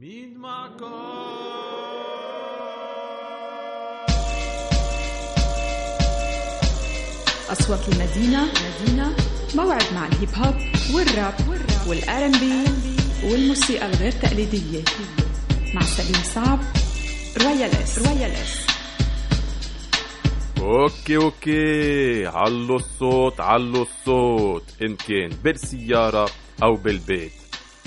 مين 0.00 0.38
معكم 0.38 0.92
أصوات 7.50 7.88
المدينة 7.88 8.44
مدينة 8.44 9.16
موعد 9.54 9.82
مع 9.94 10.06
الهيب 10.06 10.28
هوب 10.34 10.54
والراب 10.94 11.34
وال 11.88 12.26
R&B 12.26 12.64
والموسيقى 13.24 13.86
الغير 13.86 14.12
تقليدية. 14.12 14.84
مع 15.74 15.80
سليم 15.80 16.22
صعب 16.22 16.58
Royal 17.42 17.89
S 17.89 17.98
Royal 17.98 18.55
S 18.55 18.66
okay 20.58 21.16
okay. 21.16 22.26
علوا 22.26 22.76
الصوت 22.76 23.40
علوا 23.40 23.82
الصوت. 23.82 24.64
إن 24.82 24.96
كان 24.96 25.30
بالسيارة 25.44 26.30
أو 26.62 26.74
بالبيت. 26.74 27.32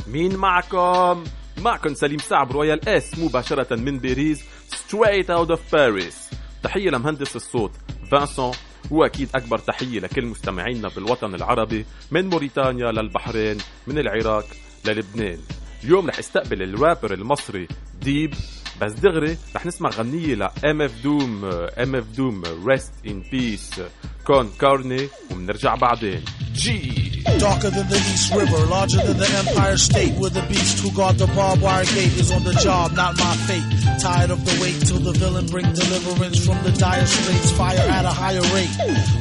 مين 0.07 0.35
معكم؟ 0.35 1.23
معكم 1.59 1.93
سليم 1.93 2.19
صعب 2.19 2.51
Royal 2.51 2.89
S 2.89 3.19
مباشرة 3.19 3.75
من 3.75 3.99
باريس 3.99 4.41
straight 4.71 5.25
out 5.25 5.49
of 5.49 5.59
Paris. 5.71 6.35
تحية 6.63 6.89
لمهندس 6.89 7.35
الصوت 7.35 7.71
فانسون 8.11 8.51
وأكيد 8.91 9.29
أكبر 9.35 9.57
تحية 9.57 9.99
لكل 9.99 10.25
مستمعينا 10.25 10.89
بالوطن 10.95 11.35
العربي 11.35 11.85
من 12.11 12.29
موريتانيا 12.29 12.91
للبحرين 12.91 13.57
من 13.87 13.97
العراق 13.97 14.45
للبنان. 14.85 15.39
اليوم 15.83 16.07
رح 16.07 16.19
استقبل 16.19 16.61
الرابر 16.63 17.13
المصري 17.13 17.67
DEEB 18.01 18.33
بس 18.81 18.91
دغري 18.93 19.37
رح 19.55 19.65
نسمع 19.65 19.89
غنية 19.89 20.35
ل 20.35 20.43
MF 20.43 21.03
DOOM 21.03 21.45
MF 21.77 22.05
DOOM 22.17 22.43
rest 22.67 22.93
in 23.07 23.23
peace 23.31 23.81
كون 24.27 24.49
كارني 24.61 25.07
وبنرجع 25.31 25.75
بعدين. 25.75 26.25
جي 26.53 27.18
Darker 27.37 27.69
than 27.69 27.87
the 27.87 27.97
East 27.97 28.33
River, 28.33 28.65
larger 28.65 29.01
than 29.05 29.17
the 29.17 29.29
Empire 29.29 29.77
State, 29.77 30.17
where 30.17 30.29
the 30.29 30.41
beast 30.49 30.79
who 30.79 30.91
guard 30.91 31.17
the 31.17 31.27
barbed 31.27 31.61
wire 31.61 31.85
gate 31.85 32.13
is 32.17 32.31
on 32.31 32.43
the 32.43 32.53
job, 32.53 32.93
not 32.93 33.17
my 33.19 33.35
fate. 33.47 33.63
Tired 33.99 34.31
of 34.31 34.43
the 34.45 34.57
wait 34.61 34.79
till 34.87 34.99
the 34.99 35.11
villain 35.13 35.45
bring 35.47 35.65
deliverance 35.73 36.45
from 36.45 36.61
the 36.63 36.71
dire 36.71 37.05
straits, 37.05 37.51
fire 37.51 37.77
at 37.77 38.05
a 38.05 38.09
higher 38.09 38.41
rate. 38.55 38.71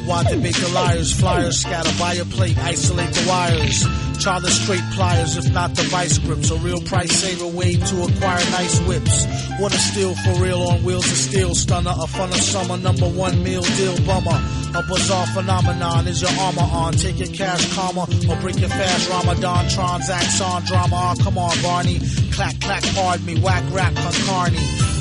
Why 0.05 0.23
debate 0.23 0.55
the 0.55 0.69
liars, 0.69 1.11
flyers 1.11 1.59
scatter 1.61 1.91
by 1.99 2.13
a 2.15 2.25
plate, 2.25 2.57
isolate 2.57 3.13
the 3.13 3.25
wires. 3.27 3.85
Try 4.19 4.37
the 4.39 4.51
straight 4.51 4.83
pliers, 4.95 5.37
if 5.37 5.49
not 5.53 5.75
the 5.75 5.83
vice 5.83 6.17
grips. 6.17 6.51
A 6.51 6.55
real 6.57 6.81
price 6.81 7.11
saver 7.11 7.47
way 7.47 7.75
to 7.75 8.03
acquire 8.03 8.43
nice 8.51 8.79
whips. 8.81 9.25
What 9.59 9.73
a 9.73 9.79
steal 9.79 10.13
for 10.13 10.43
real 10.43 10.61
on 10.63 10.83
wheels 10.83 11.09
of 11.09 11.17
steel, 11.17 11.55
stunner, 11.55 11.93
a 11.97 12.07
fun 12.07 12.29
of 12.29 12.35
summer, 12.35 12.75
number 12.75 13.07
one 13.07 13.41
meal 13.43 13.61
deal 13.61 13.95
bummer. 14.05 14.39
A 14.75 14.83
bizarre 14.83 15.25
phenomenon 15.27 16.07
is 16.07 16.21
your 16.21 16.31
armor 16.39 16.67
on. 16.69 16.93
Take 16.93 17.19
your 17.19 17.29
cash 17.29 17.73
karma 17.73 17.98
or 18.03 18.35
break 18.41 18.59
your 18.59 18.69
fast 18.69 19.09
Ramadan 19.09 19.69
transacts 19.69 20.41
on 20.41 20.63
drama. 20.63 21.15
Oh, 21.17 21.23
come 21.23 21.37
on, 21.37 21.61
Barney. 21.61 21.99
Clack, 22.31 22.59
clack, 22.61 22.83
hard 22.85 23.25
me. 23.25 23.39
Whack, 23.41 23.63
rap, 23.71 23.93
concarney. 23.93 24.59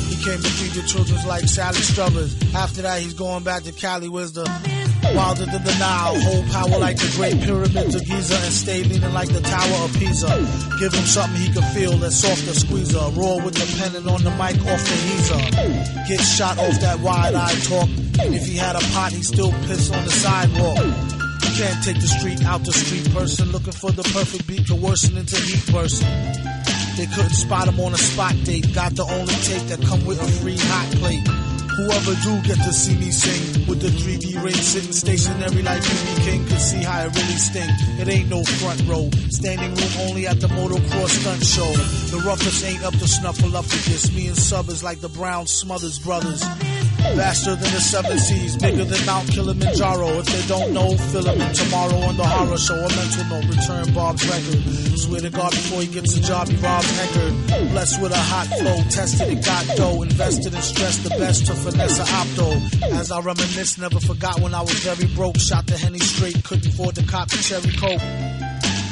He 0.09 0.17
came 0.25 0.41
to 0.43 0.49
feed 0.49 0.73
the 0.73 0.87
children's 0.87 1.27
like 1.27 1.45
Sally 1.45 1.77
Struthers. 1.77 2.35
After 2.55 2.83
that, 2.83 3.01
he's 3.01 3.15
going 3.15 3.45
back 3.45 3.63
to 3.65 3.73
Cali. 3.73 4.09
Wisdom. 4.09 4.47
wilder 5.15 5.47
than 5.47 5.63
the 5.63 5.77
Nile? 5.79 6.21
Hold 6.21 6.47
power 6.51 6.79
like 6.79 6.97
the 6.97 7.13
Great 7.17 7.41
Pyramids 7.41 7.95
of 7.95 8.05
Giza 8.05 8.35
and 8.35 8.53
stay 8.53 8.83
leaning 8.83 9.13
like 9.13 9.29
the 9.29 9.41
Tower 9.41 9.85
of 9.85 9.95
Pisa. 9.95 10.29
Give 10.81 10.93
him 10.93 11.07
something 11.07 11.41
he 11.41 11.53
can 11.53 11.63
feel 11.75 11.97
that's 11.99 12.17
softer 12.17 12.55
squeezer. 12.55 12.99
Roar 13.15 13.41
with 13.43 13.55
the 13.55 13.67
pen 13.79 13.95
and 13.97 14.09
on 14.09 14.25
the 14.25 14.31
mic 14.33 14.59
off 14.67 14.83
the 14.83 14.97
heezer. 15.07 16.09
Get 16.09 16.21
shot 16.21 16.59
off 16.59 16.81
that 16.81 16.99
wide-eyed 17.01 17.63
talk. 17.65 17.89
And 18.21 18.35
if 18.35 18.47
he 18.47 18.57
had 18.57 18.75
a 18.75 18.81
pot, 18.93 19.13
he 19.13 19.23
still 19.23 19.53
piss 19.67 19.91
on 19.91 20.05
the 20.05 20.11
sidewalk. 20.11 21.18
Can't 21.59 21.83
take 21.83 22.01
the 22.01 22.07
street 22.07 22.45
out 22.45 22.63
the 22.63 22.71
street 22.71 23.13
person 23.13 23.51
looking 23.51 23.73
for 23.73 23.91
the 23.91 24.05
perfect 24.15 24.47
beat 24.47 24.69
to 24.69 24.77
worsen 24.77 25.17
into 25.17 25.35
heat 25.35 25.67
person. 25.75 26.07
They 26.95 27.07
couldn't 27.11 27.35
spot 27.35 27.67
him 27.67 27.81
on 27.81 27.95
a 27.95 27.99
spot 27.99 28.37
date. 28.45 28.73
Got 28.73 28.95
the 28.95 29.03
only 29.03 29.35
tape 29.43 29.67
that 29.67 29.83
come 29.83 30.07
with 30.07 30.23
a 30.23 30.29
free 30.39 30.55
hot 30.57 30.87
plate. 31.03 31.27
Whoever 31.27 32.15
do 32.23 32.47
get 32.47 32.63
to 32.63 32.73
see 32.73 32.95
me 32.95 33.11
sing 33.11 33.67
with 33.67 33.83
the 33.83 33.91
3D 33.91 34.41
ring 34.41 34.55
sitting 34.55 34.93
stationary 34.93 35.63
like 35.63 35.83
BB 35.83 36.25
King 36.31 36.47
could 36.47 36.61
see 36.61 36.83
how 36.83 37.07
it 37.07 37.15
really 37.17 37.39
sting. 37.43 37.71
It 37.99 38.07
ain't 38.07 38.31
no 38.31 38.45
front 38.45 38.87
row, 38.87 39.11
standing 39.31 39.75
room 39.75 39.95
only 40.07 40.29
at 40.29 40.39
the 40.39 40.47
motocross 40.55 41.11
stunt 41.11 41.43
show. 41.43 41.73
The 42.15 42.23
roughest 42.23 42.65
ain't 42.65 42.85
up 42.85 42.95
to 42.95 43.07
snuffleupagus. 43.11 44.15
Me 44.15 44.29
and 44.29 44.39
Sub 44.39 44.69
is 44.69 44.85
like 44.85 45.01
the 45.01 45.09
Brown 45.09 45.49
Smothers 45.49 45.99
brothers. 45.99 46.47
Faster 47.17 47.55
than 47.57 47.73
the 47.73 47.81
seven 47.81 48.19
seas, 48.19 48.57
bigger 48.57 48.85
than 48.85 49.07
Mount 49.07 49.29
Kilimanjaro. 49.29 50.09
If 50.19 50.27
they 50.27 50.47
don't 50.47 50.73
know, 50.73 50.97
fill 50.97 51.23
tomorrow 51.23 51.99
on 52.09 52.17
the 52.17 52.25
horror 52.25 52.59
show. 52.59 52.75
A 52.75 52.89
mental 52.89 53.25
note, 53.25 53.47
return 53.49 53.95
Bob's 53.95 54.27
record. 54.29 54.99
Swear 54.99 55.21
to 55.21 55.31
God, 55.31 55.51
before 55.51 55.83
he 55.83 55.89
gets 55.89 56.17
a 56.17 56.21
job, 56.21 56.49
he 56.49 56.57
robs. 56.57 56.89
Blessed 57.71 58.03
with 58.03 58.13
a 58.13 58.17
hot 58.17 58.47
flow, 58.59 58.77
tested 58.91 59.29
and 59.29 59.45
got 59.45 59.77
dough. 59.77 60.03
Invested 60.03 60.55
and 60.55 60.65
stressed 60.65 61.05
the 61.05 61.11
best 61.11 61.47
to 61.47 61.55
finesse 61.55 61.99
a 61.99 62.05
opto. 62.05 62.93
As 62.99 63.11
I 63.11 63.21
reminisce, 63.21 63.79
never 63.79 64.01
forgot 64.01 64.41
when 64.41 64.55
I 64.55 64.61
was 64.61 64.79
very 64.85 65.07
broke. 65.15 65.39
Shot 65.39 65.67
the 65.67 65.77
Henny 65.77 66.01
straight, 66.01 66.43
couldn't 66.45 66.67
afford 66.73 66.95
to 66.97 67.03
cop 67.05 67.29
the 67.29 67.39
cherry 67.39 67.73
coke. 67.77 68.03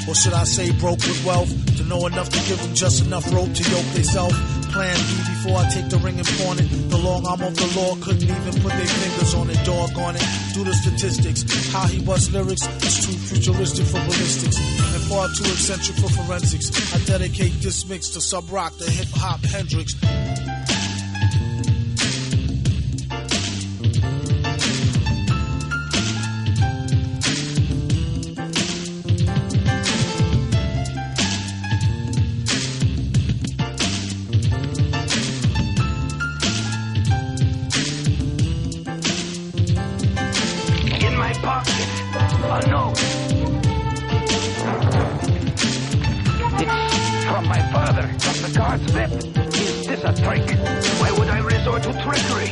Or 0.08 0.14
should 0.14 0.34
I 0.34 0.44
say 0.44 0.70
broke 0.72 1.00
with 1.00 1.24
wealth? 1.24 1.50
To 1.76 1.84
know 1.84 2.06
enough 2.06 2.28
to 2.30 2.38
give 2.48 2.62
them 2.62 2.74
just 2.74 3.04
enough 3.04 3.30
rope 3.32 3.52
to 3.52 3.70
yoke 3.70 3.86
theyself. 3.92 4.32
Plan 4.76 4.96
B 5.08 5.16
before 5.32 5.56
I 5.56 5.68
take 5.70 5.88
the 5.88 5.96
ring 6.04 6.18
and 6.18 6.28
pawn 6.36 6.58
it. 6.58 6.68
The 6.90 6.98
long 6.98 7.24
arm 7.26 7.40
of 7.40 7.56
the 7.56 7.64
law 7.80 7.96
couldn't 7.96 8.28
even 8.28 8.60
put 8.60 8.76
their 8.76 8.84
fingers 8.84 9.32
on 9.32 9.48
it. 9.48 9.56
Dog 9.64 9.96
on 9.96 10.16
it. 10.16 10.24
Do 10.52 10.64
the 10.64 10.74
statistics. 10.74 11.72
How 11.72 11.86
he 11.86 12.04
busts 12.04 12.30
lyrics 12.30 12.60
is 12.84 13.06
too 13.06 13.16
futuristic 13.16 13.86
for 13.86 14.00
ballistics. 14.04 14.58
And 14.92 15.02
far 15.08 15.28
too 15.32 15.48
eccentric 15.48 15.96
for 15.96 16.10
forensics. 16.12 16.68
I 16.92 16.98
dedicate 17.06 17.54
this 17.62 17.88
mix 17.88 18.10
to 18.10 18.20
Sub 18.20 18.52
Rock, 18.52 18.76
the 18.76 18.90
hip 18.90 19.08
hop 19.16 19.40
Hendrix. 19.44 19.96
From 47.36 47.48
my 47.48 47.62
father. 47.74 48.06
Does 48.24 48.38
the 48.44 48.58
card 48.58 48.80
slip? 48.88 49.10
Is 49.12 49.86
this 49.88 50.02
a 50.10 50.12
trick? 50.24 50.46
Why 51.00 51.10
would 51.16 51.28
I 51.28 51.40
resort 51.52 51.82
to 51.86 51.92
trickery? 52.04 52.50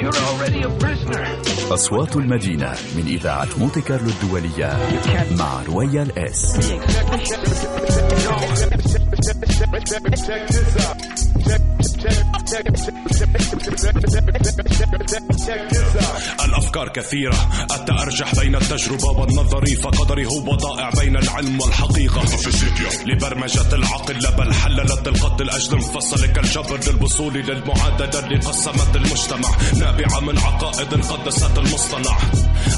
You're 0.00 0.18
already 0.28 0.60
a 0.62 0.70
prisoner. 0.82 1.24
أصوات 1.70 2.16
المدينة 2.16 2.74
من 2.96 3.06
إذاعة 3.06 3.48
مونتي 3.58 3.80
كارلو 3.80 4.08
الدولية 4.10 4.78
مع 5.38 5.62
Royal 5.62 6.18
S 6.18 6.58
الأفكار 16.74 17.02
كثيرة. 17.02 17.48
أتأرجح 17.70 18.34
بين 18.34 18.54
التجربة 18.54 19.08
والنظري 19.08 19.76
فقدري 19.76 20.26
هو 20.26 20.54
ضائع 20.54 20.90
بين 20.90 21.16
العلم 21.16 21.60
والحقيقة. 21.60 22.22
لبرمجة 23.06 23.74
العقل 23.74 24.18
لا 24.18 24.30
بل 24.30 24.54
حللت 24.54 25.08
القتل 25.08 25.42
الأجل 25.42 25.74
انفصل 25.74 26.26
كالجبر 26.26 26.80
للوصول 26.86 27.34
للمعادلة 27.34 28.18
اللي 28.18 28.38
قسمت 28.38 28.96
المجتمع. 28.96 29.50
نابعة 29.78 30.20
من 30.20 30.38
عقائد 30.38 30.94
قدست 30.94 31.58
المصطنع. 31.58 32.16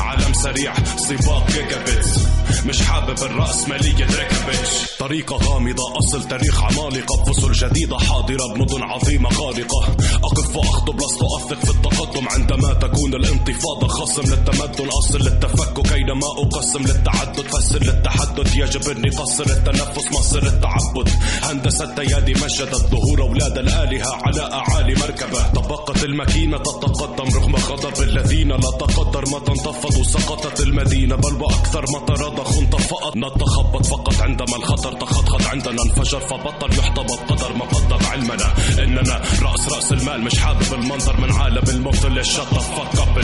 عالم 0.01 0.33
سريع 0.33 0.75
سباق 0.97 1.47
جيجا 1.51 1.85
بيتس 1.85 2.19
مش 2.67 2.83
حابب 2.83 3.19
الرأسمالية 3.23 4.05
ركبتش 4.05 4.97
طريقة 4.99 5.37
غامضة 5.37 5.99
أصل 5.99 6.29
تاريخ 6.29 6.63
عمالقة. 6.63 7.25
فصول 7.25 7.53
جديدة 7.53 7.99
حاضرة 7.99 8.55
بمدن 8.55 8.83
عظيمة 8.83 9.29
غارقة. 9.29 9.97
أقف 10.25 10.57
وأخطب 10.57 10.97
لست 10.97 11.23
أثق 11.37 11.65
في 11.65 11.71
التقدم. 11.71 12.29
عندما 12.29 12.75
تكون 12.75 13.15
الانتفاضة 13.15 13.86
خصم 13.89 14.23
للتمدن 14.23 14.89
أصل 14.89 15.19
للتفكك. 15.19 15.93
أينما 15.93 16.27
أقسم 16.27 16.83
للتعدد 16.83 17.47
فسر 17.47 17.83
للتحدد. 17.83 18.47
يجب 18.57 18.89
أني 18.89 19.11
قصر 19.11 19.45
التنفس 19.45 20.13
مصر 20.13 20.43
التعبد. 20.43 21.09
هندسة 21.43 21.95
تيادي 21.95 22.35
مجدت 22.35 22.87
ظهور 22.91 23.23
أولاد 23.23 23.59
الآلهة 23.59 24.19
على 24.27 24.53
أعالي 24.53 24.95
مركبة. 24.95 25.49
طبقت 25.53 26.05
الماكينة 26.05 26.59
تتقدم 26.59 27.35
رغم 27.35 27.57
غضب 27.57 28.03
الذين 28.03 28.49
لا 28.49 28.71
تقدر. 28.71 29.25
ما 29.27 29.39
تنتفض 29.39 30.03
سقطت 30.03 30.61
المدينة 30.61 31.17
بل 31.17 31.43
وأكثر 31.43 31.85
ما 31.93 31.99
ترضخ 32.07 32.59
انطفأت 32.59 33.17
نتخبط 33.17 33.87
فقط 33.87 34.21
عندما 34.21 34.57
الخطر 34.57 34.93
تخطخط 34.93 35.47
عندنا. 35.47 35.83
انفجر 35.83 36.21
فبطل 36.21 36.79
يحتبط 36.79 37.19
قدر 37.29 37.53
ما 37.53 37.65
قدر 37.65 38.07
علمنا. 38.07 38.55
إننا 38.79 39.23
رأس 39.43 39.69
رأس 39.69 39.93
المال 39.93 40.21
مش 40.21 40.39
حابب 40.39 40.75
المنظر 40.75 41.21
من 41.21 41.33
عالم 41.33 41.65
الموت 41.69 42.05
اللي 42.05 42.25
فك 42.25 42.99
اب 42.99 43.19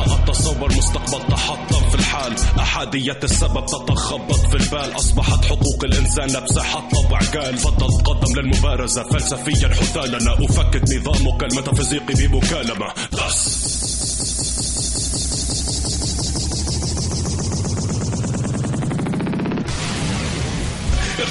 متى 0.00 0.14
اتصور 0.14 0.72
مستقبل 0.72 1.26
تحطم 1.28 1.88
في 1.88 1.94
الحال. 1.94 2.32
أحادية 2.58 3.18
السبب 3.24 3.66
تتخبط 3.66 4.34
في 4.34 4.54
البال. 4.56 4.96
أصبحت 4.96 5.44
حقوق 5.44 5.84
الإنسان 5.84 6.26
لبسة 6.26 6.62
حطب 6.62 7.12
وعقال 7.12 7.58
فضل 7.58 8.02
تقدم 8.02 8.40
للمبارزة 8.40 9.02
فلسفيا 9.02 9.68
حثالنا 9.68 10.32
افكك 10.44 10.82
نظامك 10.82 11.42
الميتافيزيقي 11.42 12.14
بمكالمة. 12.14 12.92
بس 13.12 14.11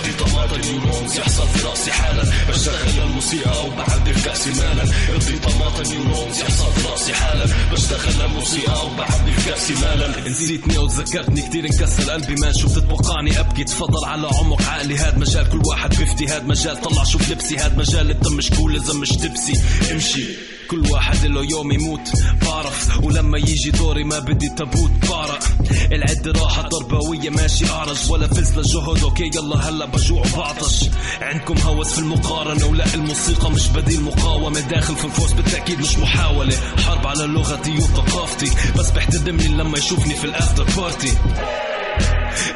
ارتطامات 0.05 0.53
النيورونز 0.53 1.19
يحصل 1.19 1.47
في 1.47 1.67
رأسي 1.67 1.91
حالا. 1.91 2.23
بشتغل 2.49 3.03
الموسيقى 3.03 3.53
أو 3.55 3.69
بعبي 3.69 4.13
كاسي 4.25 4.49
مالا 4.49 4.83
ارتطامات 5.13 5.87
النيورونز 5.87 6.39
يحصل 6.41 6.71
في 6.73 6.87
رأسي 6.87 7.13
حالا. 7.13 7.45
بشتغل 7.71 8.25
الموسيقى 8.25 8.73
أو 8.73 8.89
بعبي 8.95 9.31
كاسي 9.45 9.73
مالا. 9.73 10.29
نسيتني 10.29 10.77
أو 10.77 10.87
تذكرتني 10.87 11.41
كثير 11.41 11.65
انكسر 11.65 12.11
قلبي 12.11 12.35
ما 12.35 12.51
شو 12.51 12.67
بتتوقعني 12.67 13.39
أبكي 13.39 13.63
تفضل 13.63 14.05
على 14.05 14.27
عمق 14.27 14.61
عقلي. 14.61 14.97
هاد 14.97 15.17
مجال 15.17 15.49
كل 15.49 15.61
واحد 15.65 15.95
بيفتي 15.95 16.27
هاد 16.27 16.47
مجال 16.47 16.81
طلع 16.81 17.03
شوف 17.03 17.31
لبسي. 17.31 17.57
هاد 17.57 17.77
مجال 17.77 18.11
الدم 18.11 18.33
مش 18.33 18.49
كول 18.49 18.73
لازم 18.73 18.99
مش 18.99 19.09
تبسي 19.09 19.61
امشي. 19.91 20.50
كل 20.71 20.91
واحد 20.91 21.25
له 21.25 21.43
يوم 21.43 21.71
يموت. 21.71 22.09
بعرف 22.45 23.03
ولما 23.03 23.37
يجي 23.37 23.71
دوري 23.71 24.03
ما 24.03 24.19
بدي 24.19 24.49
تابوت 24.49 24.91
بعرق 25.09 25.43
العد 25.91 26.27
راحة 26.27 26.61
ضربوية 26.61 27.29
ماشي 27.29 27.69
أعرج. 27.69 28.11
ولا 28.11 28.27
فلس 28.27 28.57
لجهد 28.57 29.03
أوكي 29.03 29.23
يلا 29.23 29.55
هلا 29.55 29.85
بجوع 29.85 30.23
وبعطش. 30.33 30.85
عندكم 31.21 31.57
هوس 31.57 31.93
في 31.93 31.99
المقارنة 31.99 32.65
ولا 32.65 32.93
الموسيقى 32.93 33.51
مش 33.51 33.67
بديل 33.67 34.01
مقاومة. 34.01 34.59
داخل 34.59 34.95
في 34.95 35.05
الفورس 35.05 35.33
بالتأكيد 35.33 35.79
مش 35.79 35.97
محاولة. 35.97 36.55
حرب 36.85 37.07
على 37.07 37.25
لغتي 37.25 37.77
وثقافتي. 37.77 38.51
بس 38.77 38.91
بيحتدمني 38.91 39.47
لما 39.47 39.77
يشوفني 39.77 40.15
في 40.15 40.25
الافتر 40.25 40.65
بارتي 40.77 41.11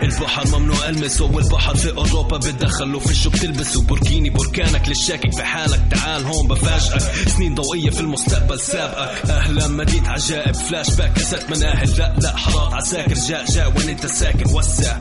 البحر 0.04 0.60
ممنوع 0.60 0.89
المسه 0.89 1.25
والبحر 1.25 1.75
في 1.75 1.89
أوروبا 1.98 2.38
بتدخل 2.38 2.95
وفشه 2.95 3.30
بتلبسه 3.30 3.81
بوركيني 3.81 4.30
بركانك 4.30 4.89
للشاكك 4.89 5.33
في 5.36 5.44
حالك 5.44 5.81
تعال 5.92 6.25
هون 6.25 6.48
بفاجئك. 6.48 7.30
سنين 7.30 7.56
ضوئية 7.56 7.89
في 7.89 8.00
المستقبل 8.00 8.60
سابقك. 8.60 9.30
أهلا 9.30 9.68
مدينة 9.68 10.10
عجائب 10.10 10.56
فلاش 10.56 10.89
باك 10.89 11.13
كاسات 11.13 11.50
مناهل 11.50 11.98
لا 11.98 12.16
لا 12.22 12.38
حرام 12.38 12.74
عساكر 12.74 13.13
جاء 13.13 13.45
جاء 13.45 13.74
وين 13.77 13.89
أنت 13.89 14.06
ساكن؟ 14.06 14.56
وسع. 14.56 14.98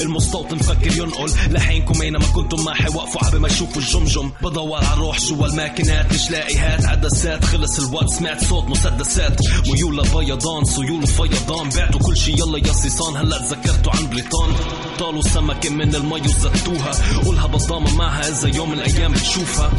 المستوطن 0.00 0.58
فكر 0.58 0.96
ينقل. 0.96 1.30
لحينكم 1.50 2.02
أينما 2.02 2.26
كنتم 2.26 2.64
ما 2.64 2.74
حيوقفوا 2.74 3.24
عبي 3.24 3.38
ما 3.38 3.48
يشوفوا 3.48 3.82
الجمجم. 3.82 4.30
بدور 4.42 4.76
على 4.84 4.92
الروح 4.92 5.20
جوا 5.20 5.46
الماكينات 5.46 6.12
مش 6.12 6.30
لاقي 6.30 6.56
هات 6.56 6.84
عدسات. 6.84 7.44
خلص 7.44 7.78
الوقت 7.78 8.10
سمعت 8.10 8.44
صوت 8.44 8.64
مسدسات. 8.64 9.40
ميول 9.66 10.02
بيضان 10.14 10.64
سيول 10.64 11.02
وفيضان 11.02 11.68
بعتوا 11.68 12.00
كل 12.00 12.16
شي 12.16 12.32
يلا 12.32 12.58
يا 12.58 12.72
صيصان 12.72 13.16
هلا 13.16 13.38
تذكرتوا 13.38 13.92
عن 13.96 14.06
بريطان 14.16 14.54
طالوا 14.98 15.22
سمكة 15.22 15.70
من 15.70 15.94
المي 15.94 16.20
وزتوها 16.20 16.92
قولها 17.24 17.46
بضامة 17.46 17.94
معها 17.96 18.28
إذا 18.28 18.56
يوم 18.56 18.70
من 18.70 18.78
الأيام 18.78 19.12
بتشوفها. 19.12 19.70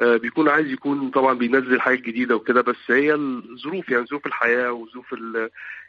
آه، 0.00 0.16
بيكون 0.16 0.48
عايز 0.48 0.66
يكون 0.66 1.10
طبعا 1.10 1.34
بينزل 1.34 1.80
حاجة 1.80 2.00
جديدة 2.00 2.36
وكده 2.36 2.60
بس 2.60 2.90
هي 2.90 3.14
الظروف 3.14 3.88
يعني 3.88 4.06
ظروف 4.06 4.26
الحياة 4.26 4.72
وظروف 4.72 5.14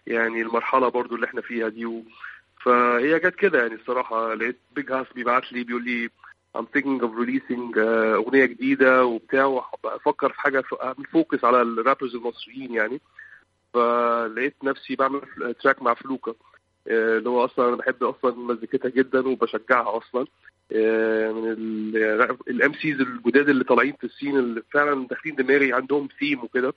يعني 0.08 0.42
المرحلة 0.42 0.90
برضو 0.90 1.16
اللي 1.16 1.26
إحنا 1.26 1.42
فيها 1.42 1.70
دي 1.70 1.86
و... 1.86 2.04
فهي 2.66 3.20
جت 3.20 3.36
كده 3.36 3.62
يعني 3.62 3.76
الصراحة 3.76 4.34
لقيت 4.34 4.60
Big 4.76 4.92
Hass 4.92 5.08
بيبعت 5.16 5.54
لي 5.54 5.64
بيقول 5.64 5.86
لي 5.86 6.10
I'm 6.58 6.66
thinking 6.66 7.02
of 7.02 7.12
releasing 7.16 7.74
uh, 7.76 8.16
أغنية 8.16 8.46
جديدة 8.46 9.06
وبتاع 9.06 9.46
وافكر 9.46 10.34
في 10.34 10.76
اعمل 10.84 11.06
focus 11.12 11.44
على 11.44 11.62
ال 11.62 11.68
rappers 11.68 12.16
المصريين 12.16 12.74
يعني. 12.74 13.02
فلقيت 13.74 14.56
نفسي 14.64 14.96
بعمل 14.96 15.22
track 15.64 15.82
مع 15.82 15.94
فلوكا 15.94 16.34
آه، 16.88 17.18
اللي 17.18 17.30
هو 17.30 17.46
أصلا 17.46 17.68
أنا 17.68 17.76
بحب 17.76 18.04
أصلا 18.04 18.36
مزيكتها 18.36 18.90
جدا 18.90 19.28
وبشجعها 19.28 19.98
أصلا. 19.98 20.26
آه، 20.72 21.32
من 21.32 21.52
ال 22.48 22.74
MCs 22.74 23.02
الجداد 23.02 23.50
اللي 23.50 23.64
طالعين 23.64 23.94
في 23.94 24.04
ال 24.04 24.10
scene 24.10 24.40
اللي 24.40 24.64
فعلا 24.72 25.08
داخلين 25.08 25.36
دماغي 25.36 25.74
عندهم 25.74 26.08
ثيم 26.20 26.44
وكده. 26.44 26.74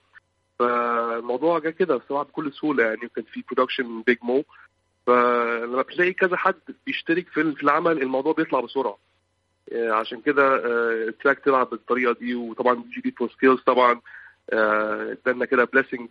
فالموضوع 0.59 1.59
جه 1.59 1.71
كده 1.71 1.97
الصراحه 1.97 2.25
بكل 2.25 2.53
سهولة 2.53 2.85
يعني 2.85 3.09
كان 3.17 3.25
في 3.25 3.45
production 3.51 4.03
Big 4.03 4.19
Mo 4.23 4.45
فلما 5.07 5.83
بتلاقي 5.83 6.13
كذا 6.13 6.37
حد 6.37 6.61
بيشترك 6.87 7.29
في 7.29 7.41
العمل 7.41 8.03
الموضوع 8.03 8.33
بيطلع 8.33 8.61
بسرعة. 8.61 8.99
عشان 9.73 10.21
كده 10.21 10.57
ال 11.09 11.14
track 11.14 11.39
آه، 11.39 11.43
طلع 11.45 11.71
بالطريقة 11.71 12.13
دي 12.21 12.35
وطبعا 12.35 12.75
DJ 12.75 13.01
Lethal 13.01 13.31
Skillz 13.31 13.61
طبعا 13.61 14.01
آه، 14.53 15.13
ادانا 15.13 15.45
كده 15.45 15.65
blessing 15.65 16.09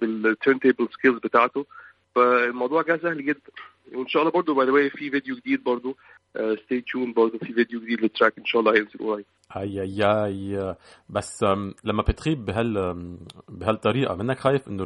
بال 0.00 0.60
turntable 0.60 0.88
skills 0.92 1.18
بتاعته. 1.18 1.66
فالموضوع 2.14 2.82
جه 2.82 3.00
سهل 3.02 3.24
جدا. 3.26 3.50
وإن 3.94 4.08
شاء 4.08 4.22
الله 4.22 4.32
برضه 4.32 4.54
by 4.54 4.66
the 4.66 4.77
way 4.77 4.88
في 4.88 5.10
فيديو 5.10 5.36
جديد 5.36 5.64
برضه 5.64 5.96
stay 6.64 6.80
tuned 6.80 7.12
برضه 7.12 7.38
في 7.38 7.52
فيديو 7.52 7.80
جديد 7.80 8.00
لل 8.00 8.11
track 8.11 8.38
إن 8.38 8.44
شاء 8.44 8.60
الله 8.60 8.72
هينزل 8.74 8.98
قريب. 8.98 9.24
أي 9.56 9.82
أي 9.82 10.04
أي. 10.04 10.74
بس 11.08 11.44
لما 11.84 12.02
بتغيب 12.02 12.44
بهال 12.44 12.96
بهالطريقة 13.48 14.14
منك 14.14 14.38
خايف 14.38 14.68
إنه 14.68 14.84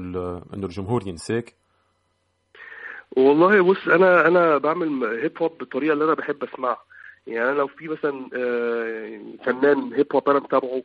إنه 0.54 0.66
الجمهور 0.66 1.02
ينساك؟ 1.06 1.54
والله 3.16 3.62
بص 3.62 3.88
أنا 3.88 4.28
أنا 4.28 4.58
بعمل 4.58 5.04
هيب 5.04 5.42
هوب 5.42 5.58
بالطريقة 5.58 5.92
اللي 5.92 6.04
أنا 6.04 6.14
بحب 6.14 6.44
أسمعها. 6.44 6.82
يعني 7.26 7.52
لو 7.58 7.66
في 7.66 7.88
مثلا 7.88 8.28
آه، 8.34 9.20
فنان 9.44 9.92
هيب 9.92 10.06
هوب 10.12 10.28
أنا 10.28 10.38
متابعه 10.38 10.82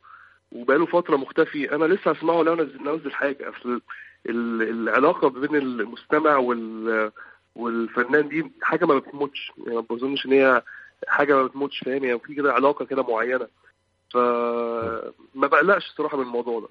وبقاله 0.52 0.86
فترة 0.86 1.16
مختفي 1.18 1.76
أنا 1.76 1.86
لسه 1.86 2.12
هسمعه 2.12 2.42
لو 2.44 2.56
نزل 2.56 3.12
حاجة. 3.12 3.50
أصل 3.50 3.82
العلاقة 4.30 5.30
بين 5.30 5.56
المستمع 5.56 6.38
وال 6.38 7.12
والفنان 7.56 8.28
دي 8.30 8.52
حاجة 8.62 8.86
ما 8.86 9.00
بتموتش. 9.00 9.52
يعني 9.58 9.76
ما 9.76 9.82
بظنش 9.90 10.26
إن 10.26 10.32
هي 10.32 10.64
حاجة 11.08 11.36
ما 11.36 11.44
بتموتش 11.44 11.80
فاهم؟ 11.80 12.04
يعني 12.04 12.20
في 12.20 12.36
كده 12.36 12.54
علاقة 12.54 12.86
كده 12.86 13.04
معينة. 13.04 13.48
فما 14.14 15.48
بقلقش 15.48 15.90
الصراحه 15.90 16.18
من 16.18 16.24
الموضوع 16.24 16.60
ده. 16.60 16.68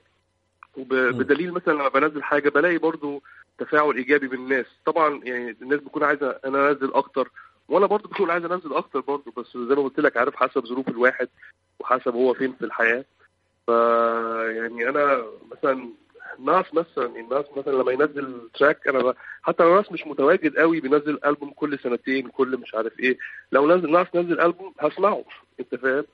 وبدليل 0.77 1.53
مثلا 1.53 1.73
لما 1.73 1.89
بنزل 1.89 2.23
حاجة 2.23 2.49
بلاقي 2.49 2.79
برضو 2.79 3.23
تفاعل 3.59 3.97
إيجابي 3.97 4.29
من 4.29 4.35
الناس 4.35 4.67
طبعا 4.87 5.21
يعني 5.25 5.57
الناس 5.62 5.81
بتكون 5.81 6.05
عايزة 6.05 6.31
أنا 6.45 6.71
أنزل 6.71 6.95
أكتر 6.95 7.31
وأنا 7.71 7.87
برضه 7.87 8.09
بكون 8.09 8.31
عايز 8.31 8.45
انزل 8.45 8.75
أكتر 8.75 9.00
برضه 9.00 9.33
بس 9.37 9.47
زي 9.57 9.75
ما 9.75 9.83
قلت 9.83 10.00
لك 10.00 10.17
عارف 10.17 10.37
حسب 10.37 10.67
ظروف 10.67 10.89
الواحد 10.89 11.29
وحسب 11.81 12.15
هو 12.15 12.35
فين 12.35 12.53
في 12.53 12.65
الحياة. 12.65 13.05
ف 13.67 13.69
يعني 14.57 14.89
أنا 14.89 15.25
مثلا 15.53 15.89
ناس 16.39 16.75
مثلا 16.75 17.07
الناس 17.07 17.45
مثلا 17.57 17.73
لما 17.73 17.93
ينزل 17.93 18.49
تراك 18.55 18.89
أنا 18.89 19.15
حتى 19.43 19.62
لو 19.62 19.77
ناس 19.77 19.93
مش 19.93 20.07
متواجد 20.07 20.57
قوي 20.57 20.81
بينزل 20.81 21.19
ألبوم 21.27 21.50
كل 21.50 21.79
سنتين 21.79 22.29
كل 22.29 22.57
مش 22.57 22.75
عارف 22.75 23.00
إيه. 23.00 23.19
لو 23.53 23.67
نزل 23.77 23.91
ناس 23.93 24.07
نزل 24.15 24.41
ألبوم 24.41 24.75
هسمعه 24.81 25.25
أنت 25.61 25.75
فاهم؟ 25.75 26.05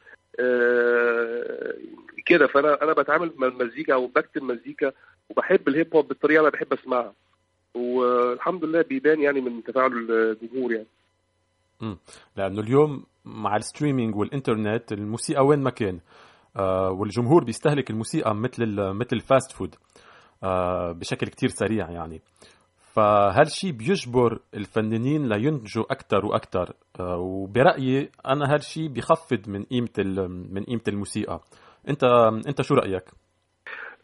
آه 0.41 1.75
كده. 2.27 2.47
فأنا 2.47 2.83
أنا 2.83 2.93
بتعامل 2.93 3.33
مع 3.37 3.47
المزيكا 3.47 3.95
أو 3.95 4.07
بكتب 4.07 4.43
مزيكا 4.43 4.93
وبحب 5.31 5.69
ال 5.69 5.76
hip 5.76 5.97
hop 5.97 6.09
بالطريقة 6.09 6.39
اللي 6.39 6.49
أنا 6.49 6.57
بحب 6.57 6.73
أسمعها. 6.73 7.13
والحمد 7.75 8.65
لله 8.65 8.83
بيبان 8.83 9.21
يعني 9.21 9.41
من 9.41 9.65
تفاعل 9.65 9.93
الجمهور 10.11 10.73
يعني. 10.73 10.87
لأنه 12.37 12.61
اليوم 12.61 13.05
مع 13.25 13.57
ال 13.57 13.63
streaming 13.63 14.17
والإنترنت 14.17 14.93
الموسيقى 14.93 15.47
وين 15.47 15.63
ما 15.63 15.71
كان 15.71 16.01
آه 16.57 16.91
والجمهور 16.91 17.45
بيستهلك 17.45 17.91
الموسيقى 17.91 18.35
مثل 18.35 18.81
مثل 18.81 19.09
ال 19.13 19.21
fast 19.21 19.53
food 19.53 19.75
آه 20.45 20.93
بشكل 20.93 21.27
كتير 21.27 21.49
سريع 21.49 21.91
يعني. 21.91 22.21
فهالشي 22.95 23.73
بيجبر 23.73 24.39
الفنانين 24.55 25.29
لينتجوا 25.29 25.85
أكثر 25.91 26.27
وأكثر 26.27 26.73
آه 27.01 27.17
وبرأيي 27.17 28.11
أنا 28.27 28.55
هالشي 28.55 28.89
بيخفض 28.89 29.49
من 29.49 29.63
قيمة 29.65 29.89
من 30.51 30.65
قيمة 30.65 30.81
الموسيقى؟ 30.89 31.41
انت 31.89 32.05
أنت 32.49 32.63
شو 32.63 32.75
رأيك؟ 32.75 33.05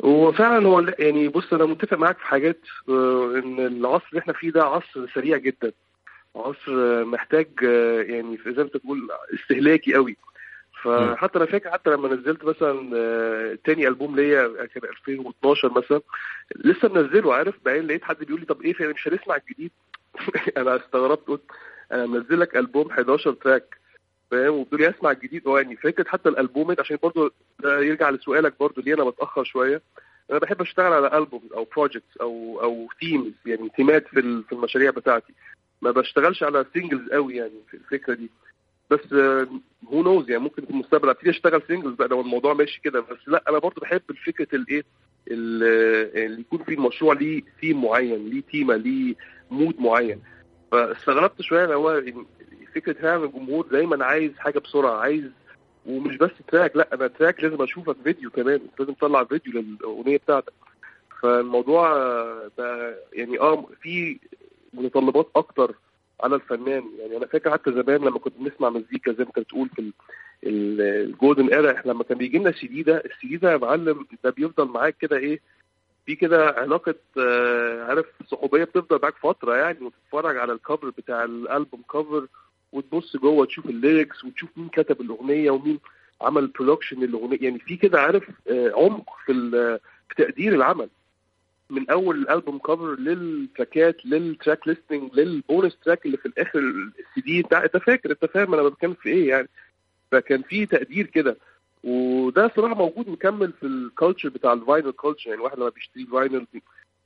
وفعلا 0.05 0.67
هو 0.69 0.81
يعني 0.99 1.29
بص 1.29 1.53
أنا 1.53 1.65
متفق 1.67 1.99
معاك 1.99 2.19
في 2.19 2.25
حاجات 2.27 2.61
إن 3.45 3.67
العصر 3.67 4.05
اللي 4.11 4.21
إحنا 4.21 4.33
فيه 4.33 4.51
ده 4.51 4.63
عصر 4.63 5.07
سريع 5.15 5.37
جدا. 5.37 5.73
عصر 6.37 7.05
محتاج 7.05 7.49
يعني 8.09 8.39
زي 8.47 8.53
ما 8.53 8.63
انت 8.63 8.77
بتقول 8.77 9.09
استهلاكي 9.35 9.95
قوي. 9.95 10.17
فحتى 10.83 11.39
أنا 11.39 11.47
فاكر 11.47 11.71
حتى 11.71 11.91
لما 11.91 12.09
نزلت 12.09 12.45
مثلا 12.45 12.75
تاني 13.65 13.89
ألبوم 13.89 14.17
ليا 14.17 14.67
كان 14.67 14.85
2012 14.85 15.73
مثلا 15.73 16.01
لسه 16.57 16.89
منزله 16.89 17.35
عارف؟ 17.35 17.55
بعدين 17.65 17.87
لقيت 17.87 18.05
حد 18.05 18.17
بيقول 18.19 18.41
لي 18.41 18.47
طب 18.47 18.63
إيه 18.63 18.87
مش 18.87 19.09
هنسمع 19.09 19.37
الجديد؟ 19.37 19.71
أنا 20.57 20.77
استغربت 20.77 21.29
قلت 21.29 21.43
أنا 21.93 22.07
منزل 22.07 22.41
لك 22.41 22.57
ألبوم 22.57 22.91
11 22.91 23.33
track 23.33 23.79
فاهم؟ 24.31 24.55
وبتقول 24.55 24.81
لي 24.81 24.91
اسمع 24.91 25.11
الجديد. 25.11 25.49
هو 25.49 25.59
يعني 25.59 25.77
فكرة 25.77 26.09
حتى 26.09 26.29
الالبومات 26.29 26.81
عشان 26.81 26.99
برضه 27.03 27.33
ده 27.61 27.81
يرجع 27.81 28.11
لسؤالك 28.11 28.55
برضه 28.61 28.83
ليه 28.83 28.95
أنا 28.95 29.05
بتأخر 29.05 29.45
شوية. 29.45 29.83
أنا 30.31 30.39
بحب 30.39 30.61
أشتغل 30.61 30.93
على 30.93 31.19
ألبوم 31.19 31.43
أو 31.55 31.65
projects 31.77 32.17
أو 32.21 32.61
أو 32.63 32.89
themes 33.01 33.33
يعني 33.47 33.71
ثيمات 33.77 34.09
في 34.09 34.43
في 34.49 34.53
المشاريع 34.53 34.91
بتاعتي. 34.91 35.35
ما 35.83 35.91
بشتغلش 35.91 36.43
على 36.43 36.67
singles 36.77 37.13
قوي 37.13 37.37
يعني 37.37 37.61
في 37.71 37.75
الفكرة 37.75 38.15
دي. 38.15 38.31
بس 38.91 39.13
who 39.89 40.03
knows 40.03 40.31
يعني 40.31 40.43
ممكن 40.43 40.65
في 40.65 40.71
المستقبل 40.71 41.09
ابتدي 41.09 41.31
اشتغل 41.31 41.63
singles 41.63 41.97
بقى 41.99 42.09
لو 42.09 42.21
الموضوع 42.21 42.55
ماشي 42.55 42.81
كده. 42.85 43.01
بس 43.01 43.19
لا 43.27 43.43
أنا 43.49 43.59
برضه 43.59 43.81
بحب 43.81 44.03
فكرة 44.27 44.57
الايه 44.57 44.85
اللي 45.29 46.41
يكون 46.41 46.63
في 46.65 46.75
المشروع 46.75 47.15
ليه 47.15 47.43
ثيم 47.61 47.83
معين 47.85 48.29
ليه 48.31 48.43
تيمه 48.43 48.77
ليه 48.77 49.15
mood 49.51 49.81
معين. 49.81 50.21
فاستغربت 50.73 51.43
شوية 51.43 51.65
اللي 51.65 51.75
هو 51.77 52.03
فكرة 52.75 52.93
فعلا 52.93 53.25
الجمهور 53.25 53.67
دايما 53.67 54.05
عايز 54.05 54.33
حاجة 54.39 54.59
بسرعة 54.59 54.97
عايز 55.01 55.25
ومش 55.87 56.17
بس 56.17 56.31
track 56.49 56.77
لا 56.77 56.89
أنا 56.95 57.07
track 57.07 57.45
لازم 57.45 57.63
أشوفك 57.63 57.97
فيديو 58.05 58.31
كمان. 58.31 58.61
لازم 58.79 58.93
تطلع 58.93 59.25
فيديو 59.25 59.53
للأغنية 59.53 60.17
بتاعتك. 60.17 60.53
فالموضوع 61.23 61.93
ده 62.59 62.97
يعني 63.13 63.41
آه 63.41 63.69
في 63.83 64.19
متطلبات 64.73 65.31
أكتر 65.37 65.75
على 66.21 66.35
الفنان. 66.35 66.85
يعني 66.99 67.17
أنا 67.17 67.27
فاكر 67.27 67.51
حتى 67.51 67.73
زمان 67.73 68.01
لما 68.01 68.19
كنت 68.19 68.35
بنسمع 68.39 68.71
مزيكا 68.71 69.13
زي 69.13 69.23
ما 69.25 69.29
أنت 69.29 69.39
بتقول 69.39 69.69
في 69.69 69.93
ال 70.45 70.60
golden 70.60 71.49
era 71.49 71.83
لما 71.85 72.05
كان 72.05 72.19
بيجي 72.19 72.39
لنا 72.39 72.49
السي 72.51 72.67
دي 72.67 72.83
ده 72.83 72.97
السي 72.97 73.27
دي 73.29 73.37
ده 73.37 73.53
يا 73.53 73.57
معلم 73.57 74.07
ده 74.25 74.31
بيفضل 74.31 74.69
معاك 74.69 74.97
كده 74.97 75.17
إيه 75.17 75.41
في 76.07 76.15
كده 76.17 76.47
علاقة 76.51 76.95
آه 77.19 77.85
عارف 77.85 78.07
صحوبية 78.29 78.65
بتفضل 78.65 78.99
معاك 79.03 79.15
فترة 79.17 79.57
يعني 79.57 79.79
وتتفرج 79.81 80.37
على 80.37 80.53
ال 80.53 80.59
cover 80.59 80.91
بتاع 80.91 81.25
الألبوم 81.25 81.83
cover 81.83 82.27
وتبص 82.73 83.17
جوه 83.17 83.47
تشوف 83.47 83.67
ال 83.67 83.75
lyrics 83.75 84.25
وتشوف 84.25 84.51
مين 84.57 84.69
كتب 84.69 85.01
الأغنية 85.01 85.51
ومين 85.51 85.79
عمل 86.21 86.47
production 86.47 87.01
للأغنية. 87.01 87.39
يعني 87.41 87.59
في 87.59 87.77
كده 87.77 88.01
عارف 88.01 88.31
آه 88.51 88.73
عمق 88.77 89.11
في 89.27 89.33
في 90.09 90.15
تقدير 90.25 90.55
العمل. 90.55 90.89
من 91.71 91.91
أول 91.91 92.17
الألبوم 92.19 92.59
كفر 92.59 92.95
للتراكات 92.99 94.07
للتراك 94.07 94.69
ليستنج 94.69 95.15
للبونس 95.15 95.77
تراك 95.85 96.07
اللي 96.07 96.17
في 96.17 96.27
الآخر 96.27 96.59
السي 96.59 97.21
دي 97.21 97.43
بتاع. 97.43 97.65
أنت 97.65 97.77
فاكر؟ 97.77 98.11
أنت 98.11 98.25
فاهم 98.25 98.55
أنا 98.55 98.63
بتكلم 98.63 98.95
في 98.95 99.09
إيه 99.09 99.29
يعني؟ 99.29 99.49
فكان 100.11 100.43
في 100.43 100.67
تقدير 100.67 101.07
كده. 101.07 101.37
وده 101.85 102.51
صراحة 102.57 102.75
موجود 102.75 103.09
مكمل 103.09 103.53
في 103.53 103.67
ال 103.67 103.74
culture 103.74 104.29
بتاع 104.29 104.53
ال 104.53 104.59
vinyl 104.59 104.91
culture 104.91 105.29
يعني 105.31 105.41
الواحد 105.41 105.59
لما 105.59 105.69
بيشتري 105.69 106.07
vinyl 106.07 106.47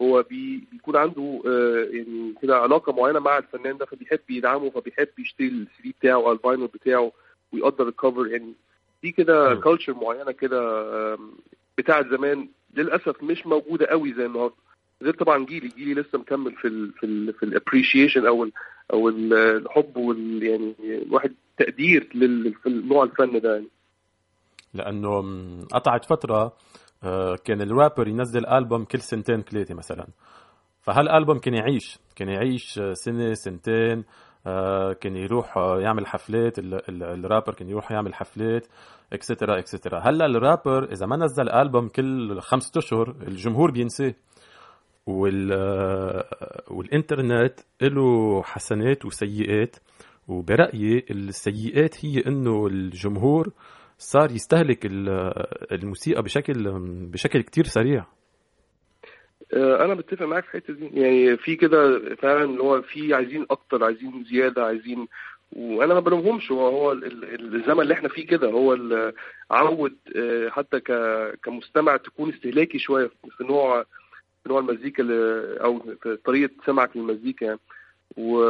هو 0.03 0.23
بي 0.23 0.65
بيكون 0.73 0.97
عنده 0.97 1.43
آه 1.47 1.89
يعني 1.97 2.35
كده 2.43 2.57
علاقة 2.59 2.93
معينة 2.93 3.19
مع 3.19 3.39
الفنان 3.39 3.77
ده 3.79 3.87
فبيحب 3.87 4.21
يدعمه 4.31 4.71
فبيحب 4.71 5.09
يشتري 5.19 5.47
السي 5.49 5.83
دي 5.83 5.95
بتاعه 6.01 6.15
أو 6.15 6.33
ال 6.33 6.38
vinyl 6.38 6.67
بتاعه 6.67 7.13
ويقدر 7.53 7.89
ال 7.89 7.95
cover 7.95 8.27
يعني 8.27 8.53
في 9.03 9.13
كده 9.13 9.55
culture 9.55 9.95
معينة 9.95 10.33
كده 10.33 10.89
بتاعت 11.79 12.07
زمان 12.07 12.49
للأسف 12.77 13.23
مش 13.23 13.47
موجودة 13.47 13.87
قوي 13.87 14.15
زي 14.15 14.27
النهارده. 14.27 14.55
غير 15.03 15.15
طبعا 15.15 15.45
جيلي 15.45 15.69
جيلي 15.69 15.95
لسه 15.95 16.19
مكمل 16.19 16.55
في 16.55 16.69
ال 16.69 16.93
في 16.93 17.07
ال 17.07 17.33
في 17.33 17.43
ال 17.43 17.49
appreciation 17.49 18.27
أو 18.27 18.45
ال 18.45 18.53
أو 18.93 19.09
الحب 19.09 19.97
وال 19.97 20.43
يعني 20.43 20.75
الواحد 20.81 21.35
تقدير 21.59 22.09
للنوع 22.15 23.05
الفن 23.05 23.41
ده 23.41 23.55
يعني. 23.55 23.69
لأنه 24.75 25.23
قطعت 25.73 26.05
فترة 26.05 26.57
كان 27.45 27.61
الرابر 27.61 28.09
ينزل 28.09 28.47
ألبوم 28.47 28.85
كل 28.85 29.01
سنتين 29.01 29.43
ثلاثة 29.43 29.75
مثلا. 29.75 30.07
فهالألبوم 30.83 31.39
كان 31.39 31.55
يعيش 31.55 31.99
كان 32.17 32.29
يعيش 32.29 32.81
سنة 32.93 33.35
سنتين. 33.35 34.05
كان 35.01 35.17
يروح 35.17 35.57
يعمل 35.57 36.07
حفلات 36.07 36.59
الرابر 36.59 37.55
كان 37.55 37.69
يروح 37.69 37.93
يعمل 37.93 38.15
حفلات 38.15 38.67
اكسترا 39.13 39.59
اكسترا 39.59 39.99
هلأ 39.99 40.27
الرابر 40.27 40.93
إذا 40.93 41.07
ما 41.07 41.17
نزل 41.17 41.49
ألبوم 41.51 41.89
كل 41.89 42.41
خمسة 42.41 42.79
أشهر 42.79 43.15
الجمهور 43.29 43.71
بينساه. 43.71 44.15
وال 45.07 45.53
والإنترنت 46.71 47.61
له 47.83 48.43
حسنات 48.43 49.05
وسيئات. 49.05 49.77
وبرأيي 50.29 51.05
السيئات 51.11 52.05
هي 52.05 52.27
إنه 52.27 52.67
الجمهور 52.67 53.53
صار 53.99 54.31
يستهلك 54.31 54.87
الموسيقى 55.73 56.23
بشكل 56.23 56.79
بشكل 57.13 57.43
كتير 57.43 57.65
سريع. 57.65 58.05
أنا 59.55 59.95
بتفق 59.95 60.27
معاك 60.27 60.45
في 60.45 60.55
الحتة 60.55 60.73
دي. 60.75 60.91
يعني 61.01 61.37
في 61.37 61.57
كده 61.57 62.15
فعلا 62.15 62.45
اللي 62.45 62.63
هو 62.63 62.83
في 62.83 63.15
عايزين 63.15 63.47
أكتر 63.51 63.85
عايزين 63.85 64.25
زيادة 64.31 64.65
عايزين 64.67 65.09
وأنا 65.53 65.95
ما 65.95 66.01
بلومهمش. 66.01 66.53
هو 66.53 66.69
هو 66.69 66.93
الزمن 66.93 67.81
اللي 67.81 67.95
إحنا 67.95 68.09
فيه 68.09 68.27
كده 68.27 68.51
هو 68.51 68.79
عود 69.51 69.97
حتى 70.49 70.81
كمستمع 71.43 71.97
تكون 71.97 72.33
استهلاكي 72.33 72.79
شوية 72.79 73.11
في 73.39 73.45
نوع 73.45 73.83
في 74.43 74.49
نوع 74.49 74.59
المزيكا 74.61 75.05
أو 75.65 75.79
في 76.03 76.17
طريقة 76.25 76.51
سمعك 76.67 76.97
للمزيكا 76.97 77.45
يعني. 77.45 77.61
و 78.17 78.41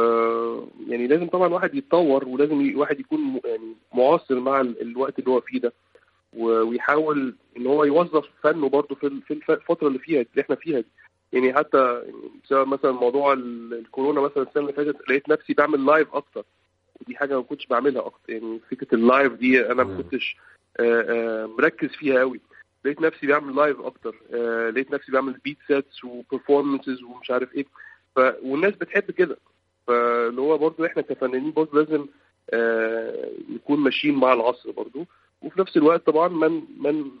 يعني 0.87 1.07
لازم 1.07 1.27
طبعا 1.27 1.47
الواحد 1.47 1.75
يتطور 1.75 2.27
ولازم 2.27 2.61
الواحد 2.61 2.99
يكون 2.99 3.39
يعني 3.45 3.75
معاصر 3.95 4.39
مع 4.39 4.61
الوقت 4.61 5.19
اللي 5.19 5.29
هو 5.31 5.41
فيه 5.41 5.59
ده. 5.59 5.73
ويحاول 6.33 7.35
إن 7.57 7.67
هو 7.67 7.83
يوظف 7.83 8.25
فنه 8.43 8.69
برضه 8.69 8.95
في 8.95 9.21
في 9.27 9.53
الفترة 9.53 9.87
اللي 9.87 9.99
فيها 9.99 10.21
اللي 10.21 10.41
إحنا 10.41 10.55
فيها 10.55 10.79
دي. 10.79 10.87
يعني 11.33 11.53
حتى 11.53 12.03
بسبب 12.43 12.67
مثلا 12.67 12.91
موضوع 12.91 13.33
الكورونا 13.33 14.21
مثلا 14.21 14.43
السنة 14.43 14.61
اللي 14.63 14.73
فاتت 14.73 15.09
لقيت 15.09 15.29
نفسي 15.29 15.53
بعمل 15.53 15.85
لايف 15.85 16.15
أكتر. 16.15 16.43
ودي 17.01 17.15
حاجة 17.17 17.35
ما 17.35 17.41
كنتش 17.43 17.67
بعملها 17.67 18.05
أكتر. 18.05 18.33
يعني 18.33 18.59
فكرة 18.71 18.95
ال 18.95 19.03
live 19.03 19.33
دي 19.33 19.65
أنا 19.71 19.83
ما 19.83 19.97
كنتش 19.97 20.37
مركز 21.59 21.89
فيها 21.89 22.19
قوي 22.19 22.39
لقيت 22.85 23.01
نفسي 23.01 23.27
بعمل 23.27 23.55
live 23.55 23.81
أكتر. 23.81 24.15
لقيت 24.69 24.91
نفسي 24.91 25.11
بعمل 25.11 25.33
beat 25.33 25.57
sets 25.67 26.03
و 26.03 26.11
performances 26.11 27.03
ومش 27.03 27.31
عارف 27.31 27.55
إيه. 27.55 27.65
ف 28.15 28.19
والناس 28.43 28.73
بتحب 28.75 29.11
كده. 29.11 29.37
فاللي 29.87 30.41
هو 30.41 30.57
برضه 30.57 30.85
إحنا 30.85 31.01
كفنانين 31.01 31.51
برضه 31.51 31.79
لازم 31.79 32.05
نكون 33.49 33.79
ماشيين 33.79 34.15
مع 34.15 34.33
العصر 34.33 34.71
برضه. 34.71 35.05
وفي 35.41 35.61
نفس 35.61 35.77
الوقت 35.77 36.05
طبعا 36.07 36.27
من 36.27 36.61
من 36.77 37.11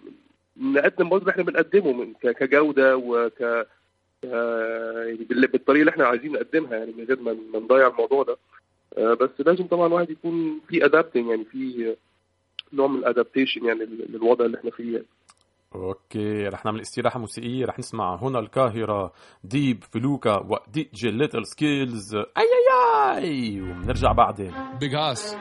نقدم 0.57 1.09
برضه 1.09 1.21
اللي 1.21 1.31
إحنا 1.31 1.43
بنقدمه 1.43 1.93
من 1.93 2.13
كجودة 2.13 2.97
وك 2.97 3.41
يعني 4.23 5.47
بالطريقة 5.53 5.79
اللي 5.79 5.91
إحنا 5.91 6.05
عايزين 6.05 6.31
نقدمها 6.31 6.75
يعني 6.77 6.91
من 6.97 7.03
غير 7.03 7.19
ما 7.21 7.37
نضيع 7.59 7.87
الموضوع 7.87 8.23
ده. 8.23 8.37
آه 8.97 9.13
بس 9.13 9.29
لازم 9.39 9.67
طبعا 9.67 9.87
الواحد 9.87 10.09
يكون 10.09 10.61
في 10.67 10.85
adapting 10.85 11.27
يعني 11.29 11.45
في 11.45 11.95
نوع 12.73 12.87
من 12.87 12.99
ال 12.99 13.05
adaptation 13.05 13.65
يعني 13.65 13.85
للوضع 13.85 14.45
اللي 14.45 14.57
إحنا 14.57 14.71
فيه. 14.71 14.93
يعني. 14.93 15.05
okay 15.75 16.47
رح 16.47 16.65
نعمل 16.65 16.81
استراحة 16.81 17.19
موسيقية 17.19 17.65
رح 17.65 17.79
نسمع 17.79 18.15
هنا 18.15 18.39
القاهرة 18.39 19.13
ديب 19.43 19.83
فلوكا 19.83 20.37
ودي 20.37 20.89
جي 20.93 21.11
ليتل 21.11 21.45
سكيلز. 21.45 22.15
أي 22.15 22.23
أي 22.37 23.23
أي! 23.23 23.61
وبنرجع 23.61 24.11
بعدين. 24.11 24.53
بيج 24.79 24.95
هاس 24.95 25.37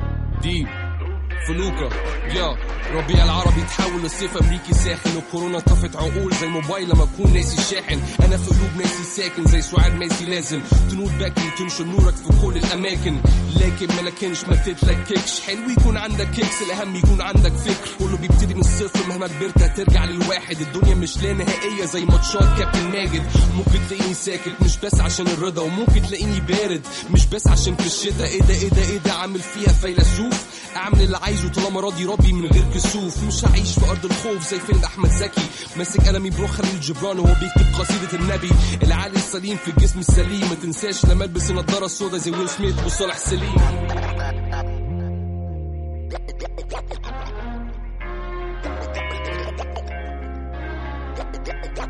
ديب 1.46 1.56
فلوكا 1.56 1.88
الربيع 2.34 3.24
العربي 3.24 3.62
تحول 3.62 4.02
لصيف 4.02 4.36
أمريكي 4.36 4.74
ساخن 4.74 5.16
وكورونا 5.16 5.58
طفت 5.60 5.96
عقول 5.96 6.34
زي 6.40 6.46
موبايل 6.46 6.88
لما 6.88 7.02
اكون 7.04 7.32
ناسي 7.32 7.58
الشاحن 7.58 8.00
أنا 8.24 8.36
في 8.36 8.50
قلوب 8.50 8.70
ناسي 8.78 9.04
ساكن 9.16 9.44
زي 9.46 9.62
سعاد 9.62 9.94
ماسي 9.94 10.24
لازم 10.24 10.60
تنور 10.90 11.10
باكي 11.18 11.50
تنشر 11.58 11.84
نورك 11.84 12.14
في 12.14 12.40
كل 12.42 12.56
الأماكن. 12.56 13.20
لكن 13.56 13.86
ما 13.96 14.00
لكنش 14.08 14.44
ما 14.44 14.56
تتلككش 14.56 15.40
حلو 15.40 15.70
يكون 15.70 15.96
عندك 15.96 16.30
kicks 16.30 16.62
الأهم 16.62 16.96
يكون 16.96 17.20
عندك 17.20 17.52
فكر. 17.52 17.90
كله 17.98 18.16
بيبتدي 18.16 18.54
من 18.54 18.60
الصفر 18.60 19.08
مهما 19.08 19.26
كبرت 19.28 19.62
هترجع 19.62 20.04
للواحد. 20.04 20.60
الدنيا 20.60 20.94
مش 20.94 21.18
لا 21.22 21.32
نهائية 21.32 21.84
زي 21.84 22.04
ماتشات 22.04 22.58
كابتن 22.58 22.90
ماجد. 22.90 23.22
ممكن 23.56 23.78
تلاقيني 23.90 24.14
ساكت 24.14 24.52
مش 24.62 24.76
بس 24.78 25.00
عشان 25.00 25.26
الرضا 25.26 25.62
وممكن 25.62 26.02
تلاقيني 26.02 26.40
بارد 26.40 26.86
مش 27.10 27.26
بس 27.26 27.46
عشان 27.46 27.76
في 27.76 27.86
الشتاء. 27.86 28.26
إيه 28.28 28.40
ده 28.42 28.54
إيه 28.54 28.68
ده 28.68 28.82
إيه 28.82 28.98
ده 28.98 29.12
عامل 29.12 29.40
فيها 29.40 29.72
فيلسوف؟ 29.72 30.44
أعمل 30.76 31.02
اللي 31.02 31.16
عايزه 31.16 31.48
طالما 31.48 31.80
راضي 31.80 32.04
ربي 32.04 32.32
من 32.32 32.46
غير 32.46 32.64
كسوف 32.76 33.24
مش 33.24 33.44
هعيش 33.44 33.78
في 33.78 33.90
أرض 33.90 34.04
الخوف 34.04 34.50
زي 34.50 34.60
فيلم 34.60 34.84
أحمد 34.84 35.10
زكي. 35.10 35.40
ماسك 35.76 36.08
قلمي 36.08 36.30
بروح 36.30 36.50
خليل 36.50 36.80
جبران 36.80 37.18
وهو 37.18 37.34
بيكتب 37.34 37.80
قصيدة 37.80 38.12
النبي. 38.12 38.50
العقل 38.82 39.16
السليم 39.16 39.56
في 39.56 39.70
الجسم 39.70 39.98
السليم. 39.98 40.48
ما 40.48 40.54
تنساش 40.62 41.06
لما 41.06 41.24
ألبس 41.24 41.50
النضارة 41.50 41.84
السودا 41.84 42.18
زي 42.18 42.30
ويل 42.30 42.48
سميث 42.48 42.84
وصالح 42.86 43.16
سليم. 43.16 43.56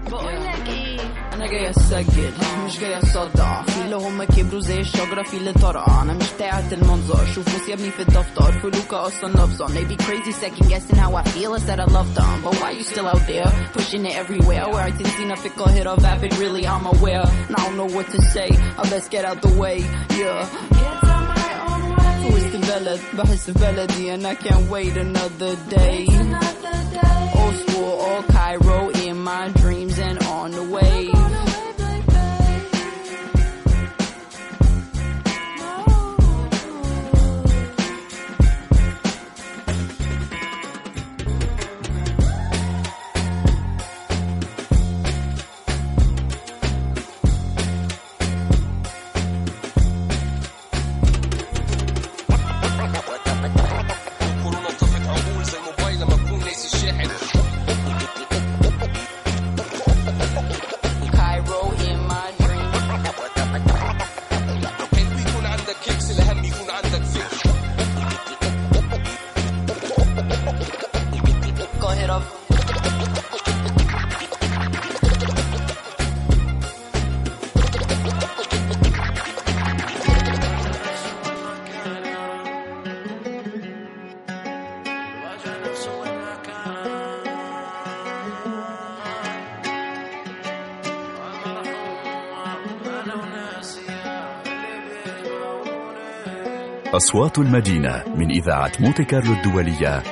بقولك 0.10 0.68
ايه 0.68 1.00
انا 1.34 1.48
جاي 1.48 1.70
اسجل 1.70 2.32
مش 2.66 2.80
جاي 2.80 2.98
اصدع 2.98 3.62
في 3.64 3.82
اللي 3.82 3.96
هم 3.96 4.24
كبروا 4.24 4.60
زي 4.60 4.80
الشجره 4.80 5.24
في 5.24 5.38
اللي 5.38 5.54
طرقع 5.54 6.02
انا 6.02 6.14
مش 6.14 6.32
بتاعت 6.36 6.74
المنظر 6.74 7.26
شوفوا 7.36 7.60
سيبني 7.66 7.92
في 7.92 8.00
الدفتر 8.02 8.52
فلوكا 8.52 9.08
اصلا 9.08 9.30
لفظه 9.30 9.68
they 9.68 9.86
be 9.94 9.98
crazy 10.04 10.32
second 10.32 10.70
guessing 10.70 10.98
how 10.98 11.16
I 11.16 11.24
feel 11.24 11.54
I 11.54 11.60
said 11.68 11.80
I 11.80 11.86
love 11.98 12.10
them 12.16 12.42
but 12.44 12.54
why 12.62 12.72
you 12.78 12.84
still 12.84 13.08
out 13.14 13.26
there 13.28 13.50
pushing 13.78 14.06
it 14.10 14.16
everywhere 14.24 14.66
where 14.72 14.84
I 14.90 14.92
didn't 14.98 15.14
see 15.18 15.26
nothing 15.34 15.54
hit 15.78 15.88
a 15.94 15.96
vapid 16.06 16.32
really 16.44 16.64
I'm 16.74 16.86
aware 16.96 17.26
and 17.48 17.56
I 17.58 17.62
don't 17.66 17.78
know 17.82 17.92
what 17.98 18.08
to 18.16 18.20
say 18.34 18.50
I 18.82 18.84
best 18.94 19.08
get 19.16 19.24
out 19.30 19.40
the 19.48 19.54
way 19.64 19.78
yeah 20.22 20.42
في 22.22 22.28
وسط 22.36 22.56
البلد 22.56 23.00
بحس 23.14 23.46
في 23.46 23.52
بلدي 23.52 24.16
and 24.18 24.26
I 24.28 24.36
can't 24.44 24.70
wait 24.76 24.96
another 25.08 25.54
day 25.78 26.06
old 27.42 27.56
school 27.64 27.92
all 27.92 27.95
Cairo 27.95 27.95
in 27.95 27.95
my 29.27 29.56
أصوات 96.97 97.39
المدينة 97.39 98.05
من 98.17 98.31
إذاعة 98.31 98.73
مونتي 98.81 99.05
كارلو 99.05 99.33
الدولية 99.33 100.03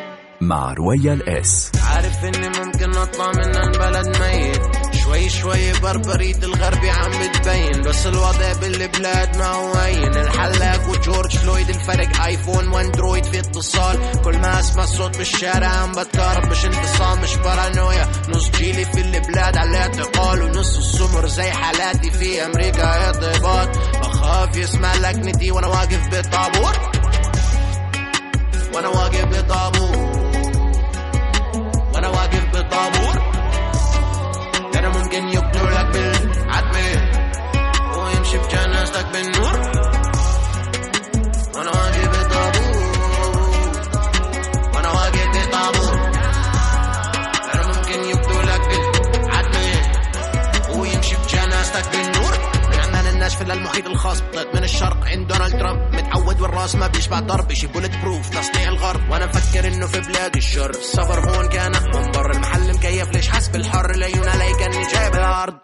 مع 0.40 0.72
رويال 0.72 1.28
إس. 1.28 1.72
عارف 1.94 2.24
إني 2.24 2.48
ممكن 2.48 2.90
أطلع 2.98 3.30
من 3.30 3.56
البلد 3.56 4.06
ميت. 4.20 4.73
شوي 5.14 5.28
شوي 5.28 5.72
بربرية 5.72 6.36
الغربي 6.36 6.90
عم 6.90 7.10
بتبين 7.10 7.82
بس 7.82 8.06
الوضع 8.06 8.52
بالبلاد 8.52 9.36
ما 9.36 9.46
هو 9.46 9.74
هين 9.74 10.16
الحلاق 10.16 10.90
وجورج 10.90 11.36
فلويد 11.36 11.68
الفرق 11.68 12.20
آيفون 12.24 12.68
وأندرويد 12.68 13.24
في 13.24 13.38
اتصال. 13.38 13.98
كل 14.24 14.38
ما 14.38 14.60
اسمع 14.60 14.84
صوت 14.84 15.18
بالشارع 15.18 15.66
عم 15.68 15.92
بتقارب. 15.92 16.50
مش 16.50 16.64
انفصام 16.64 17.20
مش 17.20 17.36
بارانويا. 17.36 18.08
نص 18.28 18.50
جيلي 18.50 18.84
في 18.84 19.00
البلاد 19.00 19.56
على 19.56 19.78
اعتقال. 19.78 20.42
ونص 20.42 20.76
السمر 20.76 21.26
زي 21.26 21.50
حالاتي 21.50 22.10
في 22.10 22.44
أمريكا 22.46 23.10
اضطباط 23.10 23.68
بخاف 23.98 24.56
يسمع 24.56 24.94
لكنتي 24.94 25.50
وأنا 25.50 25.66
واقف 25.66 26.08
بطابور 26.12 26.72
وأنا 28.74 28.88
واقف 28.88 29.24
بطابور 29.24 29.96
وأنا 31.94 32.08
واقف 32.08 32.44
بطابور 32.54 33.23
بجنازتك 38.94 39.12
بالنور 39.12 39.58
وأنا 41.54 41.70
واقف 41.70 42.08
بطابور 42.08 42.76
وأنا 44.74 44.90
واقف 44.90 45.48
بطابور 45.48 45.94
أنا 47.54 47.66
ممكن 47.66 48.04
يقتلوا 48.04 48.42
لك 48.42 48.60
بالعتمة 48.68 49.80
ويمشي 50.78 51.16
بجنازتك 51.16 51.84
بالنور 51.92 52.32
من 52.70 52.80
عمان 52.80 53.06
الناس 53.06 53.34
في 53.34 53.42
المحيط 53.42 53.86
الخاص 53.86 54.20
طلعت 54.32 54.54
من 54.54 54.64
الشرق 54.64 55.06
عند 55.06 55.28
دونالد 55.28 55.58
ترامب 55.58 55.94
متعود 55.94 56.40
والراس 56.40 56.74
ما 56.74 56.86
بيشبع 56.86 57.20
ضرب 57.20 57.52
شي 57.52 57.66
بولت 57.66 57.92
بروف 58.02 58.28
تصنيع 58.28 58.68
الغرب 58.68 59.10
وأنا 59.10 59.26
مفكر 59.26 59.68
انه 59.68 59.86
في 59.86 60.00
بلاد 60.00 60.36
الشر 60.36 60.70
السفر 60.70 61.30
هون 61.30 61.48
كان 61.48 61.72
من 61.72 62.10
بر 62.10 62.30
المحل 62.30 62.74
مكيف 62.74 63.12
ليش 63.12 63.28
حاس 63.28 63.48
بالحر 63.48 63.90
العيون 63.90 64.28
علي 64.28 64.52
كاني 64.58 64.86
جايب 64.94 65.14
الأرض 65.14 65.54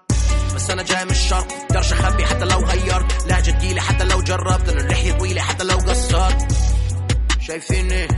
بس 0.61 0.71
أنا 0.71 0.83
جاي 0.83 1.05
من 1.05 1.11
الشرق. 1.11 1.47
قدرش 1.71 1.93
اخبي 1.93 2.27
حتى 2.27 2.45
لو 2.45 2.59
غيرت. 2.59 3.27
لهجة 3.27 3.51
تقيلة 3.51 3.81
حتى 3.81 4.05
لو 4.05 4.23
جربت. 4.23 4.69
أنا 4.69 4.81
اللحية 4.81 5.13
طويلة 5.13 5.41
حتى 5.41 5.65
لو 5.65 5.77
قصرت. 5.77 6.47
شايفيني 7.41 8.09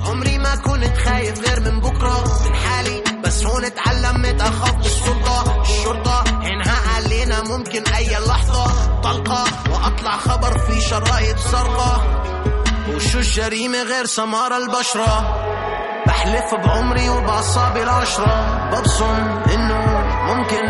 عمري 0.00 0.38
ما 0.38 0.56
كنت 0.56 0.96
خايف 0.96 1.48
غير 1.48 1.60
من 1.60 1.80
بكرة. 1.80 2.44
من 2.48 2.54
حالي. 2.54 3.02
بس 3.24 3.44
هون 3.44 3.64
اتعلمت 3.64 4.40
أخاف 4.40 4.86
السلطة 4.86 5.62
الشرطة 5.62 6.24
عينها 6.42 6.76
علينا 6.96 7.42
ممكن 7.42 7.82
أي 7.82 8.16
لحظة. 8.28 9.00
طلقة 9.00 9.44
وأطلع 9.70 10.16
خبر 10.16 10.58
في 10.58 10.80
شرايط 10.80 11.38
سرقة 11.38 12.22
وشو 12.94 13.18
الجريمة 13.18 13.82
غير 13.82 14.06
سمار 14.06 14.56
البشرة؟ 14.56 15.46
بحلف 16.06 16.54
بعمري 16.54 17.08
وبأعصابي 17.08 17.82
العشرة 17.82 18.68
ببصم 18.72 19.14
إنه 19.54 19.80
ممكن 20.34 20.64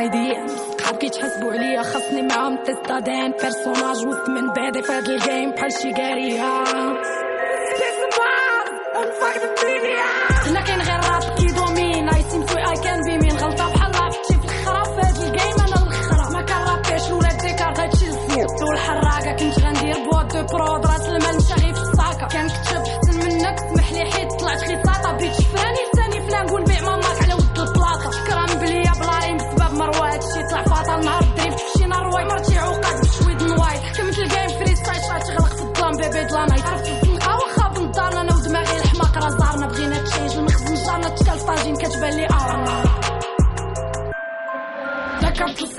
ماي 0.00 0.08
دي 0.08 0.48
صحاب 0.78 0.96
كيتحاسبوا 0.96 1.52
عليا 1.52 1.82
خاصني 1.82 2.22
معاهم 2.22 2.56
تيستادين 2.56 3.32
بيرسوناج 3.32 4.06
وسط 4.06 4.28
من 4.28 4.52
بعدي 4.52 4.82
في 4.82 4.92
هاد 4.92 5.08
الجيم. 5.08 5.50
بحال 5.50 5.72
شي 5.72 5.92
قارية. 5.92 6.64
هنا 9.34 9.54
كاين 9.54 10.19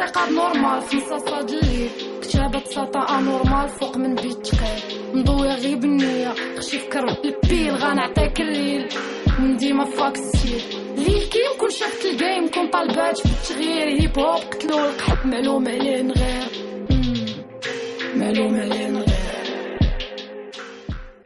الثقة 0.01 0.31
نورمال 0.31 0.81
في 0.81 0.97
مصاصة 0.97 1.39
الليل 1.39 1.89
كتابة 2.21 2.59
ساطا 2.59 2.99
أنورمال. 3.19 3.69
فوق 3.69 3.97
من 3.97 4.15
بيت 4.15 4.47
تقيل 4.47 5.01
مضوية 5.13 5.55
غير 5.55 5.77
بالنية 5.77 6.33
خشي 6.57 6.79
فكر 6.79 7.03
البيل 7.25 7.75
غنعطيك 7.75 8.41
الليل. 8.41 8.87
من 9.39 9.57
ديما 9.57 9.85
فاك 9.85 10.17
ستيل 10.17 10.61
ليل 10.97 11.23
كيم 11.29 11.57
كون 11.59 11.69
شافت 11.69 12.05
الجيم 12.05 12.47
كون 12.53 12.69
طالبات 12.69 13.17
في 13.17 13.25
التغيير 13.25 14.01
هيب 14.01 14.19
هوب 14.19 14.39
قتلو 14.39 14.85
القحط 14.85 15.25
معلوم 15.25 15.67
عليه 15.67 16.01
نغير. 16.01 16.47
معلوم 18.15 18.55
عليه 18.55 18.87
نغير 18.87 19.11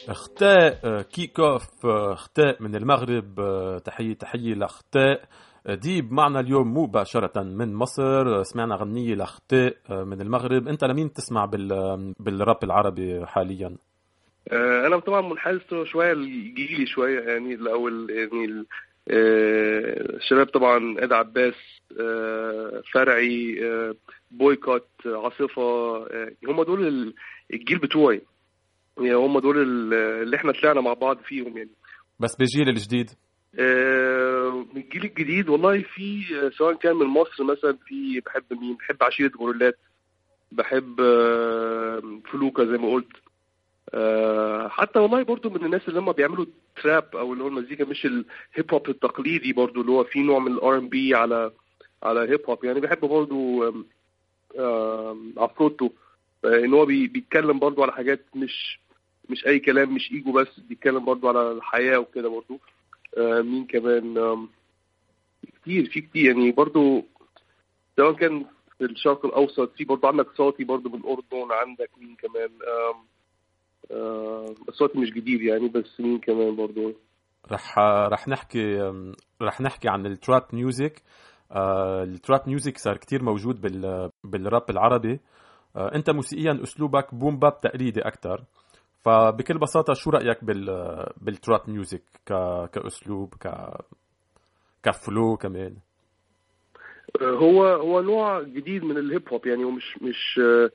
اختاء 0.09 0.79
آه، 0.83 1.01
كيك 1.01 1.39
اوف 1.39 1.85
آه، 1.85 2.13
اختاء 2.13 2.63
من 2.63 2.75
المغرب 2.75 3.39
آه، 3.39 3.77
تحية 3.77 4.13
تحية 4.13 4.53
لاختاء 4.53 5.21
آه، 5.21 5.27
ديب 5.69 6.11
معنا 6.11 6.39
اليوم 6.39 6.77
مباشرة 6.77 7.43
من 7.43 7.73
مصر. 7.73 8.43
سمعنا 8.43 8.75
غنية 8.75 9.15
لاختاء 9.15 9.75
آه، 9.89 10.03
من 10.03 10.21
المغرب. 10.21 10.67
أنت 10.67 10.83
لمين 10.83 11.13
تسمع 11.13 11.45
بال 11.45 12.13
بالراب 12.19 12.63
العربي 12.63 13.25
حاليا؟ 13.25 13.75
آه، 14.51 14.87
أنا 14.87 14.99
طبعا 14.99 15.21
منحاز 15.21 15.59
شوية 15.83 16.13
لجيلي 16.13 16.85
شوية 16.85 17.19
يعني 17.19 17.53
الأول 17.53 18.09
يعني 18.09 18.65
آه، 19.09 20.15
الشباب 20.15 20.45
طبعا 20.47 20.95
إد 20.99 21.13
عباس 21.13 21.53
فرعي 22.93 23.55
بويكوت 24.31 24.87
عاصفة 25.05 25.97
هم 26.47 26.63
دول 26.63 26.87
ال- 26.87 27.13
الجيل 27.53 27.77
بتوعي. 27.79 28.21
يعني 28.97 29.13
هم 29.15 29.39
دول 29.39 29.57
ال- 29.57 29.93
اللي 30.23 30.37
إحنا 30.37 30.51
طلعنا 30.51 30.81
مع 30.81 30.93
بعض 30.93 31.17
فيهم 31.17 31.57
يعني. 31.57 31.69
بس 32.19 32.35
بالجيل 32.35 32.69
الجديد؟ 32.69 33.09
من 34.75 34.81
الجيل 34.81 35.03
الجديد 35.05 35.49
والله 35.49 35.81
في 35.81 36.23
سواء 36.57 36.73
كان 36.75 36.95
من 36.95 37.05
مصر 37.05 37.43
مثلا 37.43 37.77
في 37.87 38.19
بحب 38.19 38.43
مين؟ 38.51 38.75
بحب 38.75 39.03
عشيرة 39.03 39.31
غوريلات. 39.37 39.77
بحب 40.51 41.01
آه، 41.01 42.19
فلوكة 42.31 42.65
زي 42.65 42.77
ما 42.77 42.89
قلت. 42.91 43.11
آه، 43.93 44.67
حتى 44.67 44.99
والله 44.99 45.23
برضو 45.23 45.49
من 45.49 45.65
الناس 45.65 45.81
اللي 45.87 45.99
هم 45.99 46.11
بيعملوا 46.11 46.45
trap 46.83 47.15
أو 47.15 47.33
اللي 47.33 47.43
هو 47.43 47.47
المزيكا 47.47 47.85
مش 47.85 48.05
ال 48.05 48.22
hip 48.22 48.71
hop 48.73 48.89
التقليدي 48.89 49.53
برضو 49.53 49.81
اللي 49.81 49.91
هو 49.91 50.03
في 50.03 50.19
نوع 50.19 50.39
من 50.39 50.51
ال 50.51 50.77
R&B 50.77 51.15
على 51.15 51.51
على 52.03 52.19
hip 52.19 52.41
hop 52.49 52.65
يعني 52.65 52.79
بحب 52.79 52.99
برضو 52.99 53.63
عفروتو. 55.37 55.89
آه، 56.45 56.59
إن 56.59 56.73
هو 56.73 56.85
بي- 56.85 57.07
بيتكلم 57.07 57.59
برضو 57.59 57.83
على 57.83 57.91
حاجات 57.91 58.25
مش 58.35 58.79
مش 59.29 59.47
أي 59.47 59.59
كلام 59.59 59.93
مش 59.95 60.11
إيجو 60.11 60.31
بس 60.31 60.59
بيتكلم 60.59 61.05
برضو 61.05 61.27
على 61.29 61.51
الحياة 61.51 61.97
وكده 61.97 62.29
برضو. 62.29 62.59
مين 63.17 63.65
كمان؟ 63.65 64.47
كتير 65.45 65.85
في 65.89 66.01
كتير. 66.01 66.25
يعني 66.25 66.51
برضو 66.51 67.03
سواء 67.97 68.13
كان 68.13 68.45
في 68.77 68.85
الشرق 68.85 69.25
الأوسط 69.25 69.71
في 69.77 69.85
برضو 69.85 70.07
عندك 70.07 70.27
صوتي 70.37 70.63
برضو 70.63 70.89
من 70.89 70.95
الاردن 70.99 71.51
عندك 71.51 71.89
مين 71.97 72.15
كمان؟ 72.15 72.49
آم، 72.49 73.05
آم، 73.91 74.55
بس 74.67 74.73
صوتي 74.73 74.99
مش 74.99 75.11
جديد 75.11 75.41
يعني 75.41 75.67
بس 75.67 75.99
مين 75.99 76.19
كمان 76.19 76.55
برضو؟ 76.55 76.93
رح 77.51 77.79
رح 78.07 78.27
نحكي 78.27 78.77
رح 79.41 79.61
نحكي 79.61 79.89
عن 79.89 80.05
ال 80.05 80.13
trap 80.13 80.43
music 80.53 81.01
آه، 81.51 82.03
ال 82.03 82.11
trap 82.11 82.41
music 82.47 82.77
صار 82.77 82.97
كتير 82.97 83.23
موجود 83.23 83.61
بال 83.61 84.09
بالراب 84.23 84.69
العربي. 84.69 85.19
آه، 85.75 85.95
انت 85.95 86.09
موسيقيا 86.09 86.63
أسلوبك 86.63 87.15
boom 87.15 87.39
bap 87.39 87.61
تقليدي 87.61 88.01
أكثر 88.01 88.43
فبكل 89.03 89.57
بساطة 89.57 89.93
شو 89.93 90.09
رأيك 90.09 90.43
بال 90.43 90.65
بال 91.17 91.35
trap 91.35 91.69
music 91.69 92.03
ك... 92.25 92.33
كأسلوب 92.73 93.33
ك 93.33 93.47
ك 94.85 94.96
flow 94.96 95.37
كمان. 95.37 95.75
هو 97.21 97.65
هو 97.65 98.01
نوع 98.01 98.41
جديد 98.41 98.83
من 98.83 98.97
ال 98.97 99.05
hip 99.05 99.29
hop 99.29 99.47
يعني 99.47 99.63
هو 99.63 99.71
مش 99.71 99.97
مش 100.01 100.39
آه، 100.43 100.71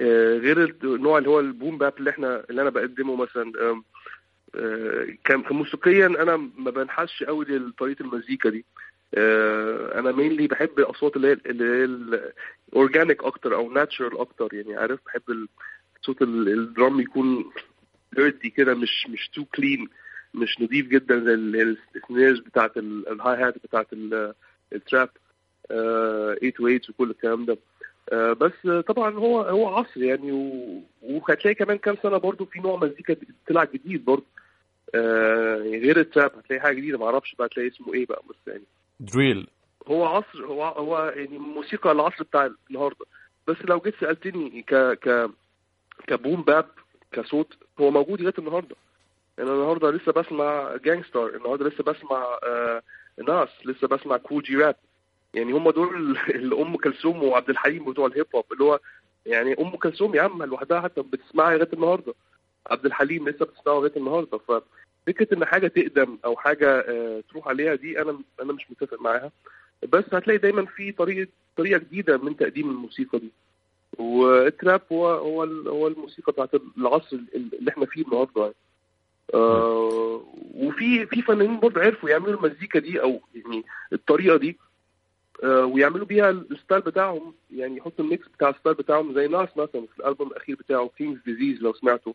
آه، 0.00 0.38
غير 0.38 0.76
النوع 0.84 1.18
اللي 1.18 1.28
هو 1.30 1.40
ال 1.40 1.48
boom 1.48 1.78
bap 1.78 1.94
اللي 1.98 2.10
إحنا 2.10 2.44
اللي 2.50 2.62
أنا 2.62 2.70
بقدمه 2.70 3.16
مثلا 3.16 3.52
آه، 4.54 5.06
كموسيقيا 5.24 6.06
أنا 6.06 6.36
ما 6.36 6.70
بنحسش 6.70 7.22
قوي 7.22 7.44
لطريقة 7.44 8.02
المزيكا 8.02 8.50
دي. 8.50 8.64
آه، 9.14 9.98
أنا 9.98 10.12
mainly 10.12 10.46
بحب 10.46 10.78
الاصوات 10.78 11.16
اللي 11.16 11.28
هي 11.28 11.32
اللي 11.32 11.64
هي 11.64 11.84
ال 12.72 12.79
organic 12.79 13.24
أكتر 13.24 13.54
أو 13.54 13.72
natural 13.72 14.18
أكتر 14.18 14.54
يعني 14.54 14.76
عارف؟ 14.76 15.00
بحب 15.06 15.22
ال- 15.30 15.48
صوت 16.02 16.22
ال- 16.22 16.48
ال 16.48 16.58
drum 16.58 17.00
يكون 17.00 17.50
dirty 18.12 18.50
كده 18.50 18.74
مش 18.74 19.06
مش 19.10 19.28
too 19.28 19.44
clean 19.44 19.88
مش 20.34 20.60
نظيف 20.60 20.86
جدا 20.88 21.24
زي 21.24 21.34
ال- 21.34 21.56
ال- 21.60 21.78
ال 21.96 22.02
snares 22.02 22.38
بتاعت 22.40 22.76
ال- 22.76 23.08
ال 23.08 23.36
hi 23.42 23.47
hat 23.47 23.54
بتاعت 23.64 23.92
ال- 23.92 24.34
ال 24.72 24.79
trap 24.79 25.08
808 25.68 26.80
وكل 26.90 27.10
الكلام 27.10 27.44
ده. 27.44 27.58
آه، 28.12 28.32
بس 28.32 28.52
آه، 28.66 28.80
طبعا 28.80 29.14
هو 29.14 29.40
هو 29.40 29.68
عصر 29.68 30.02
يعني 30.02 30.32
وهتلاقي 31.02 31.54
كمان 31.54 31.78
كام 31.78 31.96
سنة 32.02 32.16
برضو 32.18 32.44
في 32.44 32.60
نوع 32.60 32.76
مزيكا 32.76 33.16
طلع 33.48 33.64
جديد 33.64 34.04
برضو. 34.04 34.24
آه، 34.94 35.56
يعني 35.56 35.78
غير 35.78 36.00
التراب 36.00 36.30
هتلاقي 36.38 36.60
حاجة 36.60 36.74
جديدة 36.76 36.98
ما 36.98 37.06
أعرفش 37.06 37.34
بقى 37.34 37.46
هتلاقي 37.46 37.68
اسمه 37.68 37.94
إيه 37.94 38.06
بقى 38.06 38.22
بس 38.30 38.36
يعني. 38.46 38.62
drill 39.00 39.46
هو 39.86 40.04
عصر 40.04 40.46
هو 40.46 40.64
هو 40.64 41.12
يعني 41.16 41.38
موسيقى 41.38 41.92
العصر 41.92 42.24
بتاع 42.24 42.50
النهارده. 42.70 43.06
بس 43.48 43.56
لو 43.64 43.80
جيت 43.84 43.94
سألتني 44.00 44.62
ك 44.62 44.74
ك 44.74 45.30
ك 46.06 46.13
boom 46.13 46.42
bap 46.42 46.66
كصوت 47.12 47.54
هو 47.80 47.90
موجود 47.90 48.20
لغاية 48.20 48.34
النهارده. 48.38 48.76
أنا 49.38 49.52
النهارده 49.52 49.90
لسه 49.90 50.12
بسمع 50.12 50.76
Gang 50.84 51.07
Starr 51.07 51.36
النهارده 51.36 51.68
لسه 51.68 51.84
بسمع 51.84 52.38
آه 52.44 52.82
Nas 53.28 53.48
لسه 53.64 53.88
بسمع 53.88 54.16
Kool 54.16 54.42
G 54.42 54.56
Rap 54.56 54.76
يعني 55.34 55.52
هم 55.52 55.70
دول 55.70 56.18
اللي 56.30 56.62
أم 56.62 56.76
كلثوم 56.76 57.22
وعبد 57.22 57.50
الحليم 57.50 57.90
بتوع 57.92 58.06
ال 58.06 58.11
hip 58.11 58.26
hop 58.34 58.44
اللي 58.52 58.64
هو 58.64 58.80
يعني 59.26 59.54
أم 59.60 59.70
كلثوم 59.76 60.14
يا 60.14 60.22
عم 60.22 60.42
لوحدها 60.42 60.80
حتى 60.80 61.02
بتسمعها 61.02 61.54
لغاية 61.56 61.68
النهارده. 61.72 62.14
عبد 62.70 62.86
الحليم 62.86 63.28
لسه 63.28 63.44
بتسمعه 63.44 63.74
لغاية 63.74 63.92
النهارده. 63.96 64.38
ففكرة 64.38 65.34
إن 65.34 65.44
حاجة 65.44 65.66
تقدم 65.68 66.18
أو 66.24 66.36
حاجة 66.36 66.68
آه، 66.80 67.22
تروح 67.30 67.48
عليها 67.48 67.74
دي 67.74 68.02
أنا 68.02 68.18
أنا 68.42 68.52
مش 68.52 68.70
متفق 68.70 69.00
معاها. 69.02 69.30
بس 69.88 70.04
هتلاقي 70.12 70.38
دايما 70.38 70.64
في 70.66 70.92
طريقة 70.92 71.28
طريقة 71.56 71.78
جديدة 71.78 72.16
من 72.16 72.36
تقديم 72.36 72.70
الموسيقى 72.70 73.18
دي. 73.18 73.32
وال 73.98 74.25
trap 74.25 74.80
هو 74.92 75.08
هو 75.08 75.42
هو 75.68 75.86
الموسيقى 75.88 76.32
بتاعت 76.32 76.50
العصر 76.78 77.16
اللي 77.34 77.70
إحنا 77.70 77.86
فيه 77.86 78.02
النهارده 78.04 78.42
يعني. 78.42 78.54
آه 79.34 80.24
وفي 80.54 81.06
في 81.06 81.22
فنانين 81.22 81.60
برضه 81.60 81.80
عرفوا 81.80 82.10
يعملوا 82.10 82.34
المزيكا 82.34 82.78
دي 82.78 83.02
أو 83.02 83.20
يعني 83.34 83.64
الطريقة 83.92 84.36
دي 84.36 84.58
آه 85.44 85.64
ويعملوا 85.64 86.06
بيها 86.06 86.30
ال 86.30 86.38
style 86.38 86.80
بتاعهم 86.80 87.34
يعني 87.50 87.76
يحطوا 87.76 88.04
ال 88.04 88.10
mix 88.10 88.28
بتاع 88.28 88.48
ال 88.48 88.52
style 88.52 88.74
بتاعهم 88.76 89.14
زي 89.14 89.28
Nas 89.28 89.48
مثلا 89.56 89.86
في 89.86 89.98
الألبوم 89.98 90.28
الأخير 90.28 90.56
بتاعه 90.56 90.90
King's 90.98 91.20
Disease 91.26 91.62
لو 91.62 91.72
سمعته. 91.72 92.14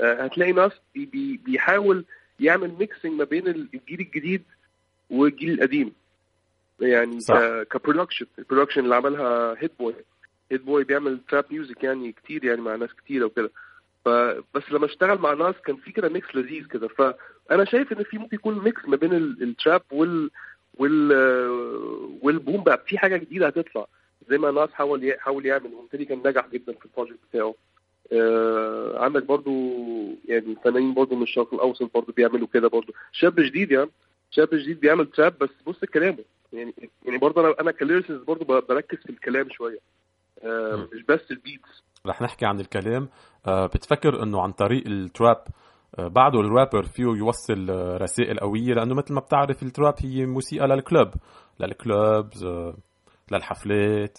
آه 0.00 0.22
هتلاقي 0.24 0.52
Nas 0.52 0.72
بي 0.94 1.06
بي 1.06 1.36
بيحاول 1.36 2.04
يعمل 2.40 2.74
mixing 2.78 3.12
ما 3.12 3.24
بين 3.24 3.48
الجيل 3.48 4.00
الجديد 4.00 4.42
والجيل 5.10 5.50
القديم. 5.52 5.92
يعني 6.80 7.18
ك 7.70 7.75
production 7.75 8.26
ال 8.38 8.42
production 8.42 8.84
اللي 8.84 8.94
عملها 8.94 9.54
Hit-Boy 9.58 9.94
Hit-Boy 10.52 10.84
بيعمل 10.84 11.20
trap 11.28 11.44
music 11.50 11.84
يعني 11.84 12.12
كتير 12.12 12.44
يعني 12.44 12.60
مع 12.60 12.76
ناس 12.76 12.90
كتيره 12.94 13.24
وكده. 13.24 13.50
فبس 14.08 14.72
لما 14.72 14.86
اشتغل 14.86 15.18
مع 15.18 15.32
Nas 15.32 15.54
كان 15.64 15.76
في 15.76 15.92
كده 15.92 16.08
mix 16.08 16.34
لذيذ 16.36 16.66
كده. 16.66 16.88
فانا 16.88 17.64
شايف 17.64 17.92
إن 17.92 18.02
في 18.02 18.18
ممكن 18.18 18.36
يكون 18.36 18.58
mix 18.64 18.84
ما 18.88 18.96
بين 18.96 19.12
ال 19.14 19.28
trap 19.28 19.82
وال 19.92 20.30
وال 20.74 21.12
وال 22.22 22.36
boom 22.36 22.64
bap 22.64 22.84
في 22.86 22.98
حاجة 22.98 23.16
جديدة 23.16 23.46
هتطلع. 23.46 23.86
زي 24.30 24.38
ما 24.38 24.50
Nas 24.50 24.70
حاول 24.72 25.14
حاول 25.18 25.46
يعمل. 25.46 25.74
وبالتالي 25.74 26.04
كان 26.04 26.18
نجح 26.26 26.48
جدا 26.52 26.72
في 26.72 26.84
ال 26.84 26.88
project 26.88 27.18
بتاعه. 27.30 27.54
آه 28.12 29.04
عندك 29.04 29.22
برضو 29.22 29.52
يعني 30.28 30.56
فنانين 30.64 30.94
برضو 30.94 31.16
من 31.16 31.22
الشرق 31.22 31.54
الأوسط 31.54 31.90
برضو 31.94 32.12
بيعملوا 32.12 32.48
كده 32.54 32.68
برضو. 32.68 32.92
شاب 33.12 33.40
جديد 33.40 33.70
يعني. 33.70 33.90
شاب 34.30 34.48
جديد 34.52 34.80
بيعمل 34.80 35.06
trap 35.06 35.34
بس 35.40 35.50
بص 35.66 35.84
كلامه. 35.84 36.24
يعني 36.52 36.74
يعني 37.04 37.18
برضه 37.18 37.40
أنا 37.40 37.54
أنا 37.60 37.70
ك 37.72 37.78
lyricist 37.78 38.22
برضه 38.22 38.60
بركز 38.60 38.98
في 38.98 39.10
الكلام 39.10 39.48
شوية. 39.50 39.78
آه 40.42 40.88
مش 40.92 41.02
بس 41.02 41.30
ال 41.30 41.39
beats 41.39 41.82
رح 42.08 42.22
نحكي 42.22 42.46
عن 42.46 42.60
الكلام. 42.60 43.08
آه 43.46 43.66
بتفكر 43.66 44.22
إنه 44.22 44.42
عن 44.42 44.52
طريق 44.52 44.86
ال 44.86 44.98
trap 44.98 45.44
آه 45.98 46.08
بعده 46.08 46.40
الرابر 46.40 46.82
فيه 46.82 47.04
يوصل 47.04 47.68
رسائل 48.00 48.38
قوية 48.38 48.74
لأنه 48.74 48.94
مثل 48.94 49.14
ما 49.14 49.20
بتعرف 49.20 49.62
ال 49.62 49.68
trap 49.68 49.94
هي 50.02 50.26
موسيقى 50.26 50.66
لل 50.68 50.81
club 50.81 51.08
لل 51.60 51.84
clubs 51.84 52.44
آه 52.44 52.76
للحفلات. 53.32 54.18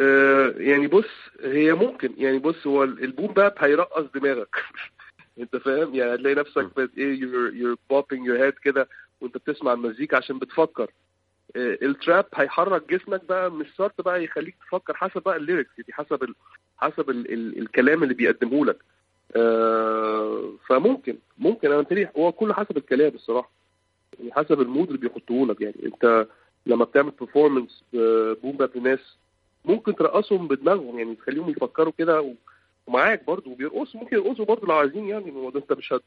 آه 0.00 0.54
يعني 0.56 0.86
بص 0.86 1.10
هي 1.44 1.72
ممكن 1.72 2.14
يعني 2.18 2.38
بص 2.38 2.66
هو 2.66 2.84
البوم 2.84 3.32
باب 3.34 3.54
هيرقص 3.58 4.04
دماغك. 4.14 4.56
أنت 5.40 5.56
فاهم؟ 5.56 5.94
يعني 5.94 6.14
هتلاقي 6.14 6.34
نفسك 6.34 6.70
إيه 6.98 7.20
you're, 7.20 7.52
you're 7.52 7.78
bopping 7.92 8.20
your 8.28 8.38
head 8.38 8.60
كده 8.62 8.88
وأنت 9.20 9.36
بتسمع 9.36 9.72
المزيكا 9.72 10.16
عشان 10.16 10.38
بتفكر. 10.38 10.90
التراب 11.56 12.26
هيحرك 12.34 12.90
جسمك 12.90 13.24
بقى 13.24 13.50
مش 13.50 13.66
شرط 13.78 14.00
بقى 14.00 14.24
يخليك 14.24 14.56
تفكر 14.68 14.94
حسب 14.96 15.22
بقى 15.22 15.36
الليركس 15.36 15.70
دي 15.86 15.92
حسب 15.92 16.22
ال 16.22 16.34
حسب 16.76 17.10
ال 17.10 17.32
ال 17.32 17.58
الكلام 17.58 18.02
اللي 18.02 18.14
بيقدمه 18.14 18.66
لك. 18.66 18.76
آه 19.36 20.52
فممكن 20.66 21.18
ممكن 21.38 21.68
أنا 21.72 21.80
متهيألي 21.80 22.10
هو 22.16 22.32
كله 22.32 22.54
حسب 22.54 22.76
الكلام 22.76 23.14
الصراحة. 23.14 23.50
يعني 24.18 24.32
حسب 24.32 24.60
ال 24.60 24.65
mood 24.65 24.86
اللي 24.86 24.98
بيحطوه 24.98 25.46
لك. 25.46 25.60
يعني 25.60 25.74
أنت 25.84 26.26
لما 26.66 26.84
بتعمل 26.84 27.10
performance 27.20 27.84
boom 28.42 28.56
bap 28.56 28.70
لناس 28.76 29.16
ممكن 29.64 29.94
ترقصهم 29.96 30.48
بدماغهم. 30.48 30.98
يعني 30.98 31.14
تخليهم 31.14 31.50
يفكروا 31.50 31.92
كده 31.98 32.34
ومعاك 32.86 33.24
برضه 33.24 33.50
وبيرقصوا. 33.50 34.00
ممكن 34.00 34.16
يرقصوا 34.16 34.44
برضه 34.44 34.66
لو 34.66 34.74
عايزين 34.74 35.08
يعني. 35.08 35.30
هو 35.32 35.48
أنت 35.48 35.72
مش 35.72 35.92
هت 35.92 36.02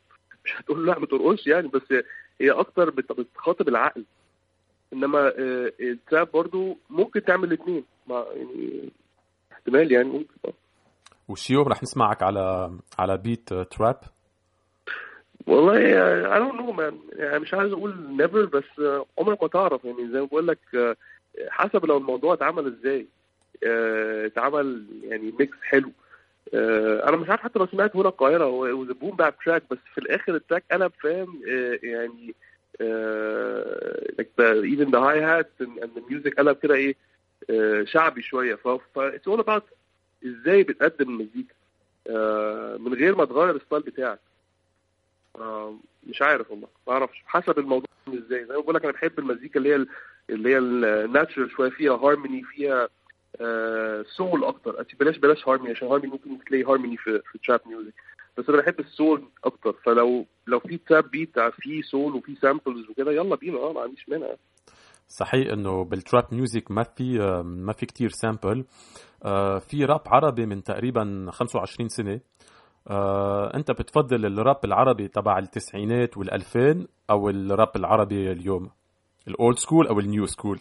مش 0.45 0.53
هتقول 0.60 0.88
لا 0.88 0.99
ما 0.99 1.06
ترقصش 1.06 1.47
يعني. 1.47 1.67
بس 1.67 1.93
هي 2.41 2.51
أكتر 2.51 2.89
بتخاطب 2.89 3.67
العقل. 3.69 4.03
انما 4.93 5.34
ال 5.80 5.90
trap 5.90 6.32
برضو 6.32 6.77
ممكن 6.89 7.23
تعمل 7.23 7.47
الاثنين 7.47 7.84
يعني 8.10 8.89
احتمال 9.51 9.91
يعني 9.91 10.10
ممكن. 10.10 10.53
وشيوب 11.27 11.67
رح 11.67 11.84
نسمعك 11.84 12.23
على 12.23 12.71
على 12.99 13.17
beat 13.17 13.54
trap 13.54 13.99
والله 15.47 15.77
اي 16.34 16.39
دونت 16.39 16.56
نو 16.56 16.71
مان 16.71 16.99
يعني 17.13 17.39
مش 17.39 17.53
عايز 17.53 17.71
أقول 17.71 18.17
never 18.17 18.45
بس 18.45 18.82
عمرك 19.19 19.43
ما 19.43 19.47
تعرف. 19.47 19.86
يعني 19.86 20.12
زي 20.12 20.19
ما 20.19 20.25
بقول 20.25 20.47
لك 20.47 20.60
حسب 21.49 21.86
لو 21.86 21.97
الموضوع 21.97 22.34
اتعمل 22.34 22.67
إزاي. 22.67 23.08
اتعمل 24.25 24.86
يعني 25.03 25.34
mix 25.39 25.58
حلو. 25.62 25.91
أنا 27.08 27.17
مش 27.17 27.29
عارف 27.29 27.41
حتى 27.41 27.60
لو 27.60 27.67
سمعت 27.67 27.95
هنا 27.95 28.10
القاهرة 28.10 28.43
هو 28.43 28.84
boom 28.84 29.15
bap 29.15 29.36
track 29.45 29.63
بس 29.71 29.77
في 29.93 29.97
الآخر 29.97 30.36
ال 30.36 30.40
track 30.40 30.63
قلب 30.71 30.91
فاهم 31.01 31.41
يعني 31.84 32.36
like 34.19 34.31
the 34.38 34.63
even 34.73 34.91
the 34.91 34.99
hi 34.99 35.17
hats 35.29 35.55
and, 35.59 35.77
and 35.83 35.91
the 35.95 36.01
music 36.09 36.33
قلب 36.38 36.57
كده 36.57 36.75
إيه 36.75 36.95
uh, 37.51 37.83
شعبي 37.88 38.21
شوية. 38.21 38.55
ف 38.55 38.67
it's 38.99 39.27
all 39.33 39.39
about 39.43 39.63
إزاي 40.25 40.63
بتقدم 40.63 41.09
المزيكا 41.09 41.53
uh, 42.09 42.81
من 42.81 42.93
غير 42.93 43.15
ما 43.15 43.25
تغير 43.25 43.55
ال 43.56 43.60
style 43.60 43.82
بتاعك. 43.81 44.19
مش 46.07 46.21
عارف 46.21 46.51
والله 46.51 46.67
ما 46.88 46.93
أعرفش 46.93 47.23
حسب 47.25 47.59
الموضوع 47.59 47.88
إزاي. 48.07 48.45
زي 48.45 48.53
ما 48.53 48.59
بقول 48.59 48.75
لك 48.75 48.83
أنا 48.83 48.93
بحب 48.93 49.19
المزيكا 49.19 49.57
اللي 49.59 49.69
هي 49.75 49.86
اللي 50.29 50.49
هي 50.49 50.57
ال 50.58 50.69
natural 50.69 51.52
شوية 51.51 51.69
فيها 51.69 51.93
هارموني 51.93 52.43
فيها 52.43 52.89
soul 54.04 54.43
أكتر. 54.43 54.86
بلاش 54.99 55.17
بلاش 55.17 55.47
هارموني 55.47 55.71
عشان 55.71 55.88
هارموني 55.88 56.12
ممكن 56.12 56.45
تلاقي 56.45 56.63
هارموني 56.63 56.97
في 56.97 57.21
في 57.31 57.39
trap 57.47 57.62
music 57.65 57.93
بس 58.38 58.50
أنا 58.50 58.58
بحب 58.58 58.80
ال 58.80 58.88
soul 58.88 59.23
أكتر. 59.43 59.74
فلو 59.86 60.26
لو 60.48 60.60
في 60.60 60.78
trap 60.78 61.12
beat 61.12 61.39
فيه 61.39 61.82
soul 61.82 62.15
وفي 62.15 62.36
samples 62.36 62.89
وكده 62.89 63.12
يلا 63.12 63.36
بينا. 63.36 63.58
آه 63.58 63.74
ما 63.74 63.82
عنديش 63.82 64.10
مانع. 64.10 64.28
صحيح 65.08 65.52
إنه 65.52 65.84
بال 65.84 66.00
trap 66.00 66.34
music 66.34 66.71
ما 66.72 66.84
في 66.84 67.19
ما 67.43 67.74
في 67.74 67.86
كثير 67.86 68.10
sample 68.10 68.65
في 69.60 69.86
راب 69.86 70.02
عربي 70.06 70.46
من 70.46 70.63
تقريبا 70.63 71.28
25 71.32 71.89
سنة. 71.89 72.19
أنت 73.56 73.72
بتفضل 73.72 74.26
الراب 74.26 74.65
العربي 74.65 75.08
تبع 75.08 75.38
التسعينات 75.39 76.17
والألفين 76.17 76.88
أو 77.10 77.30
الراب 77.30 77.72
العربي 77.76 78.32
اليوم؟ 78.32 78.69
ال 79.28 79.35
old 79.35 79.58
school 79.58 79.88
أو 79.88 80.00
ال 79.99 80.06
new 80.06 80.26
school 80.26 80.60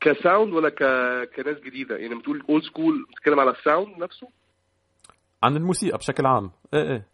ك 0.00 0.09
sound 0.09 0.52
ولا 0.52 0.68
ك... 0.68 0.82
كناس 1.36 1.56
جديدة؟ 1.60 1.96
يعني 1.96 2.14
بتقول 2.14 2.42
old 2.50 2.62
school 2.62 3.06
بتتكلم 3.10 3.40
على 3.40 3.50
ال 3.50 3.58
sound 3.58 3.98
نفسه؟ 3.98 4.28
عن 5.42 5.56
الموسيقى 5.56 5.98
بشكل 5.98 6.26
عام. 6.26 6.50
إيه 6.74 6.82
إيه. 6.82 7.06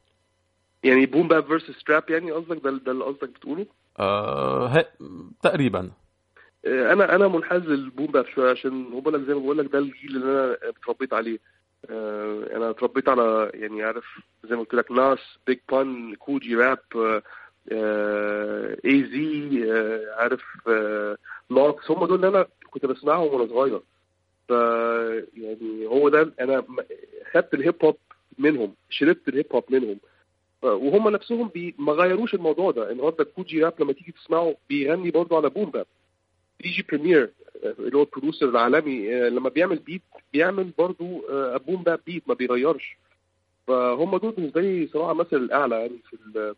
يعني 0.84 1.06
boom 1.06 1.28
bap 1.28 1.46
versus 1.46 1.84
trap 1.84 2.10
يعني 2.10 2.32
قصدك؟ 2.32 2.64
ده 2.64 2.70
ده 2.70 2.92
اللي 2.92 3.04
قصدك 3.04 3.28
بتقوله؟ 3.28 3.66
آه 3.98 4.66
هي 4.66 4.84
تقريبا. 5.42 5.90
آه 6.66 6.92
أنا 6.92 7.14
أنا 7.14 7.28
منحاز 7.28 7.62
لل 7.62 7.77
boom 7.77 8.06
bap 8.06 8.26
شوية 8.26 8.50
عشان 8.50 8.92
هو 8.92 9.00
بقول 9.00 9.14
لك 9.14 9.20
زي 9.20 9.34
ما 9.34 9.40
بقول 9.40 9.58
لك 9.58 9.72
ده 9.72 9.78
الجيل 9.78 10.16
اللي 10.16 10.24
أنا 10.32 10.56
اتربيت 10.62 11.12
عليه. 11.14 11.38
آه 11.90 12.56
أنا 12.56 12.70
اتربيت 12.70 13.08
على 13.08 13.50
يعني 13.54 13.82
عارف 13.82 14.04
زي 14.44 14.56
ما 14.56 14.62
قلت 14.62 14.74
لك 14.74 14.92
Nas 14.92 15.18
Big 15.46 15.58
Pun 15.72 16.14
Kool 16.14 16.54
G 16.56 17.22
Rap 18.84 19.04
AZ 19.04 19.72
عارف 20.18 20.42
لوكس 21.50 21.90
هم 21.90 22.06
دول 22.06 22.16
اللي 22.24 22.28
أنا 22.28 22.46
كنت 22.70 22.86
بسمعهم 22.86 23.34
وأنا 23.34 23.46
صغير. 23.48 23.80
ف 24.48 24.50
يعني 25.36 25.86
هو 25.86 26.08
ده 26.08 26.32
أنا 26.40 26.64
خدت 27.32 27.54
ال 27.54 27.59
hip 27.59 27.74
hop 27.84 27.96
منهم 28.38 28.74
شربت 28.90 29.28
ال 29.28 29.33
hip 29.33 29.46
hop 29.52 29.64
منهم. 29.70 29.98
وهم 30.62 31.08
نفسهم 31.08 31.50
ما 31.78 31.92
غيروش 31.92 32.34
الموضوع 32.34 32.70
ده. 32.70 32.90
النهارده 32.92 33.24
Kool 33.24 33.64
G 33.64 33.69
Rap 33.69 33.82
لما 33.82 33.92
تيجي 33.92 34.12
تسمعه 34.12 34.56
بيغني 34.68 35.10
برضه 35.10 35.36
على 35.36 35.50
boom 35.50 35.70
bap 35.70 35.86
DJ 36.60 36.82
Premier 36.88 37.30
اللي 37.64 37.96
هو 37.96 38.02
ال 38.02 38.07
producer 38.07 38.48
العالمي 38.48 39.20
لما 39.30 39.48
بيعمل 39.48 39.76
beat 39.78 40.02
بيعمل 40.32 40.70
برضه 40.78 41.22
boom 41.58 41.82
bap 41.82 42.00
beat 42.06 42.28
ما 42.28 42.34
بيغيرش. 42.34 42.96
فهم 43.66 44.16
دول 44.16 44.32
بالنسبة 44.32 44.60
لي 44.60 44.86
صراحة 44.92 45.12
مثل 45.14 45.36
الأعلى 45.36 45.80
يعني 45.80 45.98
في 46.10 46.54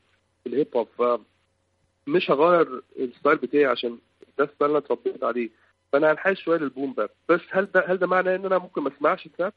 ال 0.47 0.52
hip 0.52 0.67
hop 0.77 0.89
فمش 0.99 2.31
هغير 2.31 2.83
ال 2.99 3.05
style 3.05 3.37
بتاعي 3.37 3.65
عشان 3.65 3.99
ده 4.39 4.45
ال 4.45 4.49
style 4.49 4.71
اللي 4.71 4.79
أنا 4.79 4.87
اتربيت 4.87 5.25
عليه. 5.25 5.51
فأنا 5.93 6.13
هنحاز 6.13 6.37
شوية 6.37 6.59
لل 6.59 6.70
boom 6.70 6.93
bap 6.93 7.11
بس 7.29 7.41
هل 7.51 7.69
ده 7.75 7.85
هل 7.87 7.97
ده 7.97 8.07
معناه 8.07 8.37
إن 8.37 8.45
أنا 8.47 8.59
ممكن 8.59 8.83
ما 8.83 8.91
أسمعش 8.97 9.29
trap؟ 9.39 9.53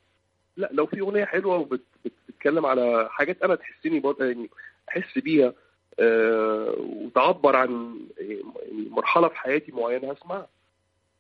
لا 0.57 0.69
لو 0.71 0.85
في 0.85 0.99
أغنية 0.99 1.25
حلوة 1.25 1.57
وبتتكلم 1.57 2.65
على 2.65 3.07
حاجات 3.11 3.41
أنا 3.41 3.55
تحسني 3.55 3.99
برضه 3.99 4.25
يعني 4.25 4.49
أحس 4.89 5.17
بيها 5.17 5.53
أه 5.99 6.75
وتعبر 6.79 7.55
عن 7.55 7.99
يعني 8.17 8.43
مرحلة 8.89 9.27
في 9.27 9.35
حياتي 9.35 9.71
معينة 9.71 10.11
هسمعها 10.11 10.47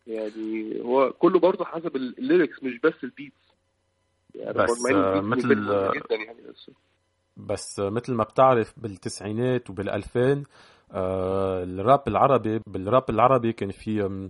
يعني 0.07 0.81
هو 0.81 1.11
كله 1.11 1.39
برضه 1.39 1.65
حسب 1.65 1.95
ال 1.95 2.05
lyrics 2.05 2.63
مش 2.63 2.79
بس 2.83 3.03
ال 3.03 3.11
beats 3.11 3.49
يعني 4.35 4.53
بس 4.53 4.81
مثل 5.23 5.91
جدا 5.93 6.15
يعني 6.15 6.41
بس. 6.49 6.71
بس 7.37 7.79
مثل 7.79 8.13
ما 8.13 8.23
بتعرف 8.23 8.73
بالتسعينات 8.77 9.69
وبالألفين 9.69 10.43
آه 10.91 11.63
الراب 11.63 12.07
العربي 12.07 12.61
بالراب 12.67 13.09
العربي 13.09 13.53
كان 13.53 13.71
في 13.71 14.29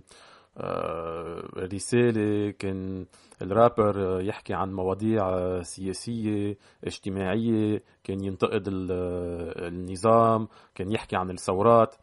رسالة 1.56 2.50
كان 2.50 3.06
الرابر 3.42 4.20
يحكي 4.20 4.54
عن 4.54 4.72
مواضيع 4.72 5.62
سياسية 5.62 6.56
اجتماعية 6.84 7.82
كان 8.04 8.24
ينتقد 8.24 8.64
النظام 8.68 10.48
كان 10.74 10.92
يحكي 10.92 11.16
عن 11.16 11.30
الثورات. 11.30 11.94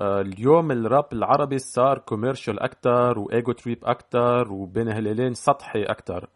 اليوم 0.00 0.70
الراب 0.70 1.06
العربي 1.12 1.58
صار 1.58 1.98
commercial 1.98 2.60
أكثر 2.60 3.18
و 3.18 3.27
ego 3.27 3.52
trip 3.52 3.78
أكثر 3.84 4.52
وبين 4.52 4.88
هلالين 4.88 5.34
سطحي 5.34 5.82
أكثر 5.82 6.28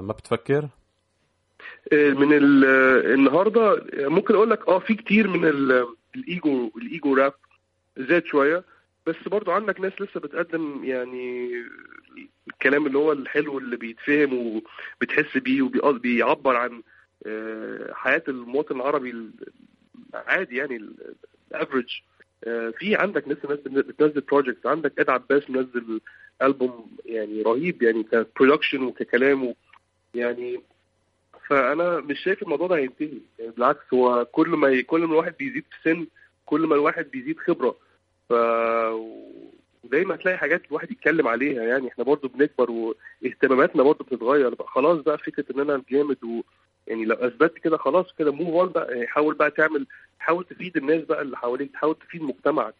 ما 0.00 0.12
بتفكر؟ 0.18 0.68
من 1.92 2.32
النهارده 2.32 3.82
ممكن 3.94 4.34
أقول 4.34 4.50
لك 4.50 4.68
آه 4.68 4.78
في 4.78 4.94
كتير 4.94 5.28
من 5.28 5.44
ال 6.16 6.29
ego 6.29 6.70
ال 6.76 6.86
ego 6.86 7.14
rap 7.14 7.32
زاد 7.98 8.24
شوية. 8.24 8.64
بس 9.06 9.16
برضو 9.26 9.50
عندك 9.50 9.80
ناس 9.80 9.92
لسه 10.00 10.20
بتقدم 10.20 10.84
يعني 10.84 11.50
الكلام 12.48 12.86
اللي 12.86 12.98
هو 12.98 13.12
الحلو 13.12 13.58
اللي 13.58 13.76
بيتفهم 13.76 14.62
وبتحس 15.00 15.36
بيه 15.38 15.62
وبيعبر 15.62 16.56
عن 16.56 16.82
حياة 17.92 18.22
المواطن 18.28 18.76
العربي 18.76 19.30
العادي 20.14 20.56
يعني 20.56 20.90
ال 21.52 21.57
average 21.57 21.88
في 22.78 22.96
عندك 22.96 23.28
لسه 23.28 23.48
ناس 23.48 23.58
بتنزل 23.58 24.20
project 24.20 24.66
عندك 24.66 25.00
عباس 25.00 25.50
منزل 25.50 26.00
البوم 26.42 26.96
يعني 27.06 27.42
رهيب 27.42 27.82
يعني 27.82 28.02
ك 28.02 28.09
production 28.09 28.82
وككلام 28.82 29.54
يعني 30.14 30.60
فأنا 31.48 32.00
مش 32.00 32.20
شايف 32.20 32.42
الموضوع 32.42 32.66
ده 32.66 32.76
هينتهي. 32.76 33.18
يعني 33.38 33.50
بالعكس 33.52 33.94
هو 33.94 34.24
كل 34.24 34.48
ما 34.48 34.80
كل 34.82 35.00
ما 35.00 35.06
الواحد 35.12 35.34
بيزيد 35.38 35.64
في 35.70 35.90
سن 35.90 36.06
كل 36.46 36.60
ما 36.60 36.74
الواحد 36.74 37.10
بيزيد 37.10 37.38
خبرة 37.38 37.76
ف 38.28 38.32
ودايما 39.84 40.14
هتلاقي 40.14 40.38
حاجات 40.38 40.62
الواحد 40.68 40.90
يتكلم 40.90 41.28
عليها 41.28 41.62
يعني. 41.62 41.88
إحنا 41.88 42.04
برضو 42.04 42.28
بنكبر 42.28 42.70
واهتماماتنا 42.70 43.82
برضو 43.82 44.04
بتتغير. 44.04 44.54
بقى 44.54 44.68
خلاص 44.68 44.98
بقى 45.00 45.18
فكرة 45.18 45.44
إن 45.54 45.60
أنا 45.60 45.74
الجامد 45.74 46.24
و 46.24 46.42
يعني 46.86 47.04
لو 47.04 47.14
أثبتت 47.14 47.58
كده 47.58 47.76
خلاص 47.76 48.12
كده 48.18 48.32
موف 48.32 48.48
اون 48.54 48.68
بقى. 48.68 48.94
يعني 48.94 49.06
حاول 49.06 49.34
بقى 49.34 49.50
تعمل 49.50 49.86
حاول 50.18 50.44
تفيد 50.44 50.76
الناس 50.76 51.02
بقى 51.04 51.22
اللي 51.22 51.36
حواليك. 51.36 51.72
تحاول 51.72 51.94
تفيد 51.94 52.22
مجتمعك. 52.22 52.74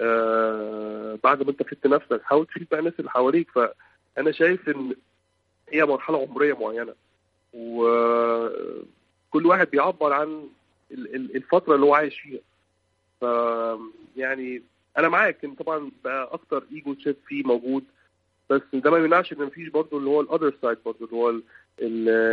آه 0.00 1.18
بعد 1.24 1.42
ما 1.42 1.50
أنت 1.50 1.62
فدت 1.62 1.86
نفسك. 1.86 2.22
حاول 2.24 2.46
تفيد 2.46 2.66
بقى 2.70 2.80
الناس 2.80 2.94
اللي 2.98 3.10
حواليك. 3.10 3.50
فأنا 3.50 4.32
شايف 4.32 4.68
إن 4.68 4.94
هي 5.72 5.84
مرحلة 5.84 6.22
عمرية 6.22 6.54
معينة. 6.54 6.94
وكل 7.54 9.46
واحد 9.46 9.70
بيعبر 9.70 10.12
عن 10.12 10.48
الفترة 11.34 11.74
اللي 11.74 11.86
هو 11.86 11.94
عايش 11.94 12.20
فيها. 12.20 12.40
ف 13.20 13.24
يعني 14.16 14.62
أنا 14.98 15.08
معاك 15.08 15.44
إن 15.44 15.54
طبعا 15.54 15.90
بقى 16.04 16.28
أكتر 16.32 16.64
ايجو 16.72 16.94
شيب 16.94 17.16
فيه 17.26 17.42
موجود 17.44 17.84
بس 18.50 18.62
ده 18.74 18.90
ما 18.90 18.98
يمنعش 18.98 19.32
إن 19.32 19.38
مفيش 19.38 19.68
برضه 19.68 19.98
اللي 19.98 20.10
هو 20.10 20.20
ال 20.20 20.26
other 20.26 20.54
side 20.62 20.78
برضه 20.86 21.04
اللي 21.04 21.16
هو 21.16 21.40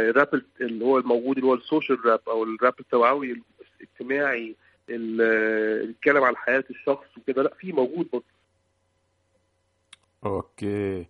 الراب 0.10 0.41
اللي 0.62 0.86
هو 0.86 0.97
الموجود 0.97 1.38
اللي 1.38 1.47
هو 1.50 1.54
ال 1.54 1.61
social 1.61 2.06
rap 2.06 2.19
أو 2.28 2.43
الراب 2.43 2.74
التوعوي 2.80 3.41
الاجتماعي 3.82 4.56
اللي 4.89 5.88
بيتكلم 5.88 6.24
عن 6.24 6.36
حياة 6.36 6.63
الشخص 6.69 7.17
وكده 7.17 7.43
لأ 7.43 7.54
في 7.60 7.71
موجود 7.71 8.08
برضه 8.13 8.26
أوكي. 10.26 11.06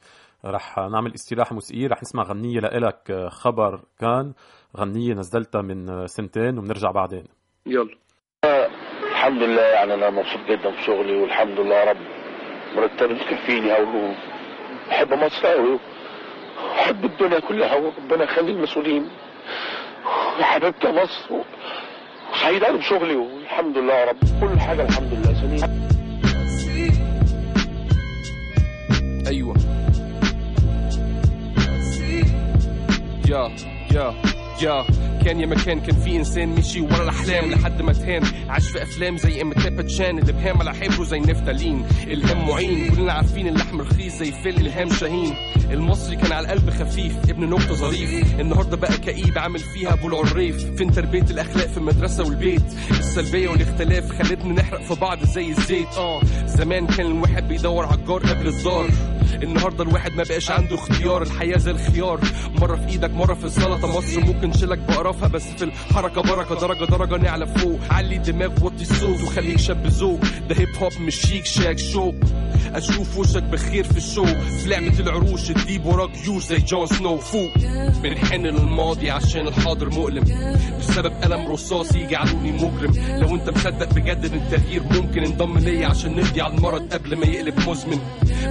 رح 0.45 0.77
نعمل 0.79 1.13
استراحة 1.13 1.53
موسيقية 1.53 1.87
رح 1.87 2.01
نسمع 2.01 2.23
غنية 2.23 2.59
لإلك 2.59 3.27
خبر 3.31 3.81
كان 3.99 4.33
غنية 4.77 5.13
نزلتها 5.13 5.61
من 5.61 6.07
سنتين 6.07 6.57
وبنرجع 6.57 6.91
بعدين. 6.91 7.23
يلا. 7.65 7.95
الحمد 9.21 9.43
لله 9.43 9.61
يعني 9.61 9.93
أنا 9.93 10.09
مبسوط 10.09 10.39
جدا 10.49 10.71
في 10.71 10.83
شغلي 10.83 11.15
والحمد 11.15 11.59
لله 11.59 11.75
يا 11.75 11.85
رب. 11.89 11.97
مرتبي 12.75 13.13
مكفيني 13.13 13.75
أو 13.77 13.85
بحب 14.89 15.13
مصر 15.13 15.47
قوي 15.47 15.79
بحب 16.75 17.05
الدنيا 17.05 17.39
كلها 17.39 17.75
وربنا 17.75 18.23
يخلي 18.23 18.51
المسؤولين. 18.51 19.09
يا 20.39 20.43
حبيبتي 20.43 20.87
مصر 20.87 21.33
وسعيد 22.33 22.63
قوي 22.63 22.77
بشغلي 22.77 23.15
والحمد 23.15 23.77
لله 23.77 23.93
يا 23.93 24.05
رب. 24.05 24.17
كل 24.41 24.59
حاجة 24.59 24.85
الحمد 24.85 25.13
لله 25.13 25.33
سليم 25.33 25.81
أيوه. 29.27 29.55
يا 33.29 33.51
يا 33.91 34.13
يا. 34.61 34.85
كان 35.25 35.39
يا 35.39 35.45
مكان 35.45 35.79
كان 35.79 35.95
في 35.95 36.15
إنسان 36.15 36.49
مشي 36.49 36.81
ورا 36.81 37.03
الأحلام 37.03 37.51
لحد 37.51 37.81
ما 37.81 37.93
تهان. 37.93 38.23
عاش 38.49 38.67
في 38.67 38.83
أفلام 38.83 39.17
زي 39.17 39.41
امتاب 39.41 39.81
تشان 39.81 40.19
اللي 40.19 40.33
بهام 40.33 40.57
على 40.59 40.73
حبره 40.73 41.03
زي 41.03 41.19
نفتالين. 41.19 41.85
الهم 42.03 42.47
معين 42.47 42.95
كلنا 42.95 43.13
عارفين 43.13 43.47
اللحم 43.47 43.81
رخيص 43.81 44.13
زي 44.15 44.31
فيل 44.31 44.55
إلهام 44.57 44.89
شاهين. 44.89 45.33
المصري 45.71 46.15
كان 46.15 46.31
على 46.31 46.45
القلب 46.45 46.69
خفيف 46.69 47.29
ابن 47.29 47.49
نكته 47.49 47.73
ظريف. 47.73 48.39
النهارده 48.39 48.77
بقى 48.77 48.97
كئيب 48.97 49.37
عامل 49.37 49.59
فيها 49.59 49.93
ابو 49.93 50.07
العريف 50.07 50.65
فين 50.77 50.91
تربية 50.91 51.25
الأخلاق 51.31 51.67
في 51.67 51.77
المدرسة 51.77 52.23
والبيت؟ 52.23 52.63
السلبية 52.91 53.49
والاختلاف 53.49 54.11
خلتنا 54.11 54.53
نحرق 54.53 54.81
في 54.81 54.95
بعض 54.99 55.25
زي 55.25 55.49
الزيت. 55.49 55.87
آه 55.97 56.21
زمان 56.45 56.87
كان 56.87 57.05
الواحد 57.05 57.47
بيدور 57.47 57.85
على 57.85 57.99
الجار 57.99 58.19
قبل 58.19 58.47
الدار. 58.47 58.89
النهارده 59.33 59.83
الواحد 59.83 60.11
ما 60.11 60.23
بقاش 60.23 60.51
عنده 60.51 60.75
اختيار 60.75 61.21
الحياة 61.21 61.57
زي 61.57 61.71
الخيار. 61.71 62.19
مرة 62.59 62.75
في 62.75 62.87
إيدك 62.87 63.09
مرة 63.09 63.33
في 63.33 63.45
السلطة. 63.45 63.97
مصر 63.97 64.21
ممكن 64.21 64.51
تشيلك 64.51 64.77
بقرفها 64.77 65.27
بس 65.27 65.43
في 65.43 65.63
الحركة 65.63 66.21
بركة 66.21 66.55
درجة 66.55 66.85
درجة 66.85 67.17
نعلى 67.17 67.47
فوق. 67.47 67.79
علي 67.89 68.15
الدماغ 68.15 68.65
وطي 68.65 68.81
الصوت 68.81 69.21
وخليك 69.23 69.59
شاب 69.59 69.87
ذوق. 69.87 70.19
ده 70.49 70.55
hip 70.55 70.75
hop 70.81 70.91
مش 71.01 71.15
شيك 71.15 71.45
شاك 71.45 71.79
شو 71.79 72.13
أشوف 72.73 73.17
وشك 73.17 73.43
بخير 73.43 73.83
في 73.83 73.97
ال 73.97 74.03
show 74.03 74.25
في 74.25 74.69
لعبه 74.69 74.99
العروش 74.99 75.47
تجيب 75.47 75.85
وراك 75.85 76.09
جيوش 76.23 76.43
زي 76.43 76.57
جون 76.57 76.87
سنو. 76.87 77.17
فوق. 77.17 77.51
بنحن 78.03 78.41
للماضي 78.41 79.11
عشان 79.11 79.47
الحاضر 79.47 79.89
مؤلم. 79.89 80.23
بسبب 80.79 81.11
قلم 81.23 81.47
رصاص 81.47 81.95
يجعلوني 81.95 82.51
مجرم. 82.51 82.93
لو 83.19 83.35
انت 83.35 83.49
مصدق 83.49 83.93
بجد 83.93 84.25
إن 84.25 84.33
التغيير 84.33 84.83
ممكن 84.83 85.23
انضم 85.23 85.57
ليا 85.57 85.87
عشان 85.87 86.15
نقضي 86.15 86.41
على 86.41 86.53
المرض 86.53 86.93
قبل 86.93 87.15
ما 87.15 87.25
يقلب 87.25 87.69
مزمن. 87.69 87.99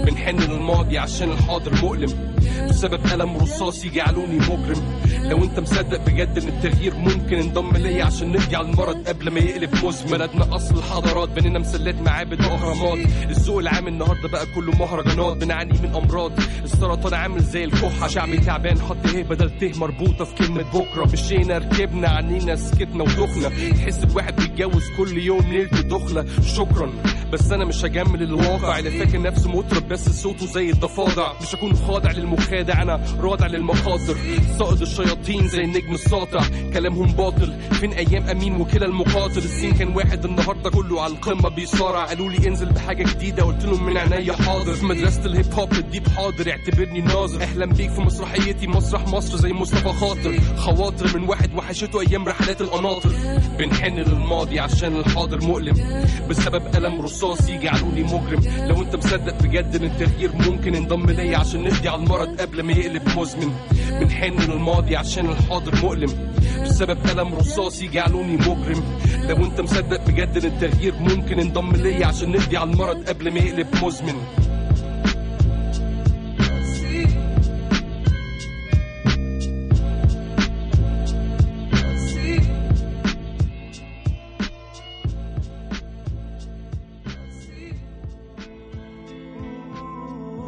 بنحن 0.07 0.37
للماضي 0.37 0.70
عشان 0.79 1.31
الحاضر 1.31 1.75
مؤلم. 1.83 2.31
بسبب 2.69 3.07
قلم 3.07 3.37
رصاص 3.37 3.85
يجعلوني 3.85 4.39
مجرم. 4.39 5.01
لو 5.23 5.45
انت 5.45 5.61
مصدق 5.61 6.05
بجد 6.07 6.39
إن 6.39 6.49
التغيير 6.49 6.95
ممكن 6.95 7.39
انضم 7.39 7.77
ليا 7.77 8.05
عشان 8.05 8.37
على 8.53 8.67
المرض 8.67 9.09
قبل 9.09 9.31
ما 9.31 9.41
يقلب 9.41 9.85
مزمن 9.85 10.11
بلدنا 10.11 10.57
أصل 10.57 10.79
الحضارات 10.79 11.29
بنينا 11.29 11.59
مسلات 11.59 11.95
معابد 11.95 12.41
وأهرامات. 12.45 12.99
الذوق 13.31 13.59
العام 13.59 13.89
النهارده 13.89 14.29
بقى 14.29 14.47
كله 14.55 14.73
مهرجانات 14.73 15.37
بنعاني 15.37 15.73
من 15.73 15.95
أمراض. 15.95 16.33
السرطان 16.65 17.15
عامل 17.15 17.43
زي 17.43 17.65
الكحة 17.65 18.09
شعبي 18.09 18.39
تعبان 18.39 18.81
حط 18.81 19.07
إيه؟ 19.15 19.25
بدل 19.25 19.59
ته 19.59 19.73
مربوطة 19.79 20.25
في 20.25 20.35
كلمة 20.35 20.63
بكرة. 20.63 21.05
مشينا 21.13 21.59
ركبنا 21.59 22.09
عنينا 22.09 22.57
سكتنا 22.57 23.03
ودخنا 23.03 23.49
تحس 23.49 24.05
الواحد 24.05 24.37
بيتجوز 24.37 24.85
كل 24.97 25.19
يوم 25.19 25.53
ليلة 25.53 25.81
دخلة. 25.81 26.27
شكرا. 26.57 26.93
بس 27.33 27.53
أنا 27.53 27.65
مش 27.65 27.85
هجمل 27.85 28.23
الواقع 28.23 28.79
اللي 28.79 28.91
فاكر 28.91 29.23
نفسه 29.23 29.51
مطرب 29.51 29.89
بس 29.89 30.09
صوته 30.09 30.47
زي 30.47 30.71
الضفادع. 30.71 31.33
مش 31.43 31.55
هكون 31.55 31.77
خاضع 31.77 32.11
للمخادع 32.11 32.83
أنا 32.83 33.01
رادع 33.21 33.47
للمخاطر 33.47 34.17
صائد 34.59 34.81
الشياطين 34.81 35.49
زي 35.49 35.65
النجم 35.65 35.95
الساطع. 35.95 36.45
كلامهم 36.73 37.07
باطل. 37.13 37.53
فين 37.73 37.93
أيام 37.93 38.29
أمين 38.29 38.61
وكلا 38.61 38.87
المقاتل؟ 38.87 39.39
السين 39.39 39.73
كان 39.73 39.97
واحد 39.97 40.25
النهارده 40.25 40.71
كله 40.71 41.03
على 41.03 41.13
القمة 41.13 41.49
بيصارع. 41.49 42.05
قالوا 42.05 42.31
لي 42.31 42.49
انزل 42.49 42.73
بحاجة 42.73 43.03
جديدة 43.03 43.43
قلت 43.43 43.65
لهم 43.65 43.87
من 43.87 43.97
عينيا 43.97 44.33
حاضر. 44.33 44.75
في 44.75 44.87
مدرسة 44.87 45.25
الهيب 45.25 45.55
هوب 45.55 45.73
الديب 45.73 46.09
حاضر 46.09 46.51
اعتبرني 46.51 47.01
ناظر. 47.01 47.45
أحلم 47.45 47.73
بيك 47.73 47.91
في 47.91 48.01
مسرحيتي 48.01 48.67
مسرح 48.67 49.09
مصر 49.09 49.37
زي 49.37 49.53
مصطفى 49.53 49.93
خاطر. 49.93 50.41
خواطر 50.57 51.19
من 51.19 51.29
واحد 51.29 51.55
وحشته 51.55 52.01
أيام 52.01 52.29
رحلات 52.29 52.61
القناطر. 52.61 53.11
بنحن 53.59 53.95
للماضي 53.95 54.61
عشان 54.61 54.97
الحاضر 54.97 55.45
مؤلم. 55.45 56.05
بسبب 56.31 56.67
قلم 56.67 57.01
رصاص 57.01 57.20
يجعلوني 57.49 58.03
مجرم. 58.03 58.43
لو 58.67 58.83
انت 58.83 58.97
مصدق 58.97 59.43
بجد 59.43 59.77
ان 59.77 59.85
التغيير 59.85 60.31
ممكن 60.35 60.75
انضم 60.75 61.11
ليا 61.11 61.39
عشان 61.39 61.63
نقضي 61.63 61.89
على 61.89 62.03
المرض 62.03 62.41
قبل 62.41 62.63
ما 62.63 62.73
يقلب 62.73 63.03
مزمن. 63.19 63.53
بنحن 64.01 64.51
للماضي 64.51 64.97
عشان 64.97 65.27
الحاضر 65.27 65.75
مؤلم. 65.83 66.33
بسبب 66.63 66.99
قلم 67.07 67.35
رصاص 67.35 67.83
يجعلوني 67.83 68.37
مجرم. 68.37 68.85
لو 69.29 69.37
انت 69.37 69.61
مصدق 69.61 70.07
بجد 70.07 70.37
ان 70.37 70.51
التغيير 70.51 70.95
ممكن 70.95 71.41
انضم 71.41 71.73
ليا 71.73 72.07
عشان 72.07 72.31
نقضي 72.31 72.57
على 72.57 72.71
المرض 72.71 73.09
قبل 73.09 73.33
ما 73.33 73.39
يقلب 73.39 73.67
مزمن. 73.83 74.15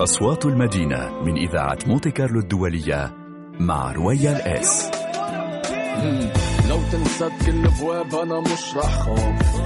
أصوات 0.03 0.44
المدينة 0.46 1.22
من 1.24 1.36
إذاعة 1.36 1.78
مونتي 1.86 2.11
كارلو 2.11 2.40
الدولية 2.40 3.14
مع 3.61 3.92
رويال 3.92 4.34
اس 4.34 4.90
لو 6.68 6.78
تنسد 6.92 7.32
كل 7.46 7.66
ابواب 7.66 8.14
أنا 8.14 8.40
مش 8.40 8.76
رح 8.76 9.00
خوف 9.03 9.61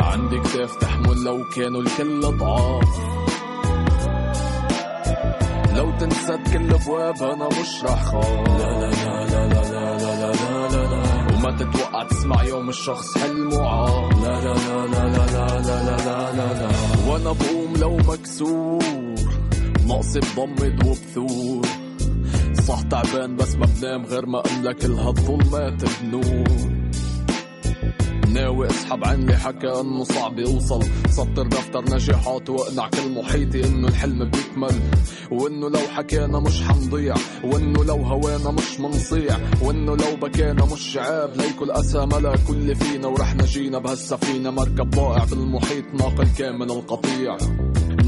عندي 0.00 0.38
كتاف 0.40 0.76
تحمل 0.76 1.24
لو 1.24 1.44
كانوا 1.56 1.80
الكل 1.82 2.20
ضعاف 2.20 2.98
لو 5.76 5.90
تنسد 6.00 6.40
كل 6.52 6.74
ابواب 6.74 7.22
أنا 7.22 7.48
مش 7.48 7.84
رح 7.84 8.02
خاف 8.04 8.48
لا 8.48 8.80
لا 8.80 8.90
لا 8.90 9.24
لا 9.26 9.46
لا 9.46 9.96
لا 9.98 9.98
لا 9.98 10.32
لا 10.68 10.86
لا 10.86 11.34
وما 11.34 11.50
تتوقع 11.56 12.02
تسمع 12.04 12.42
يوم 12.44 12.68
الشخص 12.68 13.18
حلمه 13.18 14.10
لا 14.10 14.40
لا 14.40 14.54
لا 14.54 14.86
لا 14.86 15.08
لا 15.08 15.26
لا 15.26 15.60
لا 15.60 15.96
لا 15.96 16.32
لا 16.32 16.52
لا 16.60 16.68
وأنا 17.08 17.32
بقوم 17.32 17.67
لو 17.80 17.96
مكسور. 17.96 19.14
ناقصي 19.88 20.20
بضمد 20.20 20.86
وبثور. 20.86 21.66
صح 22.66 22.82
تعبان 22.82 23.36
بس 23.36 23.54
ما 23.54 23.66
بنام 23.80 24.04
غير 24.04 24.26
ما 24.26 24.42
أملك 24.50 24.84
الهالظلمات 24.84 26.02
بنور 26.02 26.77
ناوي 28.32 28.66
اسحب 28.66 29.04
عن 29.04 29.20
اللي 29.20 29.36
حكى 29.36 29.80
انه 29.80 30.04
صعب 30.04 30.38
يوصل. 30.38 30.84
سطر 31.08 31.42
دفتر 31.42 31.94
نجاحات 31.94 32.50
واقنع 32.50 32.88
كل 32.88 33.14
محيطي 33.14 33.64
انه 33.64 33.88
الحلم 33.88 34.30
بيكمل. 34.30 34.80
وانه 35.30 35.68
لو 35.68 35.80
حكينا 35.96 36.40
مش 36.40 36.62
حنضيع. 36.62 37.14
وانه 37.44 37.84
لو 37.84 37.96
هوانا 37.96 38.50
مش 38.50 38.80
منصيع. 38.80 39.38
وانه 39.62 39.96
لو 39.96 40.16
بكينا 40.22 40.64
مش 40.64 40.96
عيب. 40.96 41.30
ليكو 41.36 41.64
الاسى 41.64 42.06
ملا 42.06 42.36
كل 42.48 42.74
فينا. 42.74 43.08
ورح 43.08 43.34
نجينا 43.34 43.78
بهالسفينة 43.78 44.50
مركب 44.50 44.90
ضائع. 44.90 45.24
بالمحيط 45.24 45.84
ناقل 45.94 46.28
كامل 46.38 46.70
القطيع. 46.70 47.36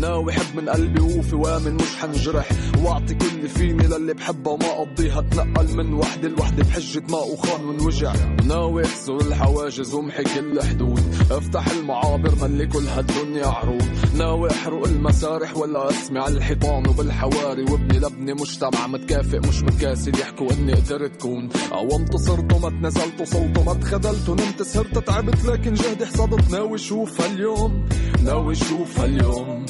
ناوي 0.01 0.33
حب 0.33 0.57
من 0.57 0.69
قلبي 0.69 1.01
وفي 1.01 1.37
وامن 1.37 1.75
مش 1.75 1.97
حنجرح 2.01 2.49
وأعطي 2.83 3.15
كل 3.15 3.49
فيني 3.49 3.87
للي 3.87 4.15
بحبها 4.15 4.53
وما 4.53 4.71
أقضيها. 4.71 5.19
أتنقل 5.19 5.77
من 5.77 5.95
وحدة 5.95 6.29
لوحدة 6.29 6.65
بحجة 6.65 7.03
ما 7.11 7.19
وخان 7.19 7.65
ونوجع. 7.65 8.13
ناوي 8.45 8.83
اكسر 8.83 9.17
الحواجز 9.17 9.95
وامحي 9.95 10.25
كل 10.25 10.63
حدود. 10.63 11.15
أفتح 11.31 11.69
المعابر 11.69 12.35
ملي 12.43 12.67
كل 12.67 12.87
هالدنيا 12.87 13.47
عروض. 13.47 13.89
ناوي 14.17 14.51
احرق 14.51 14.87
المسارح 14.87 15.57
ولا 15.57 15.91
أسمع 15.91 16.29
الحيطان 16.29 16.89
وبالحواري 16.89 17.63
وابني 17.63 17.99
لبني 17.99 18.35
مجتمع 18.35 18.87
متكافئ 18.87 19.39
مش 19.39 19.63
متكاسل 19.63 20.21
يحكوا 20.21 20.53
إني 20.53 20.73
قدرت 20.73 21.23
كون 21.23 21.49
أو 21.73 21.97
انتصرت 21.97 22.53
وما 22.53 22.71
تنزلت 22.71 23.21
وصلت 23.21 23.59
وما 23.59 23.75
تخذلت 23.75 24.29
ونمت 24.29 24.63
سهرت 24.63 24.99
تعبت 25.07 25.45
لكن 25.45 25.75
جهدي 25.75 26.07
حصدت 26.07 26.51
ناوي 26.51 26.79
شوف 26.79 27.21
هاليوم. 27.21 27.89
ناوي 28.25 28.55
شوف 28.55 29.01
هاليوم. 29.01 29.67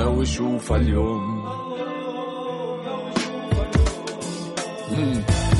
يستنى 0.00 0.04
ويشوفها 0.18 0.76
اليوم 0.76 1.44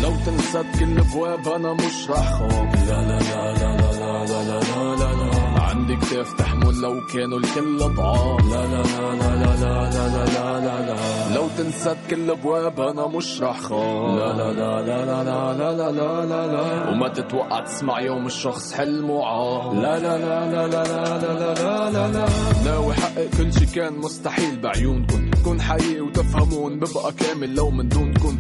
لو 0.03 0.13
تنسد 0.27 0.67
كل 0.81 0.99
ابواب 0.99 1.49
أنا 1.49 1.73
مش 1.73 2.11
رح 2.11 2.33
خاف 2.39 2.89
لا 2.89 3.03
لا 3.03 3.19
لا 3.19 3.53
لا 3.53 3.77
لا 3.77 4.25
لا 4.25 4.25
لا 4.27 4.61
لا 4.61 4.97
لا 4.97 5.15
لا 5.15 5.61
عندي 5.63 5.97
كتاف 5.97 6.33
تحمل 6.33 6.81
لو 6.81 7.01
كانوا 7.15 7.39
الكل 7.39 7.79
ضعاف 7.79 8.45
لا 8.45 8.67
لا 8.67 8.83
لا 8.83 9.15
لا 9.15 9.37
لا 9.37 9.57
لا 9.57 10.09
لا 10.09 10.25
لا 10.25 10.61
لا 10.61 10.87
لا 10.87 11.35
لو 11.35 11.49
تنسد 11.59 11.97
كل 12.11 12.31
ابواب 12.31 12.81
أنا 12.81 13.07
مش 13.07 13.43
رح 13.43 13.61
خاف 13.61 14.15
لا 14.19 14.33
لا 14.33 14.53
لا 14.53 14.83
لا 14.83 15.05
لا 15.05 15.25
لا 15.25 15.73
لا 15.73 15.91
لا 15.93 16.27
لا 16.27 16.47
لا 16.47 16.91
وما 16.91 17.09
تتوقع 17.09 17.61
تسمع 17.61 18.01
يوم 18.01 18.27
الشخص 18.27 18.73
حلمه 18.73 19.25
عار 19.27 19.73
لا 19.75 19.99
لا 19.99 20.19
لا 20.19 20.51
لا 20.51 20.67
لا 20.67 20.85
لا 20.85 21.19
لا 21.19 21.55
لا 21.55 21.91
لا 21.91 22.13
لا 22.13 22.29
ناوي 22.65 22.95
حقق 22.95 23.29
كل 23.39 23.53
شي 23.53 23.67
كان 23.67 23.99
مستحيل 23.99 24.59
بعيونكن 24.61 25.31
كن 25.45 25.61
حقيقي 25.61 26.01
وتفهمون 26.01 26.79
ببقى 26.79 27.13
كامل 27.13 27.55
لو 27.55 27.71
من 27.71 27.89
دونكن 27.89 28.39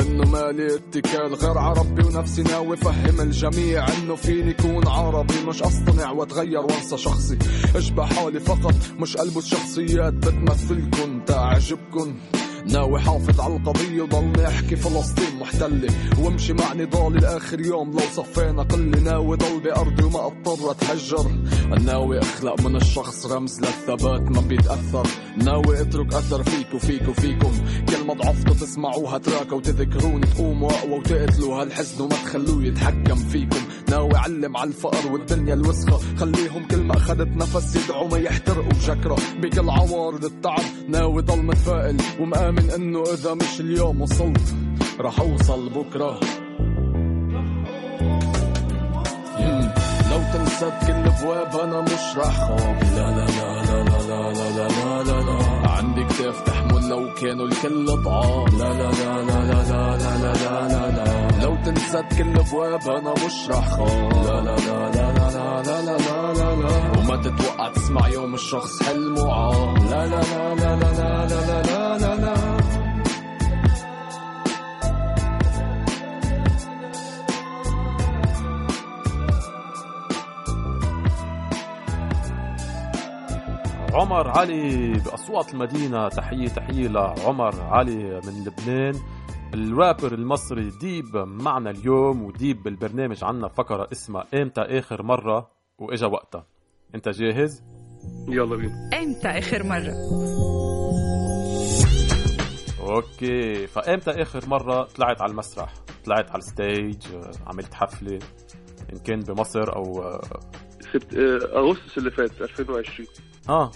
إنه 0.00 0.30
مالي 0.30 0.74
اتكال 0.74 1.34
غير 1.34 1.58
عربي 1.58 2.02
ونفسي 2.02 2.42
ناوي 2.42 2.76
فهم 2.76 3.20
الجميع 3.20 3.88
إنه 3.88 4.16
فيني 4.16 4.52
كون 4.52 4.88
عربي. 4.88 5.34
مش 5.46 5.62
أصطنع 5.62 6.10
وأتغير 6.10 6.60
وأنسى 6.60 6.98
شخصي. 6.98 7.38
أشبه 7.76 8.06
حالي 8.06 8.40
فقط 8.40 8.74
مش 8.98 9.16
البس 9.16 9.46
شخصيات 9.46 10.12
بتمثلكن 10.12 11.24
تعجبكن. 11.26 12.14
ناوي 12.66 13.00
حافظ 13.00 13.40
على 13.40 13.56
القضية 13.56 14.02
وضلني 14.02 14.48
احكي 14.48 14.76
فلسطين 14.76 15.38
محتلة. 15.40 15.90
وامشي 16.18 16.52
مع 16.52 16.72
نضالي 16.72 17.20
لآخر 17.20 17.60
يوم 17.60 17.90
لو 17.90 18.00
صفينا 18.12 18.62
قلي 18.62 19.00
ناوي 19.00 19.36
ضل 19.36 19.60
بأرضي 19.60 20.02
وما 20.02 20.26
اضطر 20.26 20.70
اتهجر 20.70 21.30
ناوي 21.84 22.18
أخلق 22.18 22.60
من 22.60 22.76
الشخص 22.76 23.26
رمز 23.26 23.60
للثبات 23.60 24.20
ما 24.20 24.40
بيتأثر. 24.40 25.06
ناوي 25.36 25.80
أترك 25.80 26.14
أثر 26.14 26.42
فيك 26.42 26.74
وفيك 26.74 27.08
وفيكم. 27.08 27.52
كل 27.88 28.06
ما 28.06 28.14
ضعفتوا 28.14 28.54
تسمعوها 28.54 29.18
تراكوا 29.18 29.58
وتذكروني 29.58 30.26
تقوموا 30.26 30.70
أقوى 30.70 30.98
وتقتلوا. 30.98 31.62
هالحزن 31.62 32.04
وما 32.04 32.16
تخلوه 32.24 32.64
يتحكم 32.64 33.16
فيكم. 33.16 33.62
ناوي 33.92 34.16
علم 34.16 34.56
على 34.56 34.68
الفقر 34.68 35.12
والدنيا 35.12 35.54
الوسخة. 35.54 36.16
خليهم 36.16 36.66
كل 36.66 36.82
ما 36.82 36.96
أخذت 36.96 37.36
نفس 37.36 37.76
يدعوا 37.76 38.08
ما 38.08 38.18
يحترقوا 38.18 38.68
بشكرة. 38.68 39.16
بكل 39.42 39.70
عوارض 39.70 40.24
التعب 40.24 40.64
ناوي 40.88 41.22
ضل 41.22 41.42
متفائل 41.42 41.96
ومآمن 42.20 42.70
إنه 42.70 43.02
إذا 43.02 43.34
مش 43.34 43.60
اليوم 43.60 44.00
وصلت 44.00 44.54
رح 45.00 45.20
أوصل 45.20 45.68
بكرة. 45.68 46.20
لو 50.22 50.38
تنسد 50.38 50.72
كل 50.86 51.08
ابواب 51.08 51.56
أنا 51.60 51.80
مش 51.80 52.16
رح 52.16 52.48
خاف 52.48 52.94
لا 52.94 53.10
لا 53.10 53.26
لا 53.26 53.62
لا 53.62 53.82
لا 53.84 54.02
لا 54.08 54.32
لا 54.32 54.68
لا 54.68 55.02
لا 55.02 55.20
لا 55.20 55.70
عندي 55.70 56.04
كتاف 56.04 56.40
تحمل 56.40 56.88
لو 56.88 57.14
كانوا 57.14 57.46
الكل 57.46 57.86
ضعاف 57.86 58.54
لا 58.54 58.72
لا 58.72 58.90
لا 58.90 59.22
لا 59.22 59.44
لا 59.44 59.62
لا 59.62 59.96
لا 59.96 60.32
لا 60.32 60.68
لا 60.68 60.90
لا 60.90 61.44
لو 61.44 61.56
تنسد 61.64 62.04
كل 62.18 62.38
ابواب 62.40 62.88
أنا 62.88 63.12
مش 63.26 63.48
رح 63.50 63.68
خاف 63.68 64.26
لا 64.26 64.40
لا 64.40 64.56
لا 64.56 64.90
لا 64.90 65.12
لا 65.12 65.62
لا 65.62 65.82
لا 65.82 65.82
لا 65.82 66.34
لا 66.34 66.54
لا 66.62 66.98
وما 66.98 67.16
تتوقع 67.16 67.68
تسمع 67.72 68.08
يوم 68.08 68.34
الشخص 68.34 68.82
حلمه 68.82 69.32
عار 69.32 69.78
لا 69.90 70.06
لا 70.06 70.20
لا 70.22 70.54
لا 70.54 70.76
لا 70.76 71.26
لا 71.26 71.62
لا 71.62 71.98
لا 71.98 72.14
لا 72.14 72.51
عمر 83.92 84.28
علي 84.28 84.92
بأصوات 84.92 85.54
المدينة 85.54 86.08
تحية 86.08 86.48
تحية 86.48 86.88
لعمر 86.88 87.60
علي 87.60 88.20
من 88.26 88.44
لبنان 88.44 88.94
الرابر 89.54 90.14
المصري 90.14 90.70
ديب 90.80 91.16
معنا 91.16 91.70
اليوم 91.70 92.22
وديب 92.22 92.62
بالبرنامج 92.62 93.24
عنا 93.24 93.48
فقرة 93.48 93.88
اسمها 93.92 94.24
إمتى 94.34 94.60
آخر 94.60 95.02
مرة 95.02 95.50
وإجا 95.78 96.06
وقتها 96.06 96.46
أنت 96.94 97.08
جاهز؟ 97.08 97.62
يلا 98.28 98.56
بينا 98.56 98.90
إمتى 99.02 99.28
آخر 99.28 99.62
مرة؟ 99.62 99.92
أوكي 102.80 103.66
فإمتى 103.66 104.10
آخر 104.10 104.48
مرة 104.48 104.82
طلعت 104.82 105.22
على 105.22 105.30
المسرح؟ 105.32 105.74
طلعت 106.04 106.30
على 106.30 106.38
ال 106.38 106.49
stage 106.49 107.02
عملت 107.46 107.74
حفلة 107.74 108.18
إن 108.92 108.98
كان 108.98 109.20
بمصر 109.20 109.76
أو 109.76 110.10
سبت 110.92 111.14
آه، 111.14 111.58
أغسطس 111.58 111.98
اللي 111.98 112.10
فات 112.10 112.42
2020 112.42 113.08
آه. 113.48 113.70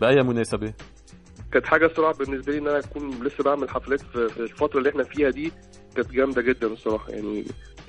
بأي 0.00 0.22
مناسبة؟ 0.22 0.72
كانت 1.52 1.66
حاجة 1.66 1.90
صراحة 1.96 2.18
بالنسبة 2.18 2.52
لي 2.52 2.58
إن 2.58 2.68
أنا 2.68 2.78
أكون 2.78 3.24
لسه 3.24 3.44
بعمل 3.44 3.70
حفلات 3.70 4.00
في 4.00 4.40
الفترة 4.40 4.78
اللي 4.78 4.90
إحنا 4.90 5.04
فيها 5.04 5.30
دي 5.30 5.52
كانت 5.96 6.10
جامدة 6.10 6.42
جدا 6.42 6.66
الصراحة. 6.66 7.10
يعني 7.10 7.44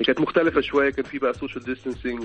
كانت 0.05 0.21
مختلفة 0.21 0.61
شوية 0.61 0.89
كان 0.89 1.05
في 1.05 1.17
بقى 1.19 1.33
social 1.33 1.63
distancing 1.63 2.23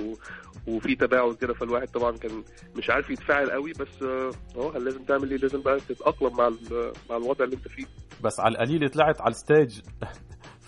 وفي 0.66 0.94
تباعد 0.96 1.34
كده 1.36 1.54
فالواحد 1.54 1.88
طبعا 1.88 2.16
كان 2.16 2.44
مش 2.76 2.90
عارف 2.90 3.10
يتفاعل 3.10 3.50
قوي 3.50 3.72
بس 3.72 4.02
آه 4.02 4.30
آه، 4.56 4.78
لازم 4.78 5.04
تعمل 5.04 5.30
إيه؟ 5.30 5.38
لازم 5.38 5.62
بقى 5.62 5.78
تتأقلم 5.88 6.36
مع 6.36 6.48
ال- 6.48 6.92
مع 7.10 7.16
الوضع 7.16 7.44
اللي 7.44 7.56
أنت 7.56 7.68
فيه. 7.68 7.84
بس 8.24 8.40
على 8.40 8.52
القليل 8.52 8.88
طلعت 8.90 9.20
على 9.20 9.30
ال 9.30 9.39
stage 9.39 9.80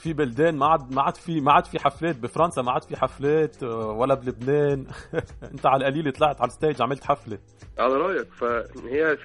في 0.01 0.13
بلدان 0.13 0.57
ما 0.57 0.67
عاد 0.67 0.95
ما 0.95 1.03
عاد 1.03 1.17
في 1.17 1.41
ما 1.41 1.53
عاد 1.53 1.65
في 1.67 1.79
حفلات 1.79 2.17
بفرنسا 2.17 2.63
ما 2.63 2.73
عاد 2.73 2.85
في 2.85 2.97
حفلات 2.97 3.63
آه، 3.63 3.87
ولا 3.93 4.15
بلبنان. 4.15 4.87
انت 5.53 5.67
على 5.67 5.89
القليل 5.89 6.13
طلعت 6.13 6.41
على 6.41 6.49
ال 6.49 6.55
stage 6.55 6.83
عملت 6.83 7.05
حفلة. 7.05 7.39
على 7.79 7.95
رأيك. 7.95 8.29
فهي 8.33 9.17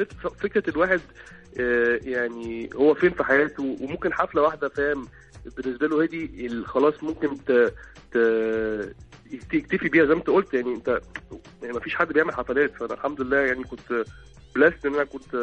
فكرة 0.42 0.70
الواحد 0.70 1.02
آه، 1.60 2.00
يعني 2.04 2.70
هو 2.76 2.94
فين 2.94 3.10
في 3.12 3.24
حياته 3.24 3.78
وممكن 3.82 4.14
حفلة 4.14 4.42
واحدة 4.42 4.70
فاهم؟ 4.70 5.08
بالنسبة 5.58 5.88
له 5.88 6.02
ال- 6.46 6.66
خلاص 6.68 7.04
ممكن 7.04 7.38
ت... 7.46 7.52
ت... 8.12 8.18
بيها. 9.90 10.06
زي 10.06 10.14
ما 10.14 10.20
انت 10.20 10.28
قلت 10.30 10.54
يعني 10.54 10.74
انت 10.74 11.00
يعني 11.62 11.74
ما 11.74 11.80
فيش 11.80 11.96
حد 11.96 12.08
بيعمل 12.14 12.34
حفلات. 12.34 12.76
فأنا 12.76 12.94
الحمد 12.94 13.22
لله 13.22 13.38
يعني 13.38 13.64
كنت 13.64 14.04
blessed 14.56 14.86
إن 14.86 14.94
أنا 14.96 15.04
كنت 15.04 15.36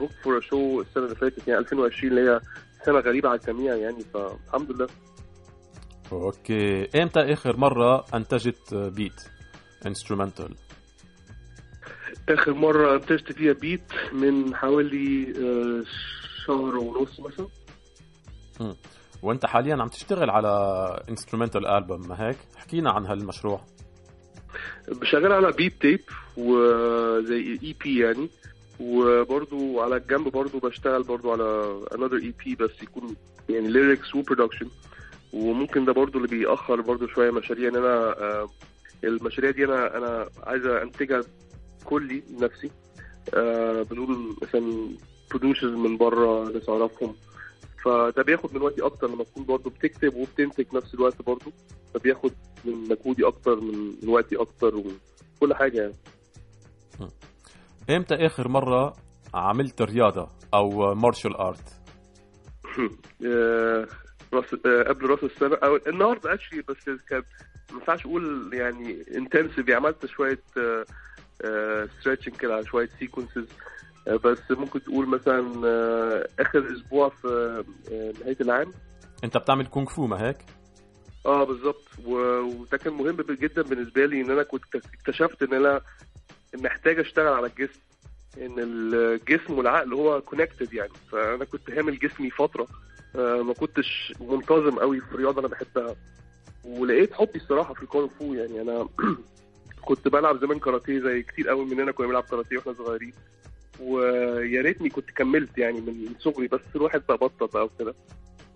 booked 0.00 0.10
for 0.24 0.40
show 0.40 0.80
السنة 0.80 1.04
اللي 1.04 1.16
فاتت 1.16 1.48
يعني 1.48 1.60
2020 1.60 2.18
اللي 2.18 2.30
هي 2.30 2.40
سنة 2.86 2.98
غريبة 2.98 3.28
على 3.28 3.40
الجميع 3.40 3.74
يعني 3.76 4.04
فالحمد 4.14 4.72
لله. 4.72 4.86
أوكي. 6.12 6.84
إمتى 7.02 7.20
آخر 7.20 7.56
مرة 7.56 8.04
أنتجت 8.14 8.74
beat 8.74 9.22
instrumental 9.86 10.54
آخر 12.28 12.54
مرة 12.54 12.94
أنتجت 12.94 13.32
فيها 13.32 13.52
beat 13.52 13.92
من 14.12 14.54
حوالي 14.54 15.32
آه، 15.38 15.84
شهر 16.46 16.76
ونص 16.76 17.20
مثلا. 17.20 17.48
وأنت 19.22 19.46
حاليا 19.46 19.76
عم 19.76 19.88
تشتغل 19.88 20.30
على 20.30 20.48
instrumental 21.08 21.66
album 21.66 22.08
ما 22.08 22.28
هيك 22.28 22.36
حكينا 22.56 22.90
عن 22.90 23.06
هالمشروع. 23.06 23.60
شغال 25.02 25.32
على 25.32 25.52
beat 25.52 25.80
tape 25.80 26.00
وزي 26.36 27.58
EP 27.62 27.98
يعني. 28.00 28.28
وبرضو 28.80 29.80
على 29.80 29.96
الجنب 29.96 30.28
برضو 30.28 30.58
بشتغل 30.58 31.02
برضو 31.02 31.32
على 31.32 31.80
another 31.90 32.44
EP 32.44 32.54
بس 32.54 32.82
يكون 32.82 33.16
يعني 33.48 33.68
lyrics 33.68 34.14
و 34.14 34.19
production 34.19 34.68
وممكن 35.32 35.84
ده 35.84 35.92
برضو 35.92 36.18
اللي 36.18 36.28
بيأخر 36.28 36.80
برضو 36.80 37.06
شوية 37.06 37.30
مشاريع. 37.30 37.68
ان 37.68 37.76
أنا 37.76 38.20
آه، 38.20 38.48
المشاريع 39.04 39.50
دي 39.50 39.64
أنا 39.64 39.96
أنا 39.96 40.28
عايز 40.42 40.66
أنتجها 40.66 41.22
كلي 41.84 42.22
لنفسي. 42.30 42.70
آه، 43.34 43.82
بدون 43.82 44.36
مثلا 44.42 44.88
producers 45.30 45.72
من 45.72 45.96
بره 45.96 46.52
ناس 46.52 46.68
أعرفهم. 46.68 47.14
فده 47.84 48.22
بياخد 48.22 48.54
من 48.54 48.62
وقتي 48.62 48.82
أكتر 48.82 49.08
لما 49.08 49.24
تكون 49.24 49.44
برضه 49.44 49.70
بتكتب 49.70 50.14
وبتنتج 50.14 50.66
نفس 50.74 50.94
الوقت 50.94 51.22
برضه 51.22 51.52
فبياخد 51.94 52.32
من 52.64 52.72
مجهودي 52.74 53.26
أكتر 53.26 53.60
من 53.60 53.94
من 54.02 54.08
وقتي 54.08 54.36
أكتر 54.36 54.76
وكل 54.76 55.54
حاجة 55.54 55.80
يعني. 55.80 55.94
إمتى 57.90 58.14
آخر 58.14 58.48
مرة 58.48 58.96
عملت 59.34 59.82
رياضة 59.82 60.28
أو 60.54 60.94
martial 60.94 61.36
art 61.36 61.80
آه، 63.26 63.86
راس 64.32 64.44
آه، 64.66 64.82
قبل 64.82 65.06
راس 65.06 65.24
السنة. 65.24 65.56
أو 65.56 65.76
النهارده 65.86 66.34
actually 66.34 66.62
بس 66.68 66.84
كان 67.08 67.22
ما 67.72 67.78
ينفعش 67.78 68.06
أقول 68.06 68.50
يعني 68.54 69.04
intensive 69.16 69.70
عملت 69.70 70.06
شوية 70.06 70.38
stretching 72.00 72.36
كده 72.36 72.54
على 72.54 72.64
شوية 72.64 72.88
sequences 72.98 73.46
بس 74.24 74.38
ممكن 74.50 74.82
تقول 74.82 75.08
مثلا 75.08 75.66
آه، 75.66 76.28
آخر 76.40 76.72
أسبوع 76.72 77.08
في 77.08 77.28
آه، 77.92 78.12
نهاية 78.22 78.36
العام. 78.40 78.70
أنت 79.24 79.36
بتعمل 79.36 79.66
كونغ 79.66 79.86
فو 79.88 80.06
ما 80.06 80.26
هيك؟ 80.28 80.36
آه 81.26 81.44
بالظبط. 81.44 81.82
وده 82.04 82.78
كان 82.78 82.92
مهم 82.92 83.16
جدا 83.16 83.62
بالنسبة 83.62 84.06
لي 84.06 84.20
إن 84.20 84.30
أنا 84.30 84.42
كنت 84.42 84.64
اكتشفت 84.74 85.42
إن 85.42 85.54
أنا 85.54 85.80
محتاج 86.54 86.98
أشتغل 86.98 87.32
على 87.32 87.46
الجسم 87.46 87.80
إن 88.36 88.54
الجسم 88.58 89.58
والعقل 89.58 89.92
هو 89.94 90.20
connected 90.20 90.74
يعني. 90.74 90.92
فأنا 91.12 91.44
كنت 91.44 91.70
هامل 91.70 91.98
جسمي 91.98 92.30
فترة 92.30 92.66
آه، 93.16 93.42
ما 93.42 93.54
كنتش 93.54 94.12
منتظم 94.20 94.78
قوي 94.78 95.00
في 95.00 95.16
رياضة 95.16 95.40
أنا 95.40 95.48
بحبها. 95.48 95.96
ولقيت 96.64 97.12
حبي 97.12 97.36
الصراحة 97.38 97.74
في 97.74 97.82
الكونغ 97.82 98.08
فو 98.08 98.34
يعني. 98.34 98.60
أنا 98.60 98.88
كنت 99.86 100.08
بلعب 100.08 100.40
زمان 100.40 100.58
كاراتيه 100.58 100.98
زي 100.98 101.22
كتير 101.22 101.48
قوي 101.48 101.64
مننا 101.64 101.92
كنا 101.92 102.06
بنلعب 102.06 102.22
كاراتيه 102.22 102.56
وإحنا 102.56 102.72
صغيرين. 102.72 103.12
ويا 103.80 104.62
ريتني 104.62 104.88
كنت 104.88 105.10
كملت 105.10 105.58
يعني 105.58 105.80
من 105.80 106.14
صغري 106.18 106.48
بس 106.48 106.60
الواحد 106.76 107.02
بقى 107.08 107.16
بطل 107.16 107.46
بقى 107.46 107.64
وكده. 107.64 107.94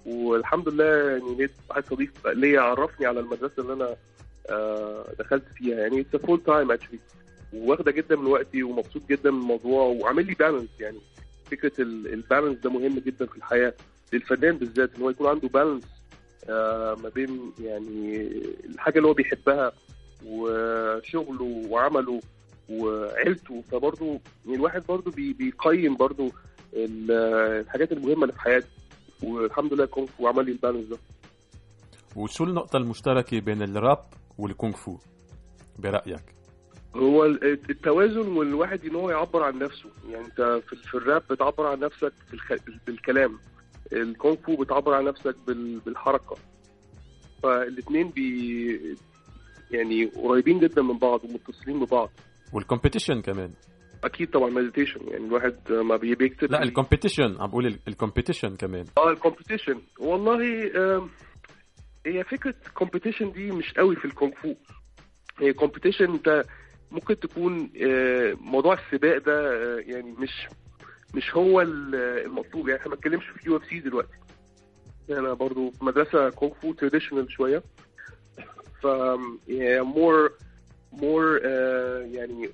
والحمد 0.06 0.68
لله 0.68 0.84
يعني 0.84 1.34
لقيت 1.34 1.50
واحد 1.70 1.84
صديق 1.86 2.12
ليا 2.26 2.60
عرفني 2.60 3.06
على 3.06 3.20
المدرسة 3.20 3.62
اللي 3.62 3.72
أنا 3.72 3.96
آه، 4.50 5.14
دخلت 5.18 5.44
فيها 5.54 5.78
يعني. 5.78 6.00
It's 6.00 6.16
full 6.16 6.42
time 6.44 6.72
actually 6.72 6.98
واخده 7.54 7.92
جدا 7.92 8.16
من 8.16 8.26
وقتي 8.26 8.62
ومبسوط 8.62 9.02
جدا 9.10 9.30
من 9.30 9.38
الموضوع 9.40 9.82
وعامل 9.82 10.26
لي 10.26 10.34
balance 10.34 10.68
يعني 10.80 10.98
فكرة 11.50 11.72
ال 11.82 11.92
balance 11.92 12.58
ده 12.58 12.70
مهم 12.70 12.98
جدا 12.98 13.26
في 13.26 13.36
الحياة 13.36 13.74
للفنان 14.12 14.56
بالذات 14.56 14.94
إن 14.96 15.02
هو 15.02 15.10
يكون 15.10 15.26
عنده 15.26 15.48
بالانس 15.48 15.84
آه، 16.48 16.94
ما 17.02 17.08
بين 17.08 17.52
يعني 17.60 18.28
الحاجة 18.64 18.96
اللي 18.96 19.08
هو 19.08 19.12
بيحبها 19.14 19.72
وشغله 20.26 21.66
وعمله 21.70 22.20
وعيلته. 22.68 23.62
فبرضه 23.70 24.20
يعني 24.46 24.56
الواحد 24.56 24.82
برضه 24.88 25.10
بي- 25.10 25.32
بيقيم 25.32 25.96
برضه 25.96 26.32
ال- 26.74 27.10
الحاجات 27.60 27.92
المهمة 27.92 28.22
اللي 28.22 28.32
في 28.32 28.40
حياته. 28.40 28.66
والحمد 29.22 29.74
لله 29.74 29.86
كونغ 29.86 30.06
فو 30.06 30.26
عمل 30.26 30.44
لي 30.46 30.52
ال 30.52 30.56
balance 30.56 30.86
ده. 30.88 30.96
وشو 32.16 32.44
النقطة 32.44 32.76
المشتركة 32.76 33.40
بين 33.40 33.62
الراب 33.62 34.04
والكونغ 34.38 34.72
فو؟ 34.76 34.96
برأيك؟ 35.78 36.22
هو 36.96 37.24
ال- 37.24 37.44
التوازن 37.70 38.28
والواحد 38.36 38.84
إن 38.84 38.94
هو 38.94 39.10
يعبر 39.10 39.42
عن 39.42 39.58
نفسه. 39.58 39.90
يعني 40.10 40.24
أنت 40.26 40.60
في, 40.68 40.94
الراب 40.94 41.22
بتعبر 41.30 41.66
عن 41.66 41.80
نفسك. 41.80 42.12
بالكلام. 42.86 43.38
الكونغ 43.92 44.36
فو 44.36 44.56
بتعبر 44.56 44.94
عن 44.94 45.04
نفسك 45.04 45.36
بال... 45.46 45.80
بالحركة. 45.80 46.36
فالاثنين 47.42 48.08
بي 48.10 48.96
يعني 49.70 50.04
قريبين 50.04 50.60
جدا 50.60 50.82
من 50.82 50.98
بعض 50.98 51.24
ومتصلين 51.24 51.84
ببعض. 51.84 52.10
وال 52.52 52.63
competition 52.63 53.20
كمان. 53.20 53.50
أكيد 54.04 54.30
طبعا 54.30 54.50
meditation 54.50 55.00
يعني 55.08 55.24
الواحد 55.26 55.72
ما 55.72 55.96
بي- 55.96 56.14
بيكتب 56.14 56.52
لا 56.52 56.62
ال 56.62 56.68
competition 56.68 57.36
عم 57.40 57.46
بقول 57.50 57.78
ال 57.88 57.94
competition 57.94 58.56
كمان. 58.56 58.84
آه 58.98 59.10
ال 59.10 59.16
competition 59.16 59.80
والله 59.98 60.38
هي 62.06 62.24
فكرة 62.24 62.54
ال 62.66 62.72
competition 62.72 63.32
دي 63.32 63.50
مش 63.50 63.72
قوي 63.74 63.96
في 63.96 64.04
الكونغ 64.04 64.32
فو. 64.42 64.54
هي 65.38 65.52
competition 65.52 66.04
أنت 66.12 66.44
ممكن 66.92 67.18
تكون 67.20 67.70
آه، 67.82 68.36
موضوع 68.40 68.78
السباق 68.86 69.18
ده 69.18 69.52
آه، 69.52 69.78
يعني 69.86 70.12
مش 70.18 70.48
مش 71.14 71.34
هو 71.36 71.60
ال- 71.60 71.94
المطلوب. 72.24 72.68
يعني 72.68 72.80
إحنا 72.80 72.90
ما 72.90 72.94
بنتكلمش 72.96 73.24
في 73.26 73.48
UFC 73.48 73.80
دلوقتي. 73.80 74.14
أنا 75.10 75.32
برضو 75.32 75.70
في 75.70 75.84
مدرسة 75.84 76.30
كونغ 76.30 76.52
فو 76.54 76.72
traditional 76.72 77.32
شوية. 77.32 77.62
ف 78.82 78.86
more 79.80 80.32
more 80.92 81.38
يعني 82.12 82.50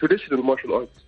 traditional 0.00 0.42
martial 0.46 0.72
arts 0.72 1.04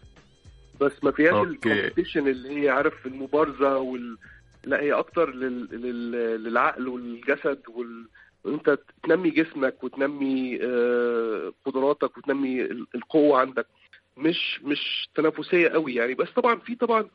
بس 0.81 0.93
ما 1.05 1.11
فيهاش. 1.11 1.47
الكومبيتيشن 1.47 2.29
اللي 2.29 2.63
هي 2.65 2.69
عارف 2.71 3.07
المبارزة 3.07 3.79
وال 3.79 4.19
لا 4.65 4.81
هي 4.81 4.93
أكتر 4.93 5.31
لل... 5.35 5.69
لل... 5.73 6.13
للعقل 6.45 6.89
والجسد 6.89 7.61
وال... 7.69 8.09
وانت 8.45 8.79
تنمي 9.03 9.31
جسمك 9.31 9.85
وتنمي 9.85 10.59
آه، 10.63 11.53
قدراتك 11.65 12.17
وتنمي 12.19 12.63
ال- 12.63 12.87
القوة 12.95 13.39
عندك 13.39 13.67
مش 14.17 14.61
مش 14.63 15.09
تنافسية 15.15 15.69
قوي 15.69 15.95
يعني. 15.95 16.15
بس 16.15 16.29
طبعا 16.31 16.57
في 16.57 16.75
طبعا 16.75 17.09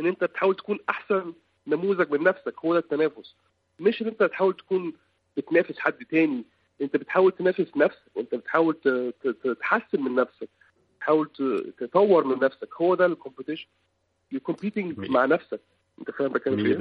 إن 0.00 0.06
أنت 0.06 0.24
بتحاول 0.24 0.54
تكون 0.56 0.78
أحسن 0.88 1.32
نموذج 1.66 2.10
من 2.10 2.22
نفسك 2.22 2.54
هو 2.64 2.72
ده 2.72 2.78
التنافس. 2.78 3.34
مش 3.80 4.02
إن 4.02 4.06
أنت 4.06 4.22
تحاول 4.22 4.54
تكون 4.56 4.92
بتنافس 5.36 5.78
حد 5.78 6.04
تاني 6.04 6.44
أنت 6.82 6.96
بتحاول 6.96 7.32
تنافس 7.32 7.76
نفسك 7.76 8.10
أنت 8.18 8.34
بتحاول 8.34 8.74
تحسن 9.60 10.00
من 10.00 10.14
نفسك 10.14 10.48
تحاول 11.00 11.28
تطور 11.78 12.24
من 12.24 12.38
نفسك. 12.44 12.68
هو 12.74 12.94
ده 12.94 13.06
ال 13.06 13.11
competition 13.11 13.66
you 14.32 14.40
competing 14.40 14.98
مع 15.10 15.24
نفسك. 15.24 15.60
أنت 15.98 16.10
فاهم 16.10 16.32
بتكلم 16.32 16.56
في 16.56 16.62
إيه؟ 16.68 16.74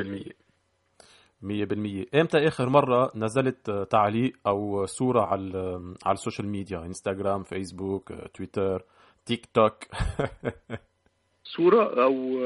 100% 1.42 1.44
مية 1.46 1.66
بالمية. 1.66 2.06
إمتى 2.16 2.48
آخر 2.48 2.70
مرة 2.70 3.12
نزلت 3.16 3.72
تعليق 3.72 4.34
أو 4.48 4.86
صورة 4.86 5.22
على 5.22 5.94
على 6.06 6.14
ال 6.14 6.19
social 6.19 6.48
media؟ 6.48 6.80
إنستغرام 6.80 7.44
فيسبوك 7.44 8.14
تويتر 8.34 8.84
تيك 9.26 9.46
توك؟ 9.54 9.74
صورة 11.58 12.04
أو 12.04 12.40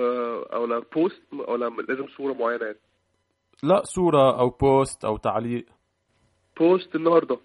أو 0.54 0.66
لا 0.66 0.84
بوست 0.96 1.22
أو 1.34 1.56
لا 1.56 1.66
لازم 1.66 2.08
صورة 2.08 2.34
معينة 2.34 2.66
يعني. 2.66 2.78
لا 3.64 3.82
صورة 3.84 4.40
أو 4.40 4.50
بوست 4.50 5.06
أو 5.06 5.18
تعليق. 5.18 5.66
post 6.60 6.96
النهارده. 6.96 7.38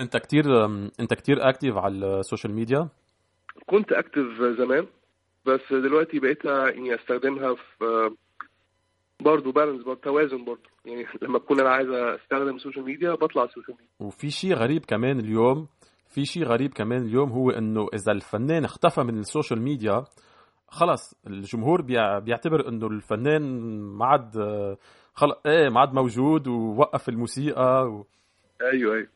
أنت 0.00 0.16
كتير 0.16 0.64
أنت 1.00 1.14
كتير 1.14 1.48
active 1.48 1.76
على 1.76 2.20
ال 2.20 2.25
social 2.25 2.54
media؟ 2.54 2.88
كنت 3.66 3.92
active 3.92 4.42
زمان 4.58 4.86
بس 5.46 5.72
دلوقتي 5.72 6.18
بقيت 6.18 6.46
أني 6.46 6.94
أستخدمها 6.94 7.54
في 7.54 8.10
برضه 9.20 9.52
balance 9.52 9.82
برضه 9.82 10.00
توازن 10.00 10.44
برضه 10.44 10.70
يعني 10.84 11.06
لما 11.22 11.36
اكون 11.36 11.60
أنا 11.60 11.70
عايز 11.70 11.88
أستخدم 11.90 12.56
ال 12.56 12.60
social 12.60 12.84
media 12.84 13.12
بطلع 13.14 13.42
على 13.42 13.48
ال 13.48 13.52
social 13.52 13.76
media 13.76 13.92
وفي 14.00 14.30
شيء 14.30 14.54
غريب 14.54 14.84
كمان 14.84 15.20
اليوم 15.20 15.68
في 16.08 16.24
شيء 16.24 16.44
غريب 16.44 16.72
كمان 16.74 17.02
اليوم 17.02 17.30
هو 17.30 17.50
إنه 17.50 17.86
إذا 17.94 18.12
الفنان 18.12 18.64
اختفى 18.64 19.02
من 19.02 19.18
ال 19.18 19.24
social 19.24 19.62
media 19.62 20.04
خلص 20.68 21.14
الجمهور 21.26 21.82
بيع- 21.82 22.18
بيعتبر 22.18 22.68
إنه 22.68 22.86
الفنان 22.86 23.42
ما 23.80 24.06
عاد 24.06 24.32
خلص 25.14 25.34
إيه 25.46 25.68
ما 25.68 25.80
عاد 25.80 25.92
موجود 25.94 26.48
ووقف 26.48 27.08
الموسيقى 27.08 27.82
و... 27.90 28.06
أيوه 28.62 28.94
أيوه. 28.94 29.08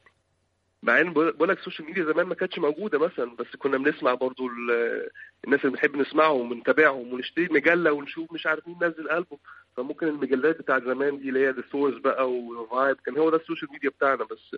مع 0.83 1.01
إن 1.01 1.13
بقول 1.13 1.49
لك 1.49 1.59
ال 1.59 1.62
social 1.62 1.87
media 1.89 2.05
زمان 2.13 2.27
ما 2.27 2.35
كانتش 2.35 2.59
موجودة 2.59 2.99
مثلا 2.99 3.37
بس 3.39 3.57
كنا 3.59 3.79
بنسمع 3.79 4.15
برضو 4.15 4.47
ال- 4.47 5.09
الناس 5.45 5.61
اللي 5.61 5.73
بنحب 5.73 5.97
نسمعهم 5.97 6.53
ونتابعهم 6.53 7.13
ونشتري 7.13 7.49
مجلة 7.51 7.93
ونشوف 7.93 8.33
مش 8.33 8.47
عارف 8.47 8.69
مين 8.69 8.77
نزل 8.83 9.11
ألبوم. 9.11 9.39
فممكن 9.77 10.09
المجلات 10.09 10.59
بتاعت 10.59 10.83
زمان 10.83 11.18
دي 11.18 11.29
اللي 11.29 11.47
هي 11.47 11.51
The 11.51 11.62
Source 11.73 11.95
بقى 12.01 12.31
و 12.33 12.45
Vibe 12.45 12.97
كان 12.97 13.18
هو 13.18 13.31
ده 13.31 13.37
ال 13.37 13.42
social 13.42 13.73
media 13.73 13.91
بتاعنا 13.91 14.25
بس 14.25 14.57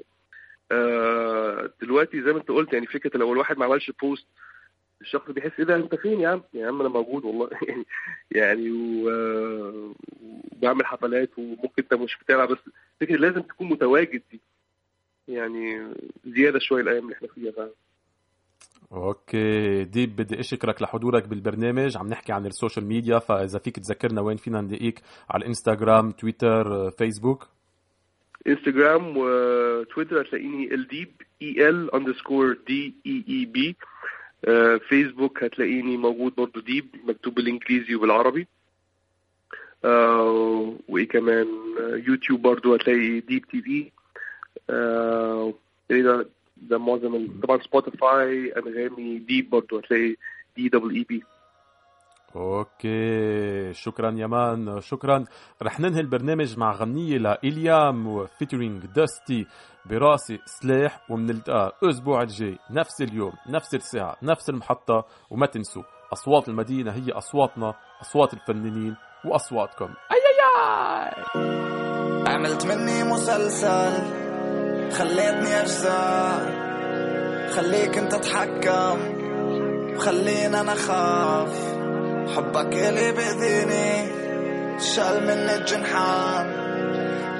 آه 0.72 1.70
دلوقتي 1.82 2.22
زي 2.22 2.32
ما 2.32 2.38
انت 2.38 2.48
قلت 2.48 2.72
يعني 2.72 2.86
فكرة 2.86 3.18
لو 3.18 3.32
الواحد 3.32 3.58
ما 3.58 3.64
عملش 3.64 3.90
post 4.02 4.26
الشخص 5.00 5.30
بيحس 5.30 5.52
إيه 5.58 5.64
ده؟ 5.64 5.76
أنت 5.76 5.94
فين 5.94 6.20
يا 6.20 6.28
عم؟ 6.28 6.42
يا 6.54 6.66
عم 6.68 6.80
أنا 6.80 6.88
موجود 6.88 7.24
والله. 7.24 7.50
يعني 7.68 7.84
يعني 8.30 8.70
و- 8.70 9.94
وبعمل 10.52 10.86
حفلات 10.86 11.30
وممكن 11.38 11.72
أنت 11.78 11.94
مش 11.94 12.18
بتلعب 12.22 12.48
بس 12.48 12.58
فكرة 13.00 13.16
لازم 13.16 13.40
تكون 13.40 13.68
متواجد 13.68 14.22
دي. 14.32 14.40
يعني 15.28 15.94
زيادة 16.26 16.58
شوية 16.58 16.82
الأيام 16.82 17.04
اللي 17.04 17.14
إحنا 17.16 17.28
فيها 17.28 17.52
فعلا. 17.52 17.70
Okay 18.92 19.84
Deeb 19.84 20.16
بدي 20.16 20.40
أشكرك 20.40 20.82
لحضورك 20.82 21.28
بالبرنامج. 21.28 21.96
عم 21.96 22.08
نحكي 22.08 22.32
عن 22.32 22.46
ال 22.46 22.52
social 22.52 22.86
media 22.86 23.18
فإذا 23.18 23.58
فيك 23.58 23.76
تذكرنا 23.76 24.20
وين 24.20 24.36
فينا 24.36 24.60
نلاقيك 24.60 25.00
على 25.30 25.42
الإنستغرام 25.42 26.10
تويتر 26.10 26.90
فيسبوك. 26.90 27.48
انستجرام 28.46 29.14
وتويتر 29.16 30.20
هتلاقيني 30.20 30.74
El 30.74 30.86
Deeb 30.86 31.08
E 31.42 31.68
L 31.68 31.94
underscore 31.94 32.58
D 32.66 32.94
E 33.06 33.24
E 33.28 33.44
B 33.44 33.76
فيسبوك 34.88 35.44
هتلاقيني 35.44 35.96
موجود 35.96 36.34
برضو 36.34 36.60
Deeb 36.60 36.86
مكتوب 37.04 37.34
بالإنجليزي 37.34 37.94
وبالعربي. 37.94 38.46
آه 39.84 40.74
وإيه 40.88 41.08
كمان؟ 41.08 41.46
آه، 41.80 42.02
يوتيوب 42.08 42.42
برضو 42.42 42.74
هتلاقي 42.74 43.20
Deeb 43.20 43.44
TV. 43.44 43.90
آه 44.70 45.54
إيه 45.90 46.26
ده 46.56 46.78
معظم 46.78 47.40
طبعا 47.42 47.58
سبوتيفاي 47.58 48.52
انغامي 48.56 49.18
Deeb 49.18 49.50
برضو 49.50 49.78
هتلاقي 49.78 50.16
D 50.56 50.68
double 50.68 50.94
E 50.94 51.06
B 51.08 51.22
Okay 52.36 53.72
شكرا 53.72 54.10
يا 54.10 54.26
man. 54.26 54.80
شكرا. 54.80 55.24
رح 55.62 55.80
ننهي 55.80 56.00
البرنامج 56.00 56.58
مع 56.58 56.72
غنية 56.72 57.18
لإليام 57.18 58.06
وفيترينج 58.06 58.86
داستي 58.86 59.46
براسي 59.86 60.38
سلاح 60.46 61.10
ومنلتقى 61.10 61.72
الأسبوع 61.82 62.22
الجاي. 62.22 62.58
نفس 62.70 63.02
اليوم 63.02 63.32
نفس 63.48 63.74
الساعة 63.74 64.16
نفس 64.22 64.50
المحطة 64.50 65.04
وما 65.30 65.46
تنسوا 65.46 65.82
أصوات 66.12 66.48
المدينة 66.48 66.90
هي 66.92 67.12
أصواتنا 67.12 67.74
أصوات 68.00 68.34
الفنانين 68.34 68.96
وأصواتكم. 69.24 69.88
أي 70.12 70.16
أي 70.16 70.40
أي! 70.64 71.24
عملت 72.28 72.66
مني 72.66 73.04
مسلسل. 73.12 74.23
خليتني 74.92 75.60
أجزاء 75.60 76.64
خليك 77.56 77.98
أنت 77.98 78.14
تتحكم 78.14 78.98
خلينا 79.98 80.60
أنا 80.60 80.74
حبك 82.36 82.74
اللي 82.74 83.12
بإذيني 83.12 84.08
شال 84.80 85.26
مني 85.26 85.54
الجنحان. 85.54 86.64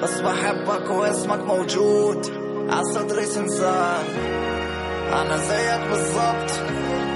بس 0.03 0.21
بحبك 0.21 0.91
واسمك 0.91 1.39
موجود. 1.39 2.27
عصدري 2.71 3.25
سنسان 3.25 4.05
أنا 5.13 5.37
زيك 5.37 5.81
بالظبط 5.91 6.51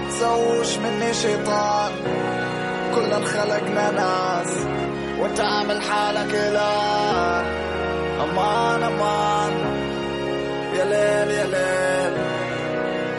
تزوش 0.09 0.79
مني 0.79 1.15
شيطان. 1.15 1.93
كلنا 2.95 3.25
خلقنا 3.25 3.91
ناس. 3.91 4.67
وأنت 5.21 5.41
عامل 5.41 5.83
حالك 5.83 6.35
إله. 6.35 7.41
أمان 8.25 8.83
أمان. 8.83 9.78
يا 10.79 10.85
ليل 10.85 11.31
يا 11.31 11.45
ليل. 11.45 12.15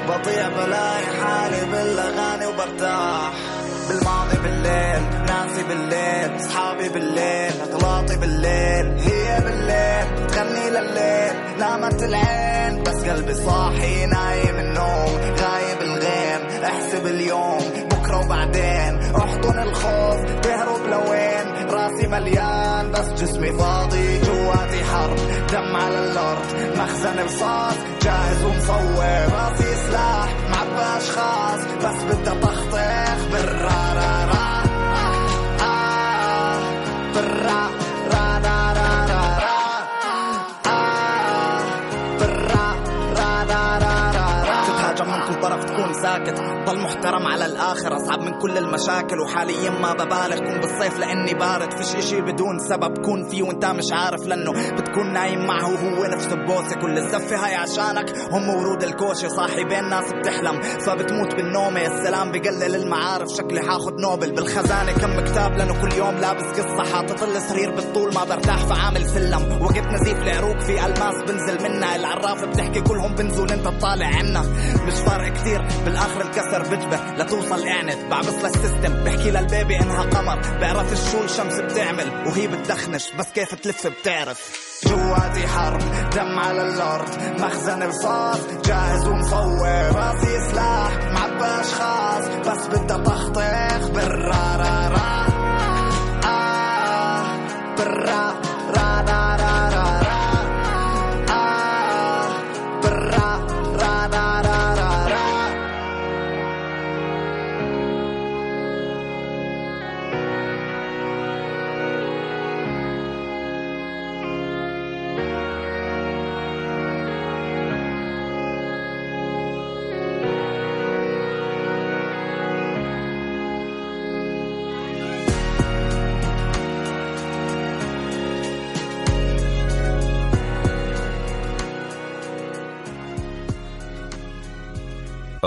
بضيع 0.08 0.48
بلاقي 0.48 1.06
حالي 1.22 1.66
بالأغاني 1.72 2.46
وبرتاح. 2.46 3.32
بالماضي 3.90 4.38
بالليل 4.44 5.02
ناسي 5.28 5.64
بالليل 5.64 6.42
صحابي 6.42 6.90
بالليل 6.90 7.52
أغلاطي 7.62 8.16
بالليل. 8.16 9.00
هي 9.00 9.42
بالليل 9.42 10.28
تغني 10.28 10.70
لليل. 10.70 11.60
نامت 11.60 12.04
العين 12.04 12.84
بس 12.84 13.10
قلبي 13.10 13.34
صاحي 13.34 14.06
نايم 14.06 14.56
النوم. 14.56 15.20
غايب 15.42 15.82
الغيم 15.82 16.64
أحسب 16.64 17.06
اليوم 17.08 17.60
بكرة 17.92 18.26
وبعدين. 18.26 19.16
أحضن 19.16 19.60
الخوف 19.60 20.18
تهرب 20.42 20.86
لوين؟ 20.86 21.59
راسي 21.72 22.08
مليان 22.08 22.92
بس 22.92 23.22
جسمي 23.22 23.52
فاضي 23.52 24.22
جواتي 24.22 24.84
حرب 24.84 25.18
دم 25.52 25.76
على 25.76 26.00
الأرض 26.12 26.46
مخزن 26.78 27.20
رصاص. 27.20 27.76
جاهز 28.02 28.44
ومصور 28.44 29.34
راسي 29.34 29.76
سلاح. 29.76 30.36
معبى 30.52 30.98
اشخاص 30.98 31.60
بس 31.60 32.04
بدي 32.04 32.40
طخطخ 32.42 32.70
بالرا 33.32 33.94
ساكت 46.10 46.42
ضل 46.66 46.80
محترم 46.80 47.28
على 47.28 47.46
الآخر 47.46 47.98
أصعب 47.98 48.22
من 48.22 48.40
كل 48.40 48.58
المشاكل. 48.58 49.20
وحاليا 49.20 49.70
ما 49.70 49.94
ببالغ 49.94 50.38
كون 50.38 50.60
بالصيف 50.60 51.00
لأني 51.00 51.34
بارد. 51.34 51.74
فيش 51.74 51.96
إشي 51.96 52.22
بدون 52.22 52.60
سبب 52.60 52.98
كون 53.06 53.30
فيه 53.30 53.44
وأنت 53.44 53.66
مش 53.66 53.92
عارف 53.92 54.28
لأنه 54.28 54.52
بتكون 54.52 55.14
نايم 55.14 55.48
معه 55.48 55.74
وهو 55.74 56.06
نفسه 56.06 56.36
ببوسه 56.36 56.76
كل 56.82 56.98
الزفه 56.98 57.46
هاي 57.46 57.56
عشانك 57.56 58.14
هم 58.32 58.50
ورود 58.50 58.84
الكوشة. 58.84 59.28
صاحي 59.28 59.64
بين 59.64 59.90
ناس 59.90 60.14
بتحلم 60.14 60.62
فبتموت 60.62 61.36
بالنومه 61.36 61.82
السلام 61.82 62.32
بقلل 62.32 62.76
المعارف. 62.76 63.28
شكلي 63.38 63.62
حاخد 63.62 64.00
نوبل 64.00 64.32
بالخزانة. 64.32 64.92
كم 64.92 65.20
كتاب 65.20 65.58
لأنه 65.58 65.82
كل 65.82 65.94
يوم 65.94 66.16
لابس 66.16 66.44
قصة. 66.44 66.94
حاطط 66.94 67.24
السرير 67.24 67.72
بالطول 67.72 68.14
ما 68.14 68.24
برتاح 68.24 68.58
فعامل 68.58 69.06
سلم. 69.06 69.62
وقت 69.62 69.88
نزيف 69.88 70.18
العروق 70.18 70.60
في 70.60 70.86
ألماس 70.86 71.16
بنزل 71.28 71.64
منها. 71.64 71.96
العراف 71.96 72.46
بتحكي 72.46 72.82
كلهم 72.82 73.16
بنزول 73.16 73.52
أنت 73.52 73.68
تطالع 73.68 74.08
عنا. 74.08 74.44
مش 74.88 74.94
فارق 74.94 75.34
كتير 75.34 75.68
بالاخر 76.00 76.22
الكسر 76.22 76.62
بجبه 76.76 77.00
لتوصل 77.18 77.68
اعند 77.68 78.10
بعبص 78.10 78.34
للسيستم 78.44 79.04
بحكي 79.04 79.32
للبيبي 79.32 79.76
إنها 79.80 80.04
قمر. 80.04 80.40
بعرف 80.62 81.12
شو 81.12 81.24
الشمس 81.24 81.54
بتعمل 81.54 82.10
وهي 82.28 82.48
بتدخنش 82.48 83.12
بس 83.20 83.26
كيف 83.36 83.56
تلف 83.56 83.88
بتعرف. 83.88 84.70
جواتي 84.84 85.48
حرب 85.48 85.82
دم 86.16 86.40
على 86.40 86.62
الأرض 86.62 87.10
مخزن 87.40 87.84
رصاص 87.84 88.38
جاهز 88.66 89.08
ومصور 89.08 89.68
راسي 89.96 90.52
سلاح 90.52 90.92
معبى 91.12 91.62
اشخاص 91.62 92.26
بس 92.28 92.68
بدي 92.68 93.04
طخطخ 93.04 93.88
بالرا 93.88 94.56
را 94.56 94.88
را 94.88 95.26
آه 96.30 97.38
بالرا 97.78 98.39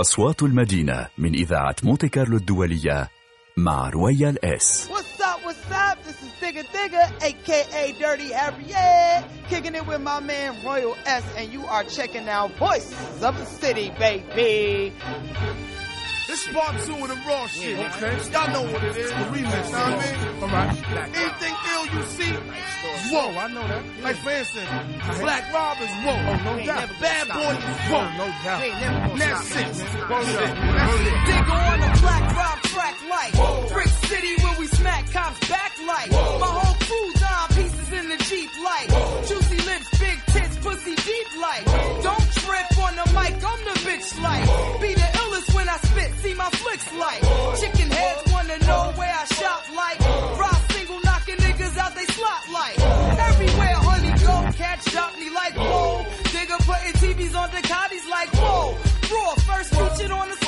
أصوات 0.03 0.43
المدينة 0.43 1.07
من 1.17 1.33
إذاعة 1.33 1.75
مونتي 1.83 2.09
كارلو 2.09 2.37
الدولية 2.37 3.09
مع 3.57 3.89
رويال 3.89 4.45
إس 4.45 4.89
What's 4.89 5.21
up, 5.21 5.39
what's 5.45 5.71
up? 5.71 5.97
This 6.03 6.19
is 6.25 6.31
Digga 6.41 6.63
Digga, 6.75 7.05
aka 7.29 7.83
Dirty 8.01 8.29
Harriet, 8.33 9.23
kicking 9.49 9.75
it 9.75 9.85
with 9.87 10.01
my 10.01 10.19
man 10.19 10.51
Royal 10.65 10.95
S, 11.05 11.23
and 11.37 11.53
you 11.53 11.63
are 11.75 11.85
checking 11.85 12.27
out 12.27 12.51
Voices 12.59 13.23
of 13.23 13.33
the 13.37 13.45
City, 13.45 13.87
baby. 13.97 14.91
Part 16.51 16.75
two 16.81 16.93
of 16.93 17.07
the 17.07 17.15
raw 17.25 17.47
shit. 17.47 17.79
Okay. 17.79 18.17
Y'all 18.31 18.51
know 18.51 18.63
what 18.71 18.83
it 18.83 18.97
is. 18.97 19.09
The 19.09 19.15
remix, 19.31 19.71
know 19.71 19.79
what 19.79 19.93
I 19.93 20.03
mean? 20.03 20.43
All 20.43 20.49
right. 20.49 20.69
Anything 21.15 21.55
ill 21.71 21.85
you 21.87 22.03
see, 22.03 22.33
whoa. 23.13 23.29
I 23.39 23.47
know 23.47 23.67
that. 23.67 23.83
Like 24.01 24.15
for 24.17 24.31
instance, 24.31 24.69
Black 25.21 25.53
Rob 25.53 25.77
is 25.79 25.89
whoa. 26.03 26.19
Oh, 26.19 26.35
no 26.43 26.65
doubt. 26.65 26.89
Bad 26.99 27.27
Boy 27.29 27.53
is 27.55 27.79
whoa. 27.89 28.05
no 28.19 28.27
doubt. 28.43 28.61
That's 29.17 29.47
six. 29.47 29.79
Digga 31.23 31.57
on 31.71 31.79
the 31.79 32.01
Black 32.01 32.35
Rob 32.35 32.59
track 32.73 32.95
like 33.09 33.33
Brick 33.71 33.87
City 33.87 34.35
where 34.43 34.59
we 34.59 34.67
smack 34.67 35.09
cops 35.11 35.39
back 35.47 35.71
like 35.87 36.11
my 36.11 36.47
whole 36.47 36.75
crew's 36.75 37.23
on 37.23 37.47
pieces 37.55 37.91
in 37.93 38.09
the 38.09 38.17
Jeep 38.27 38.49
like 38.63 38.87
juicy 39.27 39.57
lips, 39.63 39.99
big 39.99 40.19
tits, 40.27 40.57
pussy 40.57 40.95
deep 40.95 41.27
like 41.39 41.65
don't 42.03 42.31
trip 42.33 42.77
on 42.79 42.95
the 42.95 43.05
mic, 43.13 43.33
I'm 43.43 43.61
the 43.63 43.79
bitch 43.85 44.21
like 44.21 44.81
be 44.81 44.93
the 44.93 45.12
illest 45.43 45.55
when 45.55 45.69
I 45.69 45.77
spit, 45.77 46.13
see 46.21 46.33
my 46.33 46.49
flicks 46.49 46.93
like 46.93 47.21
chicken 47.59 47.91
heads 47.91 48.31
wanna 48.31 48.57
know 48.59 48.93
where 48.95 49.11
I 49.11 49.25
shop 49.25 49.63
like. 49.75 49.99
Rock 50.39 50.71
single 50.71 50.99
knocking 51.03 51.37
niggas 51.37 51.77
out 51.77 51.95
they 51.95 52.05
slot 52.05 52.49
like. 52.51 52.79
Everywhere 52.79 53.75
honey 53.75 54.11
go 54.23 54.51
catch 54.57 54.95
up 54.95 55.17
me 55.19 55.29
like 55.29 55.55
whoa. 55.55 56.05
Digga 56.33 56.57
putting 56.65 56.93
TVs 56.93 57.35
on 57.35 57.49
the 57.51 57.57
Ducatis 57.57 58.09
like 58.09 58.29
whoa. 58.33 58.77
Raw 59.13 59.35
first 59.35 59.69
featured 59.75 60.11
on 60.11 60.29
the 60.29 60.42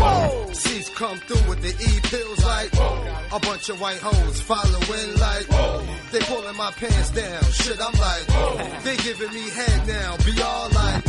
whoa 0.00 0.52
She's 0.52 0.88
come 0.90 1.18
through 1.18 1.48
with 1.48 1.60
the 1.62 1.70
E 1.70 2.00
pills 2.10 2.44
like 2.44 2.72
A 3.32 3.38
bunch 3.40 3.68
of 3.68 3.80
white 3.80 3.98
hoes 3.98 4.40
following 4.40 5.10
like, 5.20 5.46
they 6.10 6.18
pulling 6.20 6.56
my 6.56 6.70
pants 6.72 7.10
down. 7.10 7.42
Shit, 7.52 7.78
I'm 7.80 7.92
like, 7.92 8.82
they 8.82 8.96
giving 8.96 9.32
me 9.32 9.48
head 9.50 9.86
now. 9.86 10.16
Be 10.24 10.42
all 10.42 10.68
like, 10.70 11.04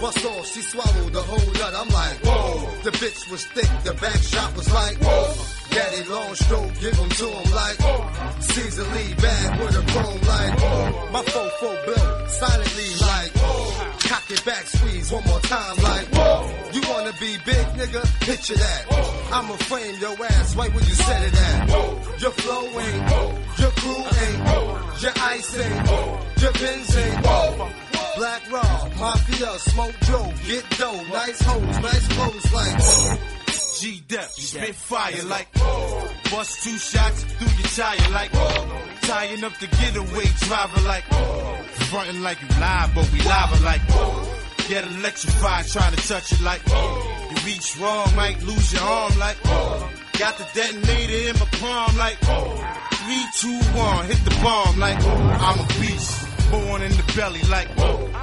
bust 0.00 0.24
off, 0.26 0.46
she 0.46 0.62
swallowed 0.62 1.12
the 1.12 1.22
whole 1.22 1.52
nut. 1.54 1.74
I'm 1.76 1.88
like, 1.88 2.18
whoa. 2.24 2.82
The 2.82 2.90
bitch 2.90 3.30
was 3.30 3.44
thick, 3.46 3.70
the 3.84 3.94
back 3.94 4.16
shot 4.16 4.56
was 4.56 4.72
like, 4.72 4.96
whoa. 4.98 5.59
Daddy 5.70 6.04
long 6.04 6.34
stroke, 6.34 6.72
give 6.80 6.94
him 6.94 7.08
to 7.08 7.26
him 7.26 7.52
like, 7.54 7.76
oh. 7.80 8.36
Caesar 8.40 8.82
Lee 8.82 9.14
bag 9.14 9.60
with 9.60 9.76
a 9.76 9.92
chrome 9.92 10.20
like, 10.26 10.54
oh. 10.58 11.08
my 11.12 11.22
fofo 11.22 11.86
built 11.86 12.30
silently 12.30 12.90
like, 13.00 13.30
oh. 13.36 13.96
cock 14.00 14.30
it 14.30 14.44
back, 14.44 14.66
squeeze 14.66 15.12
one 15.12 15.24
more 15.24 15.40
time 15.40 15.76
like, 15.78 16.08
you 16.74 16.82
wanna 16.90 17.12
be 17.20 17.36
big 17.44 17.66
nigga? 17.78 18.02
Picture 18.20 18.56
that. 18.56 18.82
I'ma 19.32 19.54
frame 19.68 19.94
your 20.00 20.16
ass 20.24 20.56
right 20.56 20.74
where 20.74 20.84
you 20.84 20.94
said 20.94 21.22
it 21.22 21.34
at. 21.34 22.20
Your 22.20 22.30
flow 22.32 22.64
ain't, 22.80 23.10
your 23.60 23.70
crew 23.80 24.02
ain't, 24.24 25.02
your 25.02 25.12
ice 25.16 25.58
ain't, 25.58 26.42
your 26.42 26.52
Benz 26.52 26.96
ain't. 26.96 27.22
Black 28.16 28.42
Raw, 28.50 28.88
Mafia, 28.98 29.58
Smoke 29.58 29.94
Joe, 30.02 30.32
get 30.46 30.68
dough, 30.78 31.02
nice 31.12 31.40
hoes, 31.42 31.78
nice 31.78 32.08
clothes 32.08 32.52
like. 32.52 33.20
G 33.80 34.02
Dep, 34.08 34.28
spit 34.28 34.74
fire 34.74 35.22
like 35.24 35.50
bust 36.30 36.62
two 36.64 36.76
shots 36.76 37.24
through 37.24 37.48
your 37.48 37.68
tire 37.68 38.10
like 38.12 38.30
tying 39.00 39.42
up 39.42 39.56
the 39.58 39.66
getaway 39.68 40.26
driver 40.40 40.80
like 40.86 41.04
fronting 41.88 42.20
like 42.20 42.38
you 42.42 42.48
live, 42.60 42.90
but 42.94 43.10
we 43.10 43.20
live 43.20 43.64
like 43.64 43.80
get 44.68 44.84
electrified 44.84 45.66
trying 45.66 45.96
to 45.96 46.08
touch 46.08 46.30
it 46.32 46.42
like 46.42 46.60
you 46.68 47.36
reach 47.46 47.78
wrong, 47.78 48.14
might 48.16 48.42
lose 48.42 48.70
your 48.74 48.82
arm 48.82 49.18
like 49.18 49.42
got 50.18 50.36
the 50.36 50.46
detonator 50.52 51.30
in 51.30 51.38
my 51.38 51.46
palm 51.58 51.96
like 51.96 52.18
three, 52.18 53.24
two, 53.40 53.60
one, 53.78 54.04
hit 54.04 54.22
the 54.24 54.38
bomb 54.42 54.78
like 54.78 55.02
I'm 55.02 55.58
a 55.58 55.66
beast. 55.80 56.29
Born 56.50 56.82
in 56.82 56.90
the 56.92 57.12
belly 57.16 57.42
like 57.48 57.68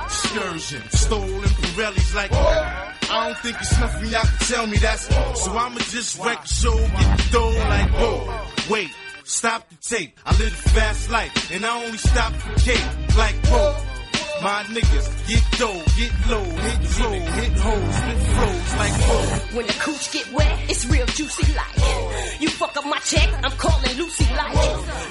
excursion, 0.05 0.81
stolen 0.89 1.49
Pirellis 1.61 2.15
like 2.15 2.31
I 2.33 2.93
don't 3.09 3.37
think 3.37 3.55
it's 3.61 3.79
nothing 3.79 4.09
y'all 4.09 4.21
can 4.21 4.47
tell 4.47 4.67
me 4.67 4.77
that's 4.77 5.07
so 5.41 5.57
I'ma 5.57 5.79
just 5.79 6.19
wreck 6.19 6.41
the 6.41 6.47
show, 6.47 6.77
get 6.77 7.17
the 7.17 7.29
dough 7.31 7.49
like 7.69 7.89
whoa, 7.91 8.41
wait, 8.69 8.89
stop 9.23 9.69
the 9.69 9.75
tape. 9.75 10.17
I 10.25 10.31
live 10.37 10.53
a 10.53 10.69
fast 10.69 11.09
life 11.09 11.51
and 11.51 11.65
I 11.65 11.85
only 11.85 11.97
stop 11.97 12.33
for 12.33 12.59
cake. 12.59 12.85
Like 13.17 13.35
whoa. 13.45 13.96
My 14.41 14.63
niggas 14.69 15.27
get 15.27 15.43
dough, 15.57 15.81
get 15.97 16.13
low, 16.29 16.43
hit 16.43 16.87
flow, 16.87 17.11
hit 17.11 17.53
hoes, 17.57 17.95
spit 17.95 18.17
flows 18.17 18.75
like 18.77 18.93
whoa. 18.93 19.57
When 19.57 19.65
the 19.65 19.73
cooch 19.73 20.11
get 20.11 20.31
wet, 20.31 20.59
it's 20.69 20.85
real 20.85 21.05
juicy 21.07 21.53
like. 21.53 22.41
You 22.41 22.49
fuck 22.49 22.77
up 22.77 22.85
my 22.85 22.99
check, 22.99 23.27
I'm 23.43 23.51
calling 23.57 23.97
Lucy 23.97 24.25
like. 24.35 24.55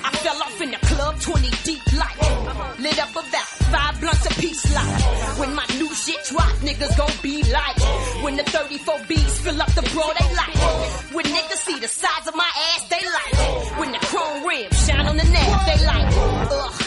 I 0.04 0.10
fell 0.22 0.42
off 0.42 0.60
in 0.60 0.70
the 0.70 0.78
club, 0.78 1.20
20 1.20 1.50
deep 1.64 1.82
like. 1.98 2.78
Lit 2.78 2.98
up 3.02 3.10
about 3.10 3.46
five 3.72 4.00
blunts 4.00 4.26
a 4.26 4.30
piece 4.40 4.74
like. 4.74 5.38
When 5.40 5.54
my 5.54 5.66
new 5.78 5.92
shit 5.92 6.22
drop, 6.28 6.54
niggas 6.62 6.96
gon' 6.96 7.10
be 7.22 7.42
like. 7.50 7.78
When 8.22 8.36
the 8.36 8.44
34 8.44 8.94
Bs 9.10 9.30
fill 9.42 9.60
up 9.60 9.72
the 9.74 9.82
bro, 9.90 10.06
they 10.18 10.34
like. 10.36 10.56
When 11.12 11.24
niggas 11.26 11.62
see 11.66 11.78
the 11.80 11.88
size 11.88 12.26
of 12.28 12.34
my 12.36 12.50
ass, 12.70 12.88
they 12.88 13.02
like. 13.02 13.78
When 13.80 13.90
the 13.90 13.98
chrome 14.06 14.46
rims 14.46 14.86
shine 14.86 15.06
on 15.06 15.16
the 15.16 15.24
neck, 15.24 15.66
they 15.66 15.84
like. 15.84 16.06
Ugh, 16.52 16.85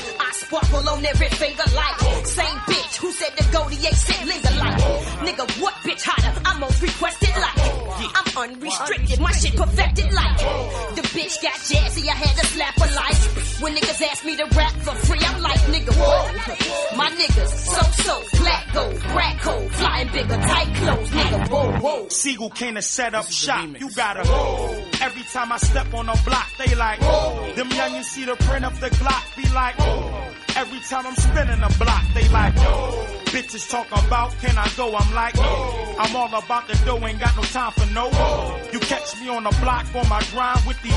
sparkle 0.50 0.90
on 0.90 1.06
every 1.06 1.30
finger 1.30 1.64
like. 1.76 2.26
Same 2.26 2.58
bitch 2.70 2.98
who 2.98 3.12
said 3.12 3.32
the 3.38 3.46
Goldie 3.52 3.76
ain't 3.76 3.96
shit 3.96 4.26
linger 4.26 4.56
like. 4.60 4.78
Nigga, 5.26 5.62
what 5.62 5.76
bitch 5.86 6.04
hotter? 6.04 6.42
I'm 6.46 6.60
most 6.60 6.82
requested 6.82 7.36
like. 7.36 7.79
I'm 8.16 8.52
unrestricted, 8.52 9.20
my 9.20 9.32
shit 9.32 9.56
perfected 9.56 10.12
like. 10.14 10.38
The 10.96 11.02
bitch 11.02 11.42
got 11.42 11.54
jazzy, 11.54 12.08
I 12.08 12.16
had 12.16 12.38
to 12.38 12.46
slap 12.48 12.76
her 12.80 12.96
like. 12.96 13.62
When 13.62 13.76
niggas 13.76 14.02
ask 14.02 14.26
me 14.26 14.36
to 14.38 14.46
rap 14.56 14.74
for 14.74 14.96
free, 15.08 15.20
I'm 15.22 15.42
like, 15.42 15.60
nigga, 15.74 15.94
whoa. 15.96 16.96
My 16.98 17.10
niggas, 17.10 17.48
so 17.48 17.82
so, 18.04 18.38
black 18.40 18.74
gold, 18.74 19.00
crack 19.02 19.42
cold, 19.42 19.72
flying 19.72 20.10
bigger, 20.12 20.38
tight 20.38 20.76
clothes, 20.76 21.10
nigga, 21.10 21.50
whoa, 21.50 21.80
whoa. 21.80 22.08
Siegel 22.10 22.50
came 22.50 22.76
to 22.76 22.82
set 22.82 23.14
up 23.16 23.30
shop. 23.30 23.68
You 23.80 23.90
gotta 23.94 24.22
Every 25.02 25.24
time 25.24 25.52
I 25.52 25.58
step 25.58 25.94
on 25.94 26.10
a 26.10 26.16
block, 26.24 26.50
they 26.58 26.76
like 26.76 27.00
them 27.00 27.70
youngins 27.70 28.06
see 28.06 28.26
the 28.26 28.36
print 28.36 28.66
of 28.66 28.80
the 28.80 28.90
Glock, 28.90 29.36
be 29.36 29.44
like 29.54 29.76
Every 30.60 30.82
time 30.82 31.08
I'm 31.08 31.16
spinning 31.16 31.64
a 31.64 31.70
block, 31.80 32.04
they 32.14 32.28
like 32.28 32.54
Bitches 33.32 33.70
talk 33.70 33.88
about 33.88 34.38
can 34.40 34.58
I 34.58 34.70
go? 34.76 34.94
I'm 34.94 35.16
like 35.16 35.34
I'm 35.40 36.14
all 36.14 36.28
about 36.28 36.68
the 36.68 36.74
dough, 36.84 37.00
ain't 37.08 37.18
got 37.18 37.34
no 37.38 37.44
time 37.44 37.72
for 37.72 37.86
no. 37.94 38.08
You 38.74 38.80
catch 38.82 39.18
me 39.22 39.30
on 39.30 39.46
the 39.46 39.56
block 39.62 39.86
on 39.96 40.10
my 40.10 40.22
grind 40.32 40.60
with 40.68 40.82
these 40.82 40.92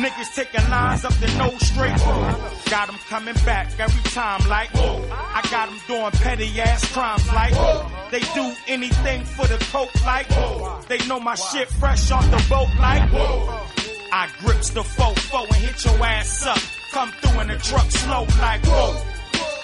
niggas 0.00 0.34
taking 0.34 0.70
lines 0.70 1.04
up 1.04 1.12
the 1.20 1.26
nose 1.36 1.60
straight. 1.66 1.98
Got 2.70 2.86
them 2.86 2.98
coming 3.10 3.34
back 3.44 3.78
every 3.78 4.10
time 4.10 4.40
like 4.48 4.70
I 4.74 5.46
got 5.50 5.68
them 5.68 5.78
doing 5.86 6.10
petty 6.22 6.58
ass 6.58 6.90
crimes 6.90 7.30
like 7.34 7.52
they 8.10 8.20
do 8.20 8.54
anything 8.68 9.22
for 9.22 9.46
the 9.46 9.58
coke 9.70 9.94
like 10.06 10.28
they 10.88 11.06
know 11.06 11.20
my 11.20 11.34
shit 11.34 11.68
fresh 11.68 12.10
off 12.10 12.24
the 12.30 12.42
boat 12.48 12.68
like 12.80 13.02
I 14.10 14.30
grips 14.38 14.70
the 14.70 14.80
fofo 14.80 15.44
and 15.44 15.56
hit 15.56 15.84
your 15.84 16.02
ass 16.02 16.46
up. 16.46 16.77
Come 16.92 17.12
through 17.20 17.40
in 17.40 17.48
the 17.48 17.56
truck 17.58 17.90
slow 17.90 18.26
like 18.40 18.64
whoa. 18.64 18.96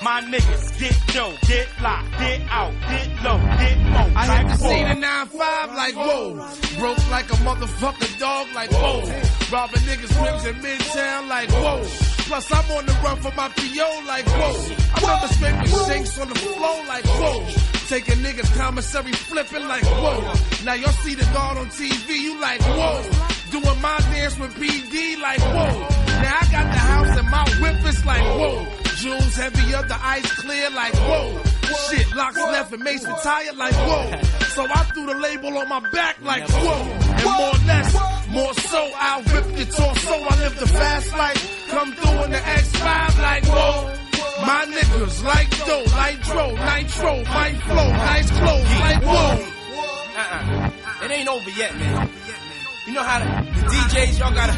My 0.02 0.20
niggas 0.20 0.78
get 0.78 1.14
dough, 1.14 1.32
get 1.48 1.66
locked, 1.80 2.10
get 2.18 2.42
out, 2.50 2.72
get 2.90 3.08
low, 3.24 3.38
get 3.56 3.78
more. 3.78 4.12
I 4.14 4.28
like 4.28 4.46
hit 4.46 4.58
the 4.58 4.64
whoa. 4.64 4.70
scene 4.70 4.86
at 4.86 5.28
9-5 5.32 5.74
like 5.74 5.96
whoa. 5.96 6.34
Broke 6.78 7.10
like 7.10 7.24
a 7.32 7.36
motherfucker 7.40 8.18
dog 8.18 8.46
like 8.54 8.70
whoa. 8.70 9.00
Robbing 9.50 9.80
niggas 9.88 10.12
rims 10.22 10.44
in 10.44 10.54
Midtown 10.56 11.28
like 11.28 11.50
whoa. 11.50 11.82
Plus 12.28 12.52
I'm 12.52 12.70
on 12.72 12.84
the 12.84 12.92
run 13.02 13.16
for 13.16 13.32
my 13.34 13.48
PO 13.48 13.88
like 14.06 14.26
whoa. 14.26 14.76
I 14.94 15.00
remember 15.00 15.28
scraping 15.28 15.86
shakes 15.88 16.18
on 16.18 16.28
the 16.28 16.34
floor 16.34 16.84
like 16.86 17.04
whoa. 17.06 17.46
Taking 17.88 18.16
niggas 18.16 18.54
commissary 18.58 19.12
flipping 19.12 19.66
like 19.66 19.84
whoa. 19.84 20.20
Now 20.64 20.74
y'all 20.74 20.92
see 20.92 21.14
the 21.14 21.24
guard 21.32 21.56
on 21.56 21.66
TV, 21.66 22.18
you 22.20 22.38
like 22.40 22.60
whoa. 22.60 23.43
Doing 23.54 23.80
my 23.80 23.98
dance 24.10 24.36
with 24.36 24.52
PD 24.54 25.20
like 25.20 25.38
whoa. 25.38 25.78
Now 26.22 26.38
I 26.40 26.46
got 26.50 26.66
the 26.74 26.82
house 26.90 27.18
and 27.18 27.30
my 27.30 27.44
whip 27.62 27.86
is 27.86 28.04
like 28.04 28.20
whoa. 28.20 28.66
Jewels 28.96 29.36
heavy 29.36 29.74
up, 29.76 29.86
the 29.86 29.96
ice 30.04 30.28
clear 30.40 30.70
like 30.70 30.92
whoa. 30.94 31.40
Shit, 31.86 32.16
locks 32.16 32.36
left 32.36 32.72
and 32.72 32.82
Mason 32.82 33.14
tired 33.22 33.56
like 33.56 33.74
whoa. 33.74 34.10
So 34.56 34.64
I 34.64 34.82
threw 34.92 35.06
the 35.06 35.14
label 35.14 35.56
on 35.56 35.68
my 35.68 35.78
back 35.90 36.16
like 36.22 36.42
whoa. 36.48 36.82
And 36.82 37.30
more 37.30 37.58
less, 37.70 37.94
more 38.28 38.54
so, 38.54 38.90
I'll 38.96 39.22
rip 39.22 39.46
your 39.56 39.66
torso. 39.66 40.14
I 40.14 40.36
live 40.40 40.58
the 40.58 40.66
fast 40.66 41.12
life. 41.12 41.68
Come 41.68 41.92
through 41.92 42.24
in 42.24 42.30
the 42.32 42.38
X5 42.38 43.22
like 43.22 43.44
whoa. 43.44 43.94
My 44.44 44.64
niggas 44.66 45.22
like 45.22 45.50
dough, 45.64 45.86
nitro, 46.02 46.56
nitro, 46.56 47.22
my 47.32 47.54
flow, 47.54 47.88
nice 47.88 48.30
clothes 48.32 48.80
like 48.80 49.02
whoa. 49.04 49.46
Uh-uh. 50.16 50.70
It 51.04 51.10
ain't 51.12 51.28
over 51.28 51.50
yet, 51.50 51.76
man. 51.76 52.10
You 52.86 52.92
know 52.92 53.02
how 53.02 53.18
the, 53.18 53.24
the 53.50 53.60
DJs, 53.66 54.18
y'all 54.18 54.34
gotta 54.34 54.52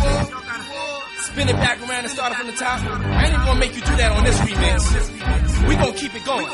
spin 1.22 1.48
it 1.48 1.56
back 1.56 1.78
around 1.80 2.04
and 2.04 2.10
start 2.10 2.32
it 2.32 2.38
from 2.38 2.46
the 2.48 2.52
top? 2.54 2.80
I 2.82 3.24
ain't 3.24 3.34
even 3.34 3.46
gonna 3.46 3.60
make 3.60 3.74
you 3.76 3.82
do 3.82 3.96
that 3.96 4.10
on 4.12 4.24
this 4.24 4.38
remix. 4.40 5.68
We 5.68 5.76
gonna 5.76 5.92
keep 5.92 6.14
it 6.14 6.24
going. 6.24 6.46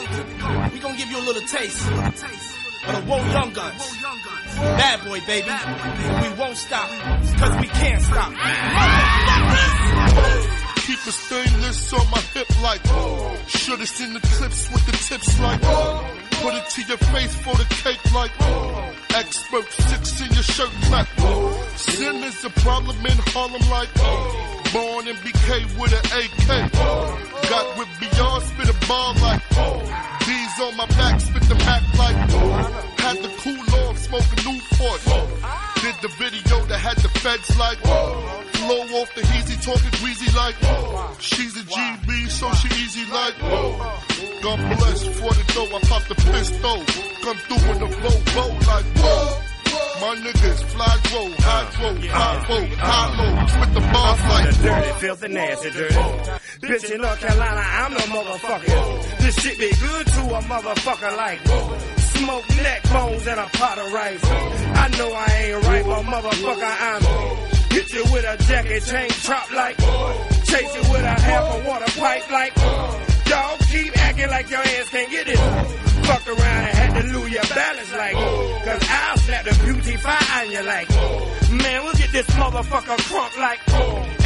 We 0.72 0.78
gonna 0.80 0.96
give 0.98 1.10
you 1.10 1.18
a 1.18 1.24
little 1.24 1.40
taste 1.42 1.80
of 1.88 2.92
the 2.92 3.02
Whoa 3.08 3.24
Young 3.32 3.52
Guns. 3.54 3.96
Bad 4.56 5.04
boy, 5.04 5.20
baby. 5.26 5.48
We 5.48 6.38
won't 6.38 6.58
stop, 6.58 6.90
cause 7.40 7.56
we 7.58 7.66
can't 7.68 8.02
stop. 8.02 8.32
Keep 10.84 10.98
a 11.06 11.12
stainless 11.12 11.92
on 11.94 12.10
my 12.10 12.20
hip 12.34 12.62
like 12.62 12.82
Should've 13.48 13.88
seen 13.88 14.12
the 14.12 14.20
clips 14.20 14.70
with 14.72 14.84
the 14.84 14.92
tips 14.92 15.40
like 15.40 16.21
Put 16.42 16.54
it 16.54 16.68
to 16.70 16.82
your 16.82 16.98
face 16.98 17.34
for 17.36 17.54
the 17.54 17.64
cake 17.70 18.12
like 18.12 18.32
oh. 18.40 18.92
Expert 19.14 19.70
six 19.70 20.20
in 20.20 20.32
your 20.32 20.42
shirt 20.42 20.72
like 20.90 21.06
oh. 21.18 21.72
Sin 21.76 22.16
is 22.24 22.44
a 22.44 22.50
problem 22.50 22.96
in 23.06 23.18
Harlem 23.32 23.62
like 23.70 23.88
oh. 23.98 24.62
Born 24.72 25.06
in 25.06 25.16
BK 25.16 25.62
with 25.78 25.92
an 25.92 26.04
AK 26.18 26.70
oh. 26.74 27.18
Got 27.48 27.78
with 27.78 27.88
beyond 28.00 28.42
spit 28.42 28.68
a 28.68 28.86
bomb 28.88 29.16
like 29.22 29.42
oh. 29.52 29.78
These 30.26 30.60
on 30.66 30.76
my 30.76 30.86
back 30.86 31.20
spit 31.20 31.42
the 31.44 31.54
Mac 31.54 31.82
like 31.96 32.16
Had 32.98 33.16
the 33.18 33.30
cool 33.38 33.61
smoking 34.12 34.52
Newport 34.52 35.00
Did 35.80 35.96
the 36.04 36.12
video 36.20 36.64
that 36.66 36.78
had 36.78 36.96
the 36.98 37.08
feds 37.20 37.56
like 37.58 37.78
Flow 38.60 38.82
off 39.00 39.14
the 39.14 39.24
easy 39.38 39.56
talking 39.56 39.90
greasy 40.00 40.30
like 40.36 40.56
She's 41.18 41.56
a 41.56 41.64
GB 41.64 42.28
so 42.28 42.52
she 42.54 42.68
easy 42.82 43.04
like. 43.12 43.38
God 44.42 44.58
bless 44.76 45.02
for 45.18 45.32
the 45.32 45.44
dough 45.54 45.76
I 45.76 45.80
pop 45.88 46.02
the 46.08 46.14
pistol. 46.14 46.78
Come 47.22 47.36
through 47.46 47.72
in 47.72 47.78
the 47.80 47.88
Volvo 48.02 48.66
like 48.66 48.84
whoa 49.00 49.48
my 50.00 50.16
niggas 50.16 50.64
fly 50.64 50.98
grow, 51.04 51.30
hydro, 51.38 52.08
hydro, 52.10 52.76
high 52.76 53.60
with 53.60 53.74
the 53.74 53.80
bombs 53.80 54.20
like. 54.24 54.56
The 54.56 54.62
dirty, 54.64 54.92
filthy, 54.98 55.28
nasty, 55.28 55.70
dirty. 55.70 55.94
Bitch 55.94 56.90
in 56.90 57.00
North 57.00 57.20
Carolina, 57.20 57.62
I'm 57.64 57.92
no 57.92 58.00
motherfucker. 58.00 59.18
This 59.18 59.36
shit 59.36 59.58
be 59.60 59.70
good 59.70 60.06
to 60.06 60.20
a 60.22 60.42
motherfucker 60.42 61.16
like 61.16 62.01
smoke 62.18 62.48
neck 62.56 62.82
bones 62.90 63.26
and 63.26 63.40
a 63.40 63.46
pot 63.58 63.78
of 63.78 63.92
rice. 63.92 64.24
I 64.24 64.88
know 64.98 65.12
I 65.12 65.26
ain't 65.44 65.66
right, 65.66 65.84
but 65.84 66.02
motherfucker, 66.04 66.76
I'm 66.80 67.52
Hit 67.72 67.90
you 67.94 68.04
with 68.12 68.24
a 68.24 68.36
jacket 68.44 68.84
chain 68.84 69.08
chop 69.08 69.50
like. 69.50 69.78
Chase 70.44 70.74
you 70.76 70.82
with 70.92 71.04
a 71.04 71.16
half 71.24 71.54
a 71.54 71.66
water 71.66 71.90
pipe 71.98 72.30
like. 72.30 72.54
Dog 73.24 73.58
keep 73.60 73.96
acting 73.96 74.28
like 74.28 74.50
your 74.50 74.60
ass 74.60 74.90
can't 74.90 75.10
get 75.10 75.26
it. 75.26 75.38
Fuck 76.04 76.28
around 76.28 76.64
and 76.68 76.76
had 76.76 77.00
to 77.00 77.18
lose 77.18 77.30
your 77.30 77.42
balance 77.44 77.92
like. 77.92 78.14
Cause 78.14 78.88
I'll 78.90 79.16
slap 79.16 79.44
the 79.46 79.58
beauty 79.64 79.96
fire 79.96 80.44
on 80.44 80.50
you 80.50 80.62
like. 80.64 80.90
Man, 81.50 81.82
we'll 81.84 81.94
get 81.94 82.12
this 82.12 82.26
motherfucker 82.36 82.98
crunk 83.08 83.38
like. 83.38 83.60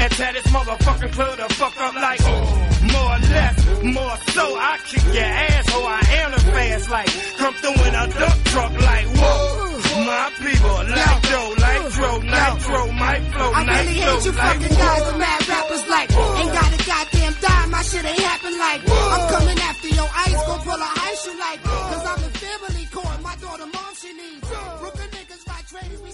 And 0.00 0.12
tear 0.12 0.32
this 0.32 0.46
motherfucking 0.48 1.12
club 1.12 1.38
the 1.38 1.54
fuck 1.54 1.80
up 1.80 1.94
like 1.94 2.75
less. 3.20 3.56
More 3.82 4.16
so, 4.34 4.44
I 4.56 4.78
kick 4.84 5.04
your 5.14 5.24
asshole. 5.24 5.86
I 5.86 6.02
am 6.20 6.30
the 6.32 6.40
fast 6.40 6.90
like 6.90 7.10
come 7.36 7.54
through 7.54 7.78
in 7.86 7.94
a 7.94 8.04
dump 8.18 8.38
truck 8.44 8.72
like 8.72 9.06
whoa. 9.16 9.66
My 9.96 10.30
people, 10.38 10.78
like 10.92 11.22
Joe, 11.24 11.54
like 11.56 11.84
Dro, 11.96 12.10
Nitro, 12.20 12.92
my 12.92 13.16
flow, 13.32 13.50
I 13.54 13.64
really 13.64 13.94
hate 13.96 14.24
you 14.26 14.32
fucking 14.32 14.76
guys 14.76 15.02
and 15.08 15.18
mad 15.18 15.48
rappers 15.48 15.88
like 15.88 16.08
ain't 16.12 16.52
got 16.52 16.70
a 16.74 16.80
goddamn 16.84 17.34
dime. 17.40 17.70
My 17.70 17.82
shit 17.82 18.04
ain't 18.04 18.18
happen 18.20 18.58
like 18.58 18.80
I'm 18.86 19.22
coming 19.32 19.58
after 19.58 19.88
your 19.88 20.10
eyes, 20.22 20.38
go 20.46 20.54
pull 20.62 20.80
a 20.80 20.90
ice 21.10 21.26
you 21.26 21.38
like 21.40 21.62
cause 21.62 22.04
I'm 22.06 22.20
the 22.22 22.30
family 22.38 22.86
court. 22.92 23.22
My 23.22 23.36
daughter, 23.36 23.66
mom, 23.66 23.92
she 24.00 24.12
needs. 24.12 24.48
Brooklyn 24.80 25.08
niggas 25.16 25.48
ride 25.48 25.66
trains. 25.66 26.05